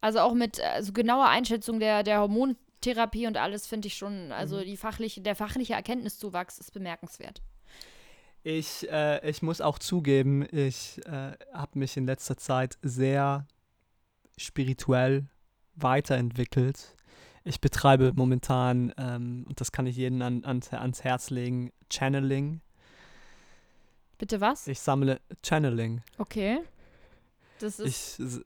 also 0.00 0.18
auch 0.20 0.34
mit 0.34 0.60
also 0.60 0.92
genauer 0.92 1.28
Einschätzung 1.28 1.78
der, 1.78 2.02
der 2.02 2.20
Hormontherapie 2.20 3.26
und 3.28 3.36
alles 3.36 3.66
finde 3.66 3.86
ich 3.88 3.94
schon, 3.94 4.32
also 4.32 4.56
Mhm. 4.56 4.64
die 4.64 4.76
fachliche, 4.76 5.20
der 5.20 5.36
fachliche 5.36 5.74
Erkenntniszuwachs 5.74 6.58
ist 6.58 6.72
bemerkenswert. 6.72 7.40
Ich, 8.42 8.90
äh, 8.90 9.28
ich 9.30 9.40
muss 9.42 9.60
auch 9.60 9.78
zugeben, 9.78 10.44
ich 10.50 11.00
äh, 11.06 11.32
habe 11.52 11.78
mich 11.78 11.96
in 11.96 12.06
letzter 12.06 12.36
Zeit 12.36 12.76
sehr 12.82 13.46
spirituell 14.36 15.26
weiterentwickelt. 15.76 16.96
Ich 17.44 17.60
betreibe 17.60 18.12
momentan, 18.14 18.92
ähm, 18.98 19.44
und 19.48 19.60
das 19.60 19.72
kann 19.72 19.86
ich 19.86 19.96
jedem 19.96 20.22
an, 20.22 20.44
ans, 20.44 20.72
ans 20.72 21.02
Herz 21.02 21.30
legen, 21.30 21.72
Channeling. 21.90 22.60
Bitte 24.18 24.40
was? 24.40 24.68
Ich 24.68 24.80
sammle 24.80 25.20
Channeling. 25.44 26.02
Okay. 26.18 26.60
Das 27.58 27.80
ist, 27.80 28.20
Ich, 28.20 28.40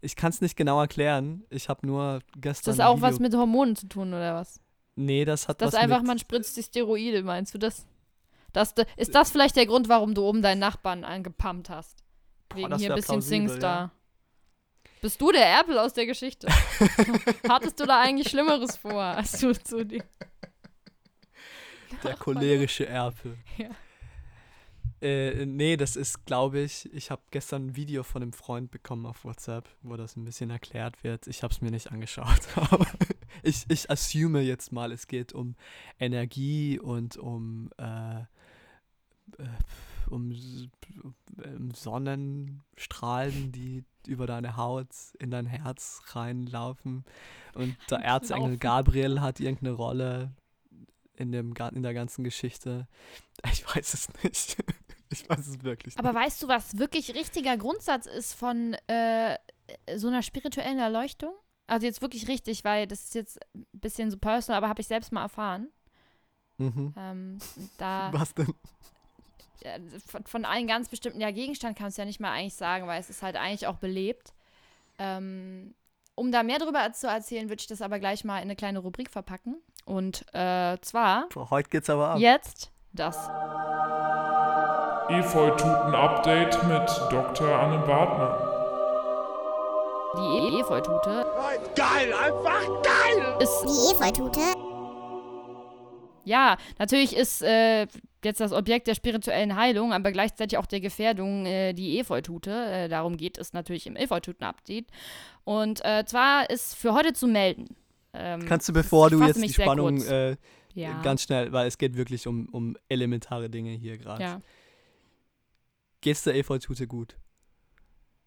ich 0.00 0.16
kann 0.16 0.30
es 0.30 0.40
nicht 0.40 0.56
genau 0.56 0.80
erklären. 0.80 1.44
Ich 1.50 1.68
habe 1.68 1.86
nur 1.86 2.16
ist 2.18 2.40
gestern. 2.40 2.70
das 2.76 2.80
ein 2.80 2.86
auch 2.86 3.00
was 3.00 3.18
mit 3.18 3.34
Hormonen 3.34 3.74
zu 3.74 3.88
tun 3.88 4.08
oder 4.14 4.34
was? 4.36 4.60
Nee, 4.96 5.24
das 5.24 5.48
hat 5.48 5.60
Das 5.60 5.72
was 5.72 5.80
einfach, 5.80 5.98
mit, 5.98 6.06
man 6.06 6.18
spritzt 6.18 6.56
die 6.56 6.62
Steroide, 6.62 7.22
meinst 7.24 7.54
du 7.54 7.58
das? 7.58 7.86
das? 8.52 8.74
Ist 8.96 9.14
das 9.14 9.30
vielleicht 9.32 9.56
der 9.56 9.66
Grund, 9.66 9.88
warum 9.88 10.14
du 10.14 10.22
oben 10.22 10.42
deinen 10.42 10.60
Nachbarn 10.60 11.02
angepumpt 11.02 11.70
hast? 11.70 12.04
Boah, 12.48 12.58
Wegen 12.58 12.70
das 12.70 12.80
hier 12.80 12.90
ein 12.92 12.96
bisschen 12.96 13.14
plausibel, 13.14 13.48
Singstar. 13.48 13.90
Bist 15.00 15.20
du 15.20 15.32
der 15.32 15.46
Erpel 15.46 15.78
aus 15.78 15.92
der 15.92 16.06
Geschichte? 16.06 16.48
Hattest 17.48 17.78
du 17.78 17.84
da 17.84 18.00
eigentlich 18.00 18.30
Schlimmeres 18.30 18.76
vor, 18.76 19.02
als 19.02 19.38
du 19.38 19.52
zu 19.52 19.84
dir. 19.84 20.04
Der 22.02 22.16
cholerische 22.16 22.86
Erpel. 22.86 23.36
Ja. 23.58 23.70
Äh, 25.04 25.44
nee, 25.44 25.76
das 25.76 25.96
ist, 25.96 26.24
glaube 26.24 26.60
ich, 26.60 26.90
ich 26.94 27.10
habe 27.10 27.20
gestern 27.30 27.66
ein 27.66 27.76
Video 27.76 28.02
von 28.02 28.22
einem 28.22 28.32
Freund 28.32 28.70
bekommen 28.70 29.04
auf 29.04 29.26
WhatsApp, 29.26 29.68
wo 29.82 29.96
das 29.96 30.16
ein 30.16 30.24
bisschen 30.24 30.48
erklärt 30.48 31.04
wird. 31.04 31.26
Ich 31.26 31.42
habe 31.42 31.52
es 31.52 31.60
mir 31.60 31.70
nicht 31.70 31.92
angeschaut, 31.92 32.40
aber 32.56 32.86
ich, 33.42 33.66
ich 33.68 33.90
assume 33.90 34.40
jetzt 34.40 34.72
mal, 34.72 34.92
es 34.92 35.06
geht 35.06 35.34
um 35.34 35.56
Energie 36.00 36.78
und 36.78 37.18
um, 37.18 37.68
äh, 37.76 38.20
äh, 38.20 38.24
um, 40.08 40.32
um 41.36 41.70
Sonnenstrahlen, 41.72 43.52
die 43.52 43.84
über 44.06 44.26
deine 44.26 44.56
Haut 44.56 44.88
in 45.18 45.30
dein 45.30 45.46
Herz 45.46 46.02
reinlaufen. 46.08 47.04
Und 47.54 47.76
der 47.90 47.98
Erzengel 47.98 48.50
Laufen. 48.50 48.60
Gabriel 48.60 49.20
hat 49.20 49.40
irgendeine 49.40 49.72
Rolle 49.72 50.32
in, 51.16 51.32
dem, 51.32 51.54
in 51.74 51.82
der 51.82 51.94
ganzen 51.94 52.24
Geschichte. 52.24 52.86
Ich 53.52 53.64
weiß 53.66 53.94
es 53.94 54.08
nicht. 54.22 54.56
Ich 55.10 55.28
weiß 55.28 55.46
es 55.46 55.62
wirklich 55.62 55.96
Aber 55.96 56.12
nicht. 56.12 56.22
weißt 56.22 56.42
du, 56.42 56.48
was 56.48 56.76
wirklich 56.76 57.14
richtiger 57.14 57.56
Grundsatz 57.56 58.06
ist 58.06 58.34
von 58.34 58.74
äh, 58.88 59.36
so 59.94 60.08
einer 60.08 60.22
spirituellen 60.22 60.80
Erleuchtung? 60.80 61.32
Also 61.68 61.86
jetzt 61.86 62.02
wirklich 62.02 62.26
richtig, 62.26 62.64
weil 62.64 62.88
das 62.88 63.04
ist 63.04 63.14
jetzt 63.14 63.38
ein 63.54 63.64
bisschen 63.72 64.10
so 64.10 64.16
personal, 64.16 64.58
aber 64.58 64.68
habe 64.68 64.80
ich 64.80 64.88
selbst 64.88 65.12
mal 65.12 65.22
erfahren. 65.22 65.68
Mhm. 66.58 66.94
Ähm, 66.96 67.38
da 67.78 68.10
Was 68.12 68.34
denn? 68.34 68.52
Ja, 69.64 69.72
von, 70.06 70.24
von 70.24 70.44
einem 70.44 70.66
ganz 70.66 70.88
bestimmten 70.88 71.20
ja, 71.20 71.30
Gegenstand 71.30 71.78
kannst 71.78 71.98
du 71.98 72.02
ja 72.02 72.06
nicht 72.06 72.20
mal 72.20 72.32
eigentlich 72.32 72.54
sagen, 72.54 72.86
weil 72.86 73.00
es 73.00 73.10
ist 73.10 73.22
halt 73.22 73.36
eigentlich 73.36 73.66
auch 73.66 73.76
belebt. 73.76 74.32
Ähm, 74.98 75.74
um 76.14 76.30
da 76.30 76.42
mehr 76.42 76.58
darüber 76.58 76.92
zu 76.92 77.08
erzählen, 77.08 77.48
würde 77.48 77.60
ich 77.60 77.66
das 77.66 77.82
aber 77.82 77.98
gleich 77.98 78.24
mal 78.24 78.36
in 78.38 78.44
eine 78.44 78.56
kleine 78.56 78.78
Rubrik 78.78 79.10
verpacken. 79.10 79.56
Und 79.84 80.24
äh, 80.32 80.78
zwar 80.80 81.28
Boah, 81.30 81.50
heute 81.50 81.68
geht's 81.70 81.90
aber 81.90 82.10
ab. 82.10 82.18
jetzt 82.18 82.70
das. 82.92 83.28
Efeututen-Update 85.08 86.62
mit 86.64 86.88
Dr. 87.10 87.48
Anne 87.48 87.78
Bartner. 87.84 88.50
Die 90.16 90.60
Efeutute 90.60 91.26
Geil, 91.74 92.12
einfach 92.14 92.82
geil! 92.82 93.36
ist 93.40 93.64
Die 93.64 93.92
Efeutute. 93.92 94.40
Ja, 96.24 96.56
natürlich 96.78 97.16
ist 97.16 97.42
äh, 97.42 97.86
jetzt 98.24 98.40
das 98.40 98.52
Objekt 98.52 98.86
der 98.86 98.94
spirituellen 98.94 99.56
Heilung, 99.56 99.92
aber 99.92 100.12
gleichzeitig 100.12 100.58
auch 100.58 100.66
der 100.66 100.80
Gefährdung 100.80 101.46
äh, 101.46 101.72
die 101.72 101.98
Efeutute. 101.98 102.50
Äh, 102.50 102.88
darum 102.88 103.16
geht 103.16 103.38
es 103.38 103.52
natürlich 103.52 103.86
im 103.86 103.96
Efeututen-Update. 103.96 104.86
Und 105.44 105.84
äh, 105.84 106.04
zwar 106.06 106.48
ist 106.50 106.74
für 106.74 106.94
heute 106.94 107.12
zu 107.12 107.26
melden. 107.26 107.76
Ähm, 108.12 108.46
Kannst 108.46 108.68
du, 108.68 108.72
bevor 108.72 109.10
du 109.10 109.22
jetzt 109.22 109.42
die 109.42 109.52
Spannung 109.52 110.02
äh, 110.02 110.36
ja. 110.74 111.00
ganz 111.02 111.22
schnell, 111.22 111.52
weil 111.52 111.66
es 111.66 111.78
geht 111.78 111.96
wirklich 111.96 112.26
um, 112.26 112.48
um 112.50 112.76
elementare 112.88 113.50
Dinge 113.50 113.70
hier 113.72 113.98
gerade. 113.98 114.22
ja. 114.22 114.40
Geht's 116.00 116.22
der 116.22 116.34
Efeutute 116.34 116.86
gut? 116.86 117.16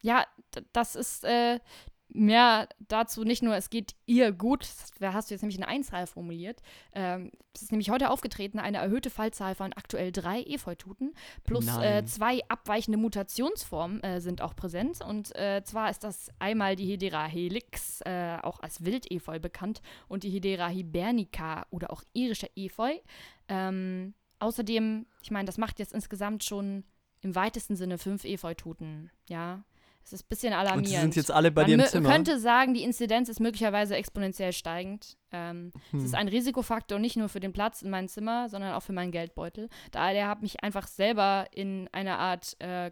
ja, 0.01 0.25
das 0.73 0.95
ist 0.95 1.23
äh, 1.23 1.59
mehr 2.09 2.69
dazu 2.79 3.23
nicht 3.23 3.43
nur, 3.43 3.55
es 3.55 3.69
geht 3.69 3.95
ihr 4.05 4.31
gut, 4.31 4.67
da 4.99 5.13
hast 5.13 5.29
du 5.29 5.33
jetzt 5.33 5.41
nämlich 5.41 5.57
in 5.57 5.63
Einzahl 5.63 6.07
formuliert. 6.07 6.61
Ähm, 6.93 7.31
es 7.53 7.61
ist 7.61 7.71
nämlich 7.71 7.89
heute 7.89 8.09
aufgetreten 8.09 8.59
eine 8.59 8.77
erhöhte 8.77 9.09
Fallzahl 9.09 9.55
von 9.55 9.73
aktuell 9.73 10.11
drei 10.11 10.41
Efeututen 10.43 11.13
plus 11.43 11.67
äh, 11.77 12.05
zwei 12.05 12.41
abweichende 12.47 12.97
Mutationsformen 12.97 14.01
äh, 14.03 14.21
sind 14.21 14.41
auch 14.41 14.55
präsent. 14.55 15.01
Und 15.01 15.35
äh, 15.35 15.63
zwar 15.63 15.89
ist 15.89 16.03
das 16.03 16.31
einmal 16.39 16.75
die 16.75 16.85
Hedera 16.85 17.25
helix, 17.25 18.01
äh, 18.01 18.37
auch 18.41 18.59
als 18.61 18.85
Wildefeu 18.85 19.39
bekannt, 19.39 19.81
und 20.07 20.23
die 20.23 20.29
Hedera 20.29 20.67
hibernica 20.67 21.65
oder 21.71 21.91
auch 21.91 22.03
irischer 22.13 22.49
Efeu. 22.55 22.93
Ähm, 23.47 24.13
außerdem, 24.39 25.05
ich 25.21 25.31
meine, 25.31 25.45
das 25.45 25.57
macht 25.57 25.79
jetzt 25.79 25.93
insgesamt 25.93 26.43
schon 26.43 26.83
im 27.21 27.35
weitesten 27.35 27.75
Sinne 27.75 27.97
fünf 27.97 28.23
Efeututen, 28.23 29.11
ja. 29.27 29.63
Es 30.07 30.13
ist 30.13 30.23
ein 30.23 30.29
bisschen 30.29 30.53
alarmierend. 30.53 30.85
Und 30.85 30.93
die 30.93 31.01
sind 31.01 31.15
jetzt 31.17 31.31
alle 31.31 31.51
bei 31.51 31.65
dir 31.65 31.75
im 31.75 31.83
Zimmer? 31.83 32.07
Man 32.07 32.15
könnte 32.15 32.39
sagen, 32.39 32.73
die 32.73 32.83
Inzidenz 32.83 33.27
ist 33.27 33.41
möglicherweise 33.41 33.97
exponentiell 33.97 34.53
steigend. 34.53 35.17
Ähm, 35.33 35.73
hm. 35.91 35.99
Es 35.99 36.05
ist 36.05 36.15
ein 36.15 36.29
Risikofaktor 36.29 36.97
nicht 36.97 37.17
nur 37.17 37.27
für 37.27 37.41
den 37.41 37.51
Platz 37.51 37.81
in 37.81 37.89
meinem 37.89 38.07
Zimmer, 38.07 38.47
sondern 38.47 38.73
auch 38.73 38.83
für 38.83 38.93
meinen 38.93 39.11
Geldbeutel. 39.11 39.67
Daher 39.91 40.27
habe 40.27 40.43
mich 40.43 40.63
einfach 40.63 40.87
selber 40.87 41.47
in 41.53 41.89
eine 41.91 42.19
Art 42.19 42.55
äh, 42.59 42.91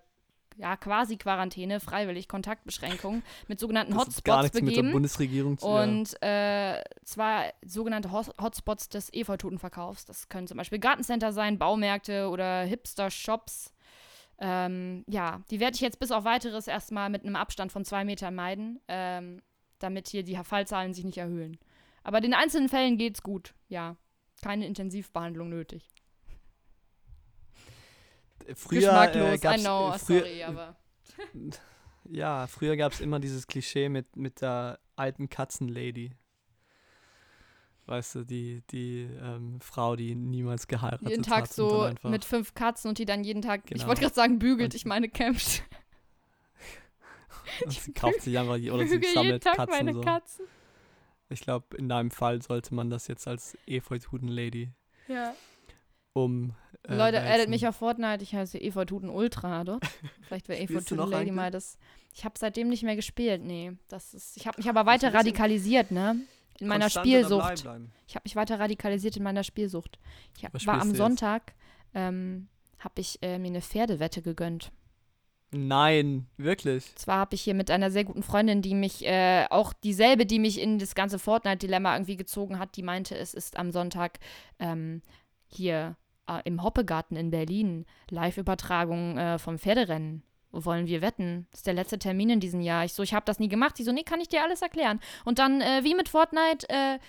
ja, 0.58 0.76
quasi 0.76 1.16
Quarantäne, 1.16 1.80
freiwillig 1.80 2.28
Kontaktbeschränkung 2.28 3.24
mit 3.48 3.62
sogenannten 3.62 3.94
das 3.94 4.02
Hotspots 4.02 4.24
gar 4.24 4.42
nichts 4.42 4.60
begeben. 4.60 4.76
Mit 4.76 4.86
der 4.86 4.92
Bundesregierung 4.92 5.58
zu, 5.58 5.68
und 5.68 6.22
äh, 6.22 6.82
zwar 7.06 7.46
sogenannte 7.66 8.12
Hotspots 8.12 8.90
des 8.90 9.14
Efeututenverkaufs. 9.14 10.04
Das 10.04 10.28
können 10.28 10.48
zum 10.48 10.58
Beispiel 10.58 10.80
Gartencenter 10.80 11.32
sein, 11.32 11.58
Baumärkte 11.58 12.28
oder 12.30 12.64
Hipster-Shops. 12.64 13.72
Ähm, 14.40 15.06
ja, 15.08 15.42
die 15.50 15.60
werde 15.60 15.76
ich 15.76 15.82
jetzt 15.82 16.00
bis 16.00 16.12
auf 16.12 16.26
weiteres 16.26 16.68
erstmal 16.68 17.10
mit 17.10 17.24
einem 17.24 17.36
Abstand 17.36 17.72
von 17.72 17.86
zwei 17.86 18.04
Metern 18.04 18.36
meiden, 18.36 18.82
ähm, 18.88 19.42
damit 19.80 20.08
hier 20.08 20.24
die 20.24 20.36
Fallzahlen 20.36 20.94
sich 20.94 21.06
nicht 21.06 21.18
erhöhen. 21.18 21.58
Aber 22.04 22.24
in 22.24 22.34
einzelnen 22.34 22.70
Fällen 22.70 22.98
geht's 22.98 23.22
gut, 23.22 23.54
ja. 23.68 23.96
Keine 24.42 24.68
Intensivbehandlung 24.68 25.50
nötig. 25.50 25.90
Früher 28.56 28.82
Geschmacklos, 28.82 29.44
äh, 29.44 29.56
I 29.56 29.60
know, 29.60 29.94
früher, 29.98 30.20
sorry, 30.20 30.44
aber. 30.44 30.76
ja, 32.06 32.46
früher 32.48 32.78
gab 32.78 32.92
es 32.92 33.02
immer 33.02 33.20
dieses 33.20 33.48
Klischee 33.48 33.90
mit, 33.90 34.16
mit 34.16 34.42
der 34.42 34.80
alten 34.96 35.30
Katzenlady. 35.30 36.12
Weißt 37.88 38.16
du, 38.16 38.24
die, 38.24 38.64
die 38.72 39.08
ähm, 39.22 39.60
Frau, 39.62 39.96
die 39.96 40.16
niemals 40.16 40.68
geheiratet 40.68 41.06
hat. 41.06 41.12
Jeden 41.12 41.24
Tag 41.24 41.44
hat 41.44 41.54
so 41.54 41.92
mit 42.04 42.26
fünf 42.26 42.56
Katzen 42.56 42.90
und 42.90 42.98
die 42.98 43.06
dann 43.06 43.24
jeden 43.24 43.44
Tag, 43.44 43.68
genau. 43.68 43.80
ich 43.80 43.88
wollte 43.88 44.02
gerade 44.02 44.16
sagen 44.16 44.40
bügelt, 44.40 44.74
und 44.74 44.76
ich 44.76 44.86
meine 44.86 45.08
kämpft. 45.08 45.64
sie 47.68 47.94
kauft 47.94 48.22
sich 48.22 48.40
einfach, 48.40 48.56
oder 48.56 48.88
sie 48.88 49.00
sammelt 49.14 49.44
Katzen 49.44 49.94
so. 49.94 50.02
Katzen. 50.02 50.46
Ich 51.30 51.42
glaube, 51.42 51.78
in 51.78 51.88
deinem 51.88 52.10
Fall 52.10 52.42
sollte 52.42 52.74
man 52.74 52.90
das 52.90 53.08
jetzt 53.08 53.28
als 53.28 53.56
Efeutuden-Lady 53.68 54.72
ja. 55.08 55.36
um. 56.14 56.54
Äh, 56.88 56.96
Leute, 56.96 57.22
addet 57.22 57.50
mich 57.50 57.68
auf 57.68 57.76
Fortnite, 57.76 58.24
ich 58.24 58.34
heiße 58.34 58.60
Efeutuden 58.60 59.10
Ultra 59.10 59.64
dort. 59.64 59.86
Vielleicht 60.24 60.48
wäre 60.50 60.60
Efeutuden 60.62 61.10
Lady 61.10 61.32
mal 61.32 61.52
das. 61.52 61.78
Ich 62.14 62.26
habe 62.26 62.36
seitdem 62.38 62.70
nicht 62.70 62.84
mehr 62.84 62.96
gespielt, 62.96 63.44
nee. 63.44 63.74
Das 63.90 64.14
ist, 64.14 64.38
ich 64.38 64.48
habe 64.48 64.58
mich 64.58 64.70
aber 64.70 64.86
weiter 64.86 65.14
radikalisiert, 65.14 65.92
ne? 65.92 66.16
In 66.60 66.68
meiner 66.68 66.90
Spielsucht. 66.90 67.66
Ich 68.08 68.16
habe 68.16 68.24
mich 68.24 68.36
weiter 68.36 68.60
radikalisiert 68.60 69.18
in 69.18 69.24
meiner 69.24 69.44
Spielsucht. 69.44 70.00
Ich 70.38 70.46
hab, 70.46 70.54
war 70.66 70.82
am 70.82 70.96
Sonntag, 70.96 71.54
ähm, 71.94 72.48
habe 72.80 73.02
ich 73.02 73.22
äh, 73.22 73.40
mir 73.40 73.48
eine 73.48 73.62
Pferdewette 73.62 74.22
gegönnt. 74.22 74.72
Nein, 75.52 76.28
wirklich. 76.38 76.94
Zwar 76.96 77.20
habe 77.20 77.36
ich 77.36 77.42
hier 77.42 77.54
mit 77.54 77.72
einer 77.72 77.90
sehr 77.90 78.04
guten 78.04 78.24
Freundin, 78.24 78.62
die 78.62 78.76
mich, 78.76 79.06
äh, 79.06 79.46
auch 79.50 79.74
dieselbe, 79.74 80.26
die 80.26 80.40
mich 80.40 80.60
in 80.60 80.80
das 80.80 80.96
ganze 80.96 81.20
Fortnite-Dilemma 81.20 81.94
irgendwie 81.94 82.18
gezogen 82.18 82.60
hat, 82.60 82.76
die 82.76 82.84
meinte, 82.84 83.16
es 83.16 83.34
ist 83.34 83.58
am 83.58 83.72
Sonntag 83.72 84.20
ähm, 84.60 85.02
hier 85.48 85.96
äh, 86.28 86.42
im 86.44 86.62
Hoppegarten 86.62 87.16
in 87.16 87.32
Berlin 87.32 87.86
Live-Übertragung 88.10 89.18
äh, 89.18 89.40
vom 89.40 89.58
Pferderennen 89.58 90.24
wollen 90.64 90.88
wir 90.88 91.02
wetten? 91.02 91.48
Das 91.52 91.60
ist 91.60 91.68
der 91.68 91.74
letzte 91.74 92.00
Termin 92.00 92.30
in 92.30 92.40
diesem 92.40 92.62
Jahr. 92.62 92.86
Ich 92.86 92.94
so, 92.94 93.04
ich 93.04 93.14
habe 93.14 93.26
das 93.26 93.40
nie 93.40 93.50
gemacht. 93.50 93.78
Die 93.78 93.84
so, 93.84 93.92
nee, 93.92 94.04
kann 94.04 94.22
ich 94.22 94.30
dir 94.30 94.44
alles 94.44 94.62
erklären. 94.62 95.00
Und 95.26 95.40
dann, 95.40 95.62
äh, 95.62 95.84
wie 95.84 95.96
mit 95.96 96.10
Fortnite, 96.10 96.70
äh, 96.70 97.00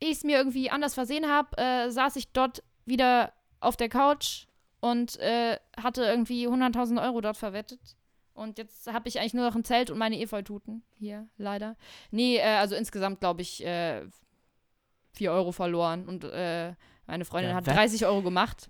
ich 0.00 0.18
es 0.18 0.24
mir 0.24 0.36
irgendwie 0.36 0.70
anders 0.70 0.94
versehen 0.94 1.28
habe, 1.28 1.56
äh, 1.56 1.90
saß 1.90 2.16
ich 2.16 2.32
dort 2.32 2.62
wieder 2.84 3.32
auf 3.60 3.76
der 3.76 3.88
Couch 3.88 4.46
und 4.80 5.18
äh, 5.20 5.58
hatte 5.82 6.04
irgendwie 6.04 6.46
100.000 6.46 7.02
Euro 7.02 7.20
dort 7.20 7.36
verwettet. 7.36 7.96
Und 8.34 8.58
jetzt 8.58 8.92
habe 8.92 9.08
ich 9.08 9.20
eigentlich 9.20 9.34
nur 9.34 9.46
noch 9.46 9.54
ein 9.54 9.64
Zelt 9.64 9.90
und 9.90 9.98
meine 9.98 10.20
Efeututen 10.20 10.82
hier, 10.98 11.28
leider. 11.38 11.76
Nee, 12.10 12.36
äh, 12.36 12.42
also 12.42 12.74
insgesamt, 12.74 13.20
glaube 13.20 13.42
ich, 13.42 13.64
äh, 13.64 14.02
4 15.12 15.32
Euro 15.32 15.52
verloren. 15.52 16.06
Und 16.06 16.24
äh, 16.24 16.74
meine 17.06 17.24
Freundin 17.24 17.50
ja, 17.50 17.56
hat 17.56 17.66
30 17.66 18.04
Euro 18.06 18.22
gemacht. 18.22 18.68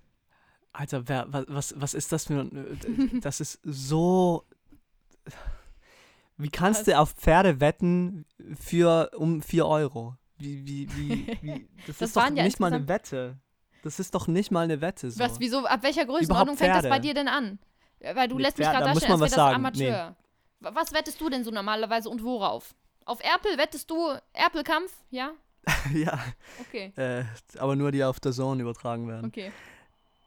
Alter, 0.77 1.07
wer, 1.07 1.25
was, 1.29 1.73
was 1.77 1.93
ist 1.93 2.11
das 2.11 2.25
für 2.25 2.41
ein. 2.41 3.19
Das 3.21 3.39
ist 3.39 3.59
so. 3.63 4.43
Wie 6.37 6.49
kannst 6.49 6.81
was? 6.81 6.85
du 6.85 6.99
auf 6.99 7.11
Pferde 7.13 7.61
wetten 7.61 8.25
für 8.59 9.11
um 9.15 9.41
4 9.41 9.65
Euro? 9.65 10.15
Wie, 10.37 10.67
wie, 10.67 10.89
wie, 10.95 11.37
wie 11.41 11.67
das, 11.87 11.97
das 11.97 12.09
ist 12.09 12.17
doch 12.17 12.29
ja 12.29 12.43
nicht 12.43 12.59
mal 12.59 12.73
eine 12.73 12.87
Wette. 12.87 13.37
Das 13.83 13.99
ist 13.99 14.13
doch 14.13 14.27
nicht 14.27 14.51
mal 14.51 14.61
eine 14.61 14.81
Wette. 14.81 15.11
So. 15.11 15.19
Was, 15.19 15.39
wieso, 15.39 15.65
ab 15.65 15.83
welcher 15.83 16.05
Größenordnung 16.05 16.57
fängt 16.57 16.75
das 16.75 16.89
bei 16.89 16.99
dir 16.99 17.13
denn 17.13 17.27
an? 17.27 17.59
Weil 17.99 18.27
du 18.27 18.35
Mit 18.35 18.45
lässt 18.45 18.57
mich 18.57 18.67
gerade 18.67 18.85
darstellen, 18.85 19.11
als 19.11 19.21
wäre 19.21 19.29
das 19.29 19.35
sagen. 19.35 19.55
Amateur. 19.55 20.15
Nee. 20.59 20.69
Was 20.73 20.93
wettest 20.93 21.21
du 21.21 21.29
denn 21.29 21.43
so 21.43 21.51
normalerweise 21.51 22.09
und 22.09 22.23
worauf? 22.23 22.75
Auf 23.05 23.23
Erpel 23.23 23.57
wettest 23.57 23.89
du 23.89 24.17
Erpelkampf, 24.33 24.91
ja? 25.11 25.31
ja. 25.93 26.19
Okay. 26.59 26.91
Äh, 26.95 27.23
aber 27.59 27.75
nur 27.75 27.91
die 27.91 28.03
auf 28.03 28.19
der 28.19 28.31
Zone 28.31 28.61
übertragen 28.61 29.07
werden. 29.07 29.27
Okay. 29.27 29.51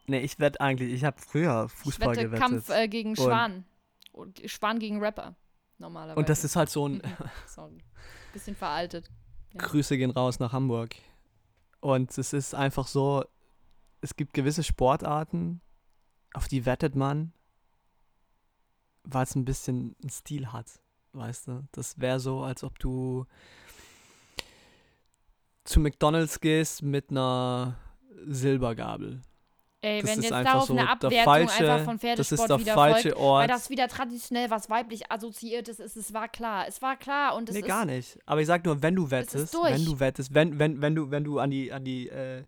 Nee, 0.08 0.20
ich 0.20 0.38
wette 0.38 0.60
eigentlich, 0.60 0.92
ich 0.92 1.04
habe 1.04 1.20
früher 1.20 1.68
Fußball 1.68 2.14
ich 2.14 2.18
wette 2.18 2.28
gewettet. 2.28 2.48
Kampf 2.50 2.70
äh, 2.70 2.88
gegen 2.88 3.14
Schwan. 3.14 3.64
Und 4.12 4.40
Schwan 4.46 4.78
gegen 4.78 5.00
Rapper. 5.00 5.36
Normalerweise. 5.76 6.18
Und 6.18 6.28
das 6.28 6.44
ist 6.44 6.56
halt 6.56 6.70
so 6.70 6.88
ein. 6.88 7.02
Sorry. 7.46 7.78
Bisschen 8.32 8.56
veraltet. 8.56 9.10
Ja. 9.52 9.60
Grüße 9.60 9.96
gehen 9.96 10.10
raus 10.10 10.40
nach 10.40 10.52
Hamburg. 10.52 10.96
Und 11.80 12.16
es 12.16 12.32
ist 12.32 12.54
einfach 12.54 12.86
so, 12.86 13.24
es 14.00 14.16
gibt 14.16 14.32
gewisse 14.32 14.64
Sportarten, 14.64 15.60
auf 16.34 16.48
die 16.48 16.66
wettet 16.66 16.96
man, 16.96 17.32
weil 19.04 19.24
es 19.24 19.34
ein 19.34 19.44
bisschen 19.44 19.94
einen 20.00 20.10
Stil 20.10 20.52
hat. 20.52 20.80
Weißt 21.12 21.48
du? 21.48 21.66
Das 21.72 21.98
wäre 22.00 22.18
so, 22.18 22.42
als 22.42 22.64
ob 22.64 22.78
du 22.78 23.26
zu 25.64 25.80
McDonalds 25.80 26.40
gehst 26.40 26.82
mit 26.82 27.10
einer 27.10 27.76
Silbergabel. 28.26 29.22
Ey, 29.80 30.02
das 30.02 30.10
wenn 30.10 30.22
jetzt 30.22 30.32
darauf 30.32 30.64
so 30.64 30.72
eine 30.72 30.90
Abwertung 30.90 31.22
falsche, 31.22 31.72
einfach 31.72 31.84
von 31.84 31.98
Pferdesport 32.00 32.60
wieder 32.60 32.74
folgt, 32.74 33.14
Ort. 33.14 33.42
weil 33.42 33.48
das 33.48 33.70
wieder 33.70 33.86
traditionell 33.86 34.50
was 34.50 34.68
weiblich 34.68 35.10
assoziiertes 35.10 35.78
ist, 35.78 35.96
es 35.96 36.12
war 36.12 36.28
klar. 36.28 36.66
Es 36.66 36.82
war 36.82 36.96
klar 36.96 37.36
und 37.36 37.48
es 37.48 37.54
nee, 37.54 37.60
ist 37.60 37.66
gar 37.66 37.84
nicht. 37.84 38.18
Aber 38.26 38.40
ich 38.40 38.48
sag 38.48 38.64
nur, 38.64 38.82
wenn 38.82 38.96
du 38.96 39.10
wettest, 39.12 39.54
wenn 39.54 39.84
du 39.84 40.00
wettest, 40.00 40.34
wenn, 40.34 40.58
wenn, 40.58 40.82
wenn 40.82 40.96
du, 40.96 41.10
wenn 41.12 41.22
du 41.22 41.38
an 41.38 41.50
die, 41.50 41.72
an 41.72 41.84
die 41.84 42.08
äh, 42.08 42.42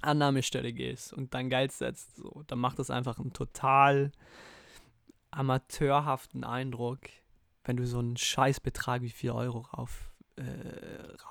Annahmestelle 0.00 0.72
gehst 0.72 1.12
und 1.12 1.34
dein 1.34 1.50
Geld 1.50 1.72
setzt, 1.72 2.14
so, 2.16 2.44
dann 2.46 2.60
macht 2.60 2.78
das 2.78 2.88
einfach 2.90 3.18
einen 3.18 3.32
total 3.32 4.12
amateurhaften 5.32 6.44
Eindruck, 6.44 7.00
wenn 7.64 7.76
du 7.76 7.84
so 7.84 7.98
einen 7.98 8.16
Scheißbetrag 8.16 9.02
wie 9.02 9.10
4 9.10 9.34
Euro 9.34 9.58
rauf 9.58 10.08
äh, 10.36 10.42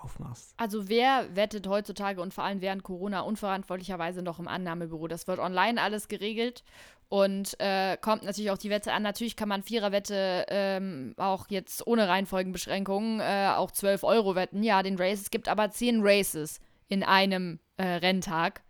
raufmachst. 0.01 0.53
Also 0.57 0.89
wer 0.89 1.35
wettet 1.35 1.67
heutzutage 1.67 2.21
und 2.21 2.33
vor 2.33 2.43
allem 2.43 2.61
während 2.61 2.83
Corona 2.83 3.21
unverantwortlicherweise 3.21 4.21
noch 4.21 4.39
im 4.39 4.47
Annahmebüro? 4.47 5.07
Das 5.07 5.27
wird 5.27 5.39
online 5.39 5.81
alles 5.81 6.07
geregelt 6.07 6.63
und 7.07 7.59
äh, 7.59 7.97
kommt 7.97 8.23
natürlich 8.23 8.51
auch 8.51 8.57
die 8.57 8.69
Wette 8.69 8.93
an. 8.93 9.03
Natürlich 9.03 9.35
kann 9.35 9.49
man 9.49 9.63
Viererwette 9.63 10.45
ähm, 10.49 11.13
auch 11.17 11.47
jetzt 11.49 11.85
ohne 11.85 12.07
Reihenfolgenbeschränkungen 12.07 13.19
äh, 13.19 13.53
auch 13.55 13.71
12 13.71 14.03
Euro 14.03 14.35
wetten. 14.35 14.63
Ja, 14.63 14.81
den 14.81 14.97
Race. 14.97 15.21
Es 15.21 15.29
gibt 15.29 15.47
aber 15.47 15.69
10 15.69 15.99
Races 16.01 16.59
in 16.87 17.03
einem 17.03 17.59
äh, 17.77 17.85
Renntag. 17.85 18.61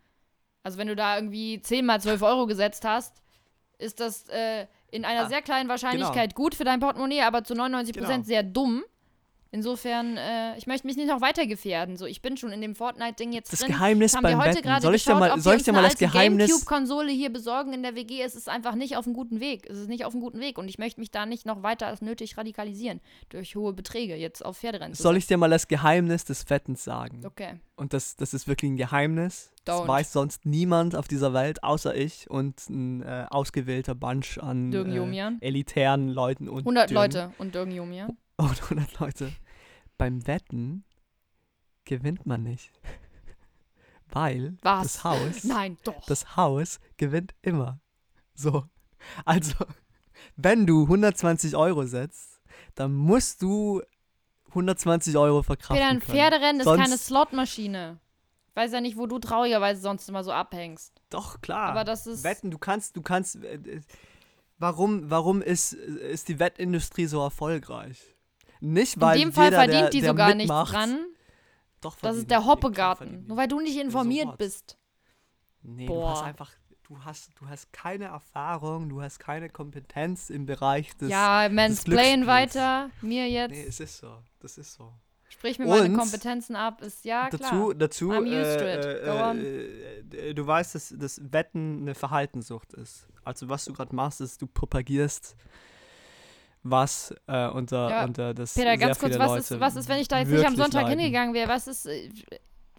Also 0.64 0.78
wenn 0.78 0.88
du 0.88 0.96
da 0.96 1.16
irgendwie 1.16 1.62
10 1.62 1.86
mal 1.86 2.02
12 2.02 2.22
Euro 2.24 2.48
gesetzt 2.48 2.84
hast, 2.84 3.22
ist 3.78 4.00
das 4.00 4.28
äh, 4.30 4.68
in 4.92 5.06
einer 5.06 5.26
ah, 5.26 5.30
sehr 5.30 5.42
kleinen 5.42 5.70
Wahrscheinlichkeit 5.70 6.32
genau. 6.32 6.44
gut 6.44 6.56
für 6.56 6.64
dein 6.64 6.80
Portemonnaie, 6.80 7.22
aber 7.22 7.44
zu 7.44 7.54
99% 7.54 7.94
genau. 7.94 8.24
sehr 8.24 8.44
dumm 8.44 8.84
Insofern, 9.56 10.18
äh, 10.18 10.58
ich 10.58 10.68
möchte 10.68 10.86
mich 10.86 10.98
nicht 10.98 11.08
noch 11.08 11.22
weiter 11.22 11.48
gefährden. 11.48 11.96
So, 11.96 12.06
ich 12.06 12.22
bin 12.22 12.36
schon 12.36 12.52
in 12.52 12.60
dem 12.60 12.76
Fortnite-Ding 12.76 13.32
jetzt 13.32 13.54
Das 13.54 13.62
drin. 13.62 13.72
Geheimnis 13.72 14.14
haben 14.14 14.24
beim 14.24 14.38
wir 14.38 14.46
heute 14.46 14.62
gerade 14.62 14.82
Soll 14.82 14.96
ich 14.96 15.06
dir 15.06 15.16
mal- 15.16 15.40
soll 15.40 15.56
ich 15.56 15.64
dir 15.64 15.72
mal 15.72 15.80
eine 15.80 15.88
das 15.88 15.98
Geheimnis- 15.98 16.50
Gamecube-Konsole 16.50 17.10
hier 17.12 17.32
besorgen 17.32 17.72
in 17.72 17.82
der 17.82 17.96
WG. 17.96 18.22
Es 18.22 18.36
ist 18.36 18.50
einfach 18.50 18.76
nicht 18.76 18.98
auf 18.98 19.06
einem 19.06 19.14
guten 19.16 19.40
Weg. 19.40 19.66
Es 19.70 19.78
ist 19.78 19.88
nicht 19.88 20.04
auf 20.04 20.14
einem 20.14 20.22
guten 20.22 20.42
Weg 20.42 20.58
und 20.58 20.68
ich 20.68 20.78
möchte 20.78 21.00
mich 21.00 21.10
da 21.10 21.26
nicht 21.26 21.46
noch 21.46 21.64
weiter 21.64 21.88
als 21.88 22.02
nötig 22.02 22.38
radikalisieren 22.38 23.00
durch 23.30 23.56
hohe 23.56 23.72
Beträge 23.72 24.16
jetzt 24.18 24.44
auf 24.44 24.58
Pferderennen. 24.58 24.94
Soll 24.94 25.16
ich 25.16 25.26
dir 25.26 25.38
mal 25.38 25.50
das 25.50 25.70
Geheimnis 25.70 26.26
des 26.26 26.50
Wettens 26.50 26.84
sagen? 26.84 27.22
Okay. 27.26 27.54
Und 27.78 27.94
das, 27.94 28.18
das 28.18 28.34
ist 28.34 28.50
wirklich 28.50 28.72
ein 28.72 28.78
Geheimnis. 28.78 29.52
Das 29.64 29.78
Don't. 29.82 29.88
weiß 29.88 30.12
sonst 30.12 30.46
niemand 30.46 30.96
auf 30.96 31.08
dieser 31.08 31.34
Welt, 31.34 31.64
außer 31.64 31.96
ich 31.96 32.30
und 32.30 32.70
ein 32.70 33.02
äh, 33.04 33.26
ausgewählter 33.30 33.96
Bunch 33.96 34.38
an 34.38 34.72
äh, 34.72 35.32
elitären 35.46 36.10
Leuten 36.10 36.50
und 36.50 36.60
100 36.60 36.90
Dürgen. 36.90 36.96
Leute 37.02 37.32
und 37.38 37.56
Dürgen 37.56 37.72
Jomia. 37.72 38.08
Und 38.38 38.62
100 38.64 39.00
Leute. 39.00 39.32
Beim 39.98 40.26
Wetten 40.28 40.84
gewinnt 41.86 42.26
man 42.26 42.44
nicht. 42.44 42.72
Weil 44.10 44.58
Was? 44.62 44.84
das 44.84 45.04
Haus, 45.04 45.44
Nein, 45.44 45.78
doch. 45.84 46.06
das 46.06 46.36
Haus 46.36 46.80
gewinnt 46.98 47.34
immer. 47.42 47.80
So. 48.34 48.66
Also, 49.26 49.54
wenn 50.36 50.66
du 50.66 50.84
120 50.84 51.56
Euro 51.56 51.86
setzt, 51.86 52.42
dann 52.76 52.94
musst 52.94 53.42
du 53.42 53.82
120 54.50 55.18
Euro 55.18 55.44
verkraften 55.44 55.76
Peter, 55.78 55.90
ein 55.90 56.00
können. 56.00 56.18
Pferderennen 56.18 56.60
ist 56.62 56.66
Sonst- 56.66 56.82
keine 56.82 56.98
Slotmaschine. 56.98 58.00
Ich 58.50 58.56
weiß 58.56 58.72
ja 58.72 58.80
nicht, 58.80 58.96
wo 58.96 59.06
du 59.06 59.20
traurigerweise 59.20 59.82
sonst 59.82 60.08
immer 60.08 60.24
so 60.24 60.32
abhängst. 60.32 61.02
Doch, 61.10 61.42
klar. 61.42 61.72
Aber 61.72 61.84
das 61.84 62.08
ist- 62.08 62.24
Wetten, 62.24 62.52
du 62.52 62.58
kannst, 62.58 62.96
du 62.96 63.02
kannst. 63.02 63.36
Äh, 63.44 63.56
äh, 63.56 63.82
warum, 64.58 65.10
warum 65.10 65.42
ist, 65.42 65.74
ist 65.74 66.30
die 66.30 66.40
Wettindustrie 66.40 67.06
so 67.08 67.22
erfolgreich? 67.22 68.15
Nicht, 68.66 69.00
weil 69.00 69.18
In 69.18 69.28
dem 69.28 69.34
Fall 69.34 69.46
jeder, 69.46 69.58
verdient 69.58 69.82
der, 69.84 69.90
die 69.92 70.02
der 70.02 70.10
sogar 70.10 70.36
mitmacht, 70.36 70.74
nichts 70.74 70.90
dran. 70.92 71.06
Doch, 71.82 71.98
Das 72.02 72.18
ist 72.18 72.30
der 72.32 72.46
Hoppegarten. 72.46 73.26
Nur 73.28 73.38
weil 73.38 73.48
du 73.48 73.60
nicht 73.60 73.78
informiert 73.78 74.24
sofort. 74.26 74.38
bist. 74.40 74.78
Nee, 75.62 75.86
Boah. 75.88 76.02
du 76.02 76.10
hast 76.10 76.24
einfach. 76.24 76.52
Du 76.88 77.04
hast, 77.04 77.32
du 77.40 77.48
hast 77.48 77.74
keine 77.74 78.06
Erfahrung, 78.06 78.90
du 78.90 79.02
hast 79.02 79.18
keine 79.20 79.50
Kompetenz 79.50 80.30
im 80.30 80.46
Bereich 80.46 80.96
des. 80.98 81.10
ja, 81.10 81.48
mansplain 81.52 82.28
weiter. 82.28 82.92
Mir 83.02 83.28
jetzt. 83.28 83.52
Nee, 83.52 83.66
es 83.68 83.80
ist 83.80 83.98
so. 83.98 84.18
Das 84.40 84.58
ist 84.60 84.74
so. 84.74 84.94
Sprich 85.28 85.58
mir 85.58 85.66
meine 85.66 85.86
Und 85.86 85.98
Kompetenzen 85.98 86.56
ab. 86.56 86.82
Ist 86.84 87.04
ja 87.04 87.28
dazu, 87.32 87.40
klar. 87.70 87.74
dazu 87.76 88.12
I'm 88.12 88.26
used 88.28 88.60
to 88.60 88.66
äh, 88.66 88.80
it. 88.80 88.86
äh, 89.02 89.06
Go 89.06 89.12
on. 89.24 89.46
äh, 90.20 90.34
du 90.36 90.46
weißt, 90.46 90.76
dass, 90.76 90.94
dass 90.96 91.20
Wetten 91.34 91.80
eine 91.82 91.96
Verhaltenssucht 91.96 92.74
ist. 92.74 93.08
Also 93.24 93.50
was 93.50 93.66
du 93.66 93.74
gerade 93.74 93.96
machst, 93.96 94.22
ist, 94.22 94.40
du 94.44 94.46
propagierst 94.48 95.36
was 96.66 97.14
äh, 97.28 97.48
unter, 97.48 97.90
Ja, 97.90 98.04
unter 98.06 98.34
das 98.34 98.56
Peter, 98.56 98.76
ganz 98.76 98.98
kurz, 98.98 99.18
was 99.20 99.28
Leute 99.28 99.40
ist, 99.40 99.60
was 99.60 99.76
ist, 99.76 99.88
wenn 99.88 100.00
ich 100.00 100.08
da 100.08 100.20
jetzt 100.20 100.32
nicht 100.32 100.46
am 100.46 100.56
Sonntag 100.56 100.84
leiden. 100.84 101.00
hingegangen 101.00 101.34
wäre? 101.36 101.48
Was 101.48 101.68
ist, 101.68 101.88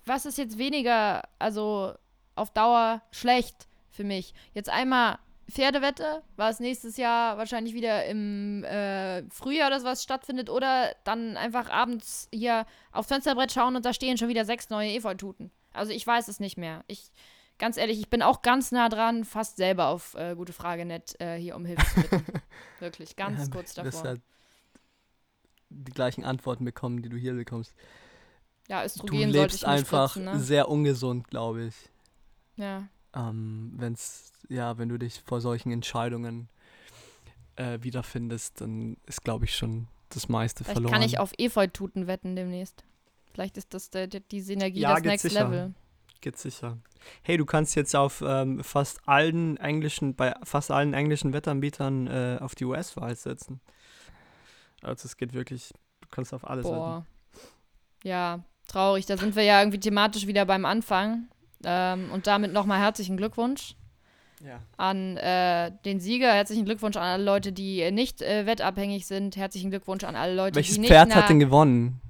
was 0.05 0.27
ist 0.27 0.39
jetzt 0.39 0.59
weniger, 0.59 1.23
also 1.39 1.95
auf 2.35 2.51
Dauer 2.51 3.03
schlecht 3.13 3.69
für 3.91 4.03
mich? 4.03 4.35
Jetzt 4.55 4.69
einmal 4.69 5.19
Pferdewette, 5.49 6.25
was 6.35 6.59
nächstes 6.59 6.97
Jahr 6.97 7.39
wahrscheinlich 7.39 7.75
wieder 7.75 8.05
im 8.07 8.65
äh, 8.65 9.23
Frühjahr 9.31 9.69
oder 9.69 9.79
sowas 9.79 10.03
stattfindet, 10.03 10.51
oder 10.51 10.93
dann 11.05 11.37
einfach 11.37 11.71
abends 11.71 12.29
hier 12.35 12.67
aufs 12.91 13.09
Fensterbrett 13.09 13.53
schauen 13.53 13.77
und 13.77 13.87
da 13.87 13.93
stehen 13.93 14.19
schon 14.19 14.29
wieder 14.29 14.45
sechs 14.45 14.69
neue 14.69 14.91
Efeututen. 14.95 15.53
Also 15.73 15.93
ich 15.93 16.05
weiß 16.05 16.27
es 16.27 16.41
nicht 16.41 16.59
mehr. 16.59 16.83
Ich, 16.89 17.13
ganz 17.59 17.77
ehrlich, 17.77 17.99
ich 17.99 18.09
bin 18.11 18.23
auch 18.23 18.43
ganz 18.43 18.73
nah 18.73 18.89
dran, 18.89 19.25
fast 19.25 19.57
selber 19.57 19.89
auf 19.89 20.15
äh, 20.15 20.35
gute 20.35 20.53
Frage 20.53 20.85
nett 20.85 21.19
äh, 21.21 21.37
hier 21.37 21.57
um 21.57 21.65
Hilfe 21.65 21.85
zu 21.87 22.01
bitten. 22.09 22.25
Wirklich, 22.81 23.17
ganz 23.17 23.41
Ja, 23.41 23.51
kurz 23.53 23.75
Du 23.75 23.83
davor. 23.83 24.03
halt 24.05 24.21
die 25.69 25.93
gleichen 25.93 26.25
Antworten 26.25 26.65
bekommen, 26.65 27.03
die 27.03 27.09
du 27.09 27.17
hier 27.17 27.35
bekommst. 27.35 27.75
Ja, 28.69 28.81
Du 28.81 28.87
Östrogen 28.87 29.19
ich 29.21 29.27
lebst 29.35 29.65
einfach 29.65 30.11
spritzen, 30.11 30.33
ne? 30.33 30.41
sehr 30.41 30.69
ungesund, 30.69 31.29
glaube 31.29 31.65
ich. 31.67 31.75
Ja. 32.57 32.89
Ähm, 33.15 33.73
wenn's, 33.77 34.33
ja, 34.49 34.79
wenn 34.79 34.89
du 34.89 34.99
dich 34.99 35.21
vor 35.25 35.41
solchen 35.41 35.71
Entscheidungen 35.73 36.49
äh, 37.57 37.79
wiederfindest, 37.83 38.61
dann 38.61 38.97
ist, 39.07 39.23
glaube 39.25 39.45
ich, 39.47 39.57
schon 39.57 39.89
das 40.11 40.29
meiste 40.29 40.65
Vielleicht 40.65 40.77
verloren. 40.77 40.93
kann 40.93 41.03
ich 41.03 41.19
auf 41.19 41.33
Efeututen 41.39 42.07
wetten 42.07 42.37
demnächst. 42.37 42.85
Vielleicht 43.33 43.57
ist 43.57 43.75
das 43.75 43.91
der, 43.91 44.07
der, 44.07 44.21
die 44.21 44.41
Synergie 44.41 44.81
Ja, 44.81 44.95
das 44.95 45.03
Next 45.03 45.23
sicher. 45.23 45.45
Level. 45.45 45.75
Geht 46.21 46.39
sicher. 46.39 46.79
Hey, 47.23 47.37
du 47.37 47.45
kannst 47.45 47.77
jetzt 47.77 47.95
auf 47.95 48.23
ähm, 48.27 48.65
fast 48.65 49.07
allen 49.07 49.57
englischen, 49.59 50.17
bei 50.17 50.35
fast 50.43 50.71
allen 50.71 50.93
englischen 50.95 51.33
Wettanbietern 51.33 52.07
äh, 52.09 52.39
auf 52.41 52.55
die 52.55 52.65
US-Wahl 52.65 53.15
setzen. 53.15 53.61
Also 54.83 55.07
es 55.07 55.17
geht 55.17 55.33
wirklich, 55.33 55.73
du 56.01 56.09
kannst 56.11 56.35
auf 56.35 56.49
alles 56.49 56.65
wetten. 56.65 56.75
Boah. 56.77 57.07
Ja, 58.03 58.41
traurig. 58.67 59.07
Da 59.07 59.17
sind 59.17 59.37
wir 59.37 59.43
ja 59.45 59.61
irgendwie 59.61 59.79
thematisch 59.81 60.27
wieder 60.27 60.47
beim 60.47 60.65
Anfang. 60.65 61.29
Ähm, 61.65 62.11
und 62.13 62.27
damit 62.27 62.53
nochmal 62.53 62.81
herzlichen 62.81 63.17
Glückwunsch 63.17 63.75
Ja. 64.45 64.61
an 64.77 65.17
äh, 65.17 65.73
den 65.85 66.01
Sieger. 66.01 66.33
Herzlichen 66.33 66.65
Glückwunsch 66.65 66.97
an 66.97 67.03
alle 67.03 67.25
Leute, 67.25 67.53
die 67.53 67.81
äh, 67.81 67.91
nicht 67.93 68.21
äh, 68.23 68.47
wettabhängig 68.47 69.07
sind. 69.07 69.37
Herzlichen 69.37 69.71
Glückwunsch 69.71 70.05
an 70.05 70.17
alle 70.17 70.35
Leute, 70.35 70.57
Welches 70.57 70.75
die 70.75 70.81
nicht 70.81 70.91
Pferd 70.91 71.09
na- 71.11 71.15
hat 71.17 71.29
denn 71.29 71.39
gewonnen? 71.39 72.01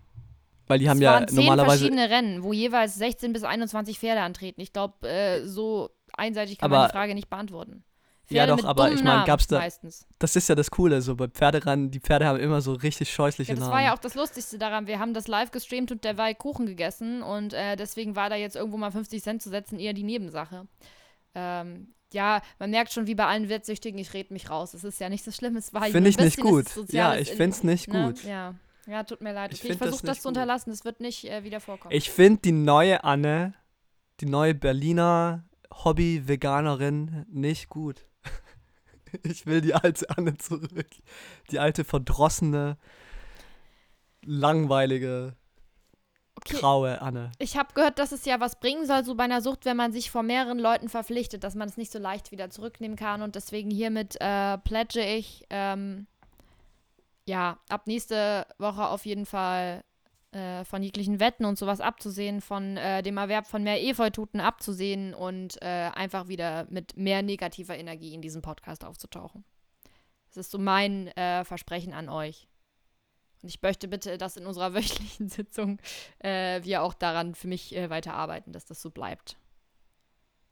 Weil 0.66 0.78
die 0.80 0.88
haben 0.90 0.98
es 0.98 1.02
ja 1.04 1.26
zehn 1.26 1.36
normalerweise. 1.36 1.78
verschiedene 1.78 2.10
Rennen, 2.10 2.42
wo 2.42 2.52
jeweils 2.52 2.96
16 2.96 3.32
bis 3.32 3.44
21 3.44 3.98
Pferde 3.98 4.20
antreten. 4.22 4.60
Ich 4.60 4.72
glaube, 4.72 5.08
äh, 5.08 5.44
so 5.46 5.90
einseitig 6.16 6.58
kann 6.58 6.70
man 6.70 6.80
Aber- 6.80 6.88
die 6.88 6.92
Frage 6.92 7.14
nicht 7.14 7.30
beantworten. 7.30 7.84
Ja, 8.28 8.38
Pferde 8.42 8.50
doch, 8.50 8.56
mit 8.56 8.64
aber 8.66 8.84
ich 8.88 8.94
dummen 8.94 9.04
mein, 9.04 9.14
Namen 9.18 9.26
gab's 9.26 9.46
da- 9.46 9.58
meistens. 9.60 10.04
Das 10.18 10.34
ist 10.34 10.48
ja 10.48 10.56
das 10.56 10.72
Coole, 10.72 11.00
so 11.00 11.14
bei 11.14 11.28
Pferderennen, 11.28 11.92
die 11.92 12.00
Pferde 12.00 12.26
haben 12.26 12.40
immer 12.40 12.60
so 12.60 12.72
richtig 12.72 13.12
scheußliche 13.12 13.52
Ja, 13.52 13.54
das 13.54 13.60
Namen. 13.60 13.72
war 13.72 13.82
ja 13.84 13.94
auch 13.94 13.98
das 14.00 14.16
Lustigste 14.16 14.58
daran. 14.58 14.88
Wir 14.88 14.98
haben 14.98 15.14
das 15.14 15.28
live 15.28 15.52
gestreamt 15.52 15.92
und 15.92 16.02
derweil 16.02 16.34
Kuchen 16.34 16.66
gegessen 16.66 17.22
und 17.22 17.52
äh, 17.52 17.76
deswegen 17.76 18.16
war 18.16 18.28
da 18.28 18.34
jetzt 18.34 18.56
irgendwo 18.56 18.78
mal 18.78 18.90
50 18.90 19.22
Cent 19.22 19.42
zu 19.42 19.48
setzen 19.48 19.78
eher 19.78 19.92
die 19.92 20.02
Nebensache. 20.02 20.66
Ähm, 21.36 21.94
ja, 22.12 22.40
man 22.58 22.70
merkt 22.70 22.92
schon, 22.92 23.06
wie 23.06 23.14
bei 23.14 23.26
allen 23.26 23.48
Wettsüchtigen, 23.48 23.98
ich 24.00 24.12
rede 24.12 24.32
mich 24.32 24.50
raus. 24.50 24.74
Es 24.74 24.82
ist 24.84 24.98
ja 25.00 25.08
nicht 25.08 25.24
so 25.24 25.30
schlimm, 25.30 25.54
es 25.56 25.72
war 25.72 25.82
Finde 25.82 25.98
ein 25.98 26.06
ich 26.06 26.18
nicht 26.18 26.40
gut. 26.40 26.66
es 26.76 26.92
Ja, 26.92 27.14
ich 27.14 27.30
in- 27.30 27.36
finde 27.36 27.56
es 27.56 27.62
nicht 27.62 27.88
ne? 27.88 28.06
gut. 28.06 28.24
Ja. 28.24 28.54
Ja, 28.86 29.02
tut 29.04 29.20
mir 29.20 29.32
leid. 29.32 29.52
Ich 29.52 29.60
Okay, 29.60 29.72
ich 29.72 29.78
das 29.78 29.88
versuche 29.88 30.06
das 30.06 30.16
nicht 30.16 30.22
zu 30.22 30.28
unterlassen. 30.28 30.70
Das 30.70 30.84
wird 30.84 31.00
nicht 31.00 31.24
äh, 31.24 31.42
wieder 31.44 31.60
vorkommen. 31.60 31.94
Ich 31.94 32.10
finde 32.10 32.40
die 32.42 32.52
neue 32.52 33.04
Anne, 33.04 33.54
die 34.20 34.26
neue 34.26 34.54
Berliner 34.54 35.44
Hobby-Veganerin 35.84 37.26
nicht 37.30 37.68
gut. 37.68 38.06
Ich 39.22 39.46
will 39.46 39.62
die 39.62 39.72
alte 39.72 40.10
Anne 40.10 40.36
zurück. 40.36 40.88
Die 41.50 41.58
alte 41.58 41.84
verdrossene, 41.84 42.76
langweilige, 44.22 45.36
okay. 46.34 46.56
graue 46.58 47.00
Anne. 47.00 47.32
Ich 47.38 47.56
habe 47.56 47.72
gehört, 47.72 47.98
dass 47.98 48.12
es 48.12 48.24
ja 48.26 48.40
was 48.40 48.58
bringen 48.60 48.84
soll, 48.84 49.04
so 49.04 49.14
bei 49.14 49.24
einer 49.24 49.40
Sucht, 49.40 49.64
wenn 49.64 49.76
man 49.76 49.92
sich 49.92 50.10
vor 50.10 50.22
mehreren 50.22 50.58
Leuten 50.58 50.88
verpflichtet, 50.88 51.44
dass 51.44 51.54
man 51.54 51.68
es 51.68 51.76
nicht 51.78 51.92
so 51.92 51.98
leicht 51.98 52.30
wieder 52.30 52.50
zurücknehmen 52.50 52.96
kann. 52.96 53.22
Und 53.22 53.36
deswegen 53.36 53.70
hiermit 53.70 54.16
äh, 54.20 54.58
pledge 54.58 55.00
ich, 55.00 55.46
ähm, 55.48 56.08
ja, 57.26 57.58
ab 57.68 57.86
nächste 57.86 58.46
Woche 58.58 58.86
auf 58.86 59.04
jeden 59.04 59.26
Fall 59.26 59.84
äh, 60.32 60.64
von 60.64 60.82
jeglichen 60.82 61.20
Wetten 61.20 61.44
und 61.44 61.58
sowas 61.58 61.80
abzusehen, 61.80 62.40
von 62.40 62.76
äh, 62.76 63.02
dem 63.02 63.16
Erwerb 63.16 63.46
von 63.46 63.62
mehr 63.62 63.82
Efeututen 63.82 64.40
abzusehen 64.40 65.12
und 65.12 65.60
äh, 65.62 65.90
einfach 65.94 66.28
wieder 66.28 66.66
mit 66.70 66.96
mehr 66.96 67.22
negativer 67.22 67.76
Energie 67.76 68.14
in 68.14 68.22
diesem 68.22 68.42
Podcast 68.42 68.84
aufzutauchen. 68.84 69.44
Das 70.28 70.36
ist 70.36 70.50
so 70.50 70.58
mein 70.58 71.08
äh, 71.16 71.44
Versprechen 71.44 71.92
an 71.92 72.08
euch. 72.08 72.48
Und 73.42 73.48
ich 73.48 73.60
möchte 73.62 73.88
bitte, 73.88 74.18
dass 74.18 74.36
in 74.36 74.46
unserer 74.46 74.74
wöchentlichen 74.74 75.28
Sitzung 75.28 75.78
äh, 76.20 76.62
wir 76.62 76.82
auch 76.82 76.94
daran 76.94 77.34
für 77.34 77.48
mich 77.48 77.74
äh, 77.74 77.90
weiterarbeiten, 77.90 78.52
dass 78.52 78.66
das 78.66 78.80
so 78.80 78.90
bleibt. 78.90 79.36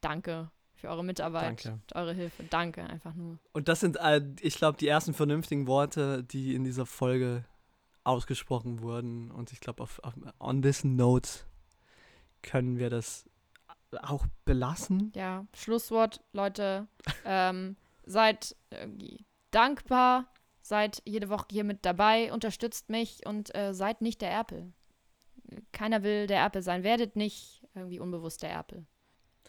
Danke 0.01 0.51
für 0.85 0.91
eure 0.91 1.05
Mitarbeit, 1.05 1.65
Danke. 1.65 1.73
und 1.73 1.95
eure 1.95 2.13
Hilfe. 2.13 2.45
Danke 2.45 2.85
einfach 2.85 3.15
nur. 3.15 3.39
Und 3.53 3.69
das 3.69 3.81
sind, 3.81 3.97
äh, 3.97 4.21
ich 4.41 4.57
glaube, 4.57 4.77
die 4.79 4.87
ersten 4.87 5.15
vernünftigen 5.15 5.67
Worte, 5.67 6.23
die 6.23 6.55
in 6.55 6.65
dieser 6.65 6.85
Folge 6.85 7.45
ausgesprochen 8.05 8.83
wurden. 8.83 9.31
Und 9.31 9.51
ich 9.53 9.61
glaube, 9.61 9.83
auf, 9.83 9.99
auf, 10.05 10.13
on 10.39 10.61
this 10.61 10.85
note 10.85 11.31
können 12.43 12.79
wir 12.79 12.91
das 12.91 13.25
auch 14.03 14.27
belassen. 14.45 15.11
Ja, 15.15 15.47
Schlusswort, 15.55 16.21
Leute. 16.33 16.87
ähm, 17.25 17.77
seid 18.05 18.55
irgendwie 18.71 19.25
dankbar, 19.51 20.27
seid 20.61 21.01
jede 21.07 21.31
Woche 21.31 21.47
hier 21.51 21.65
mit 21.65 21.87
dabei, 21.87 22.31
unterstützt 22.31 22.91
mich 22.91 23.27
und 23.27 23.55
äh, 23.55 23.73
seid 23.73 24.03
nicht 24.03 24.21
der 24.21 24.31
Erpel. 24.31 24.75
Keiner 25.73 26.03
will 26.03 26.27
der 26.27 26.41
Erpel 26.41 26.61
sein. 26.61 26.83
Werdet 26.85 27.17
nicht 27.17 27.63
irgendwie 27.75 28.01
unbewusst 28.01 28.43
der 28.43 28.51
Erpel. 28.51 28.87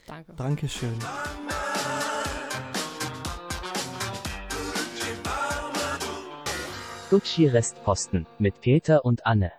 Danke. 0.06 0.34
Dankeschön. 0.36 0.98
Gucci 7.10 7.48
Restposten 7.48 8.26
mit 8.40 8.62
Peter 8.62 9.06
und 9.06 9.26
Anne. 9.26 9.52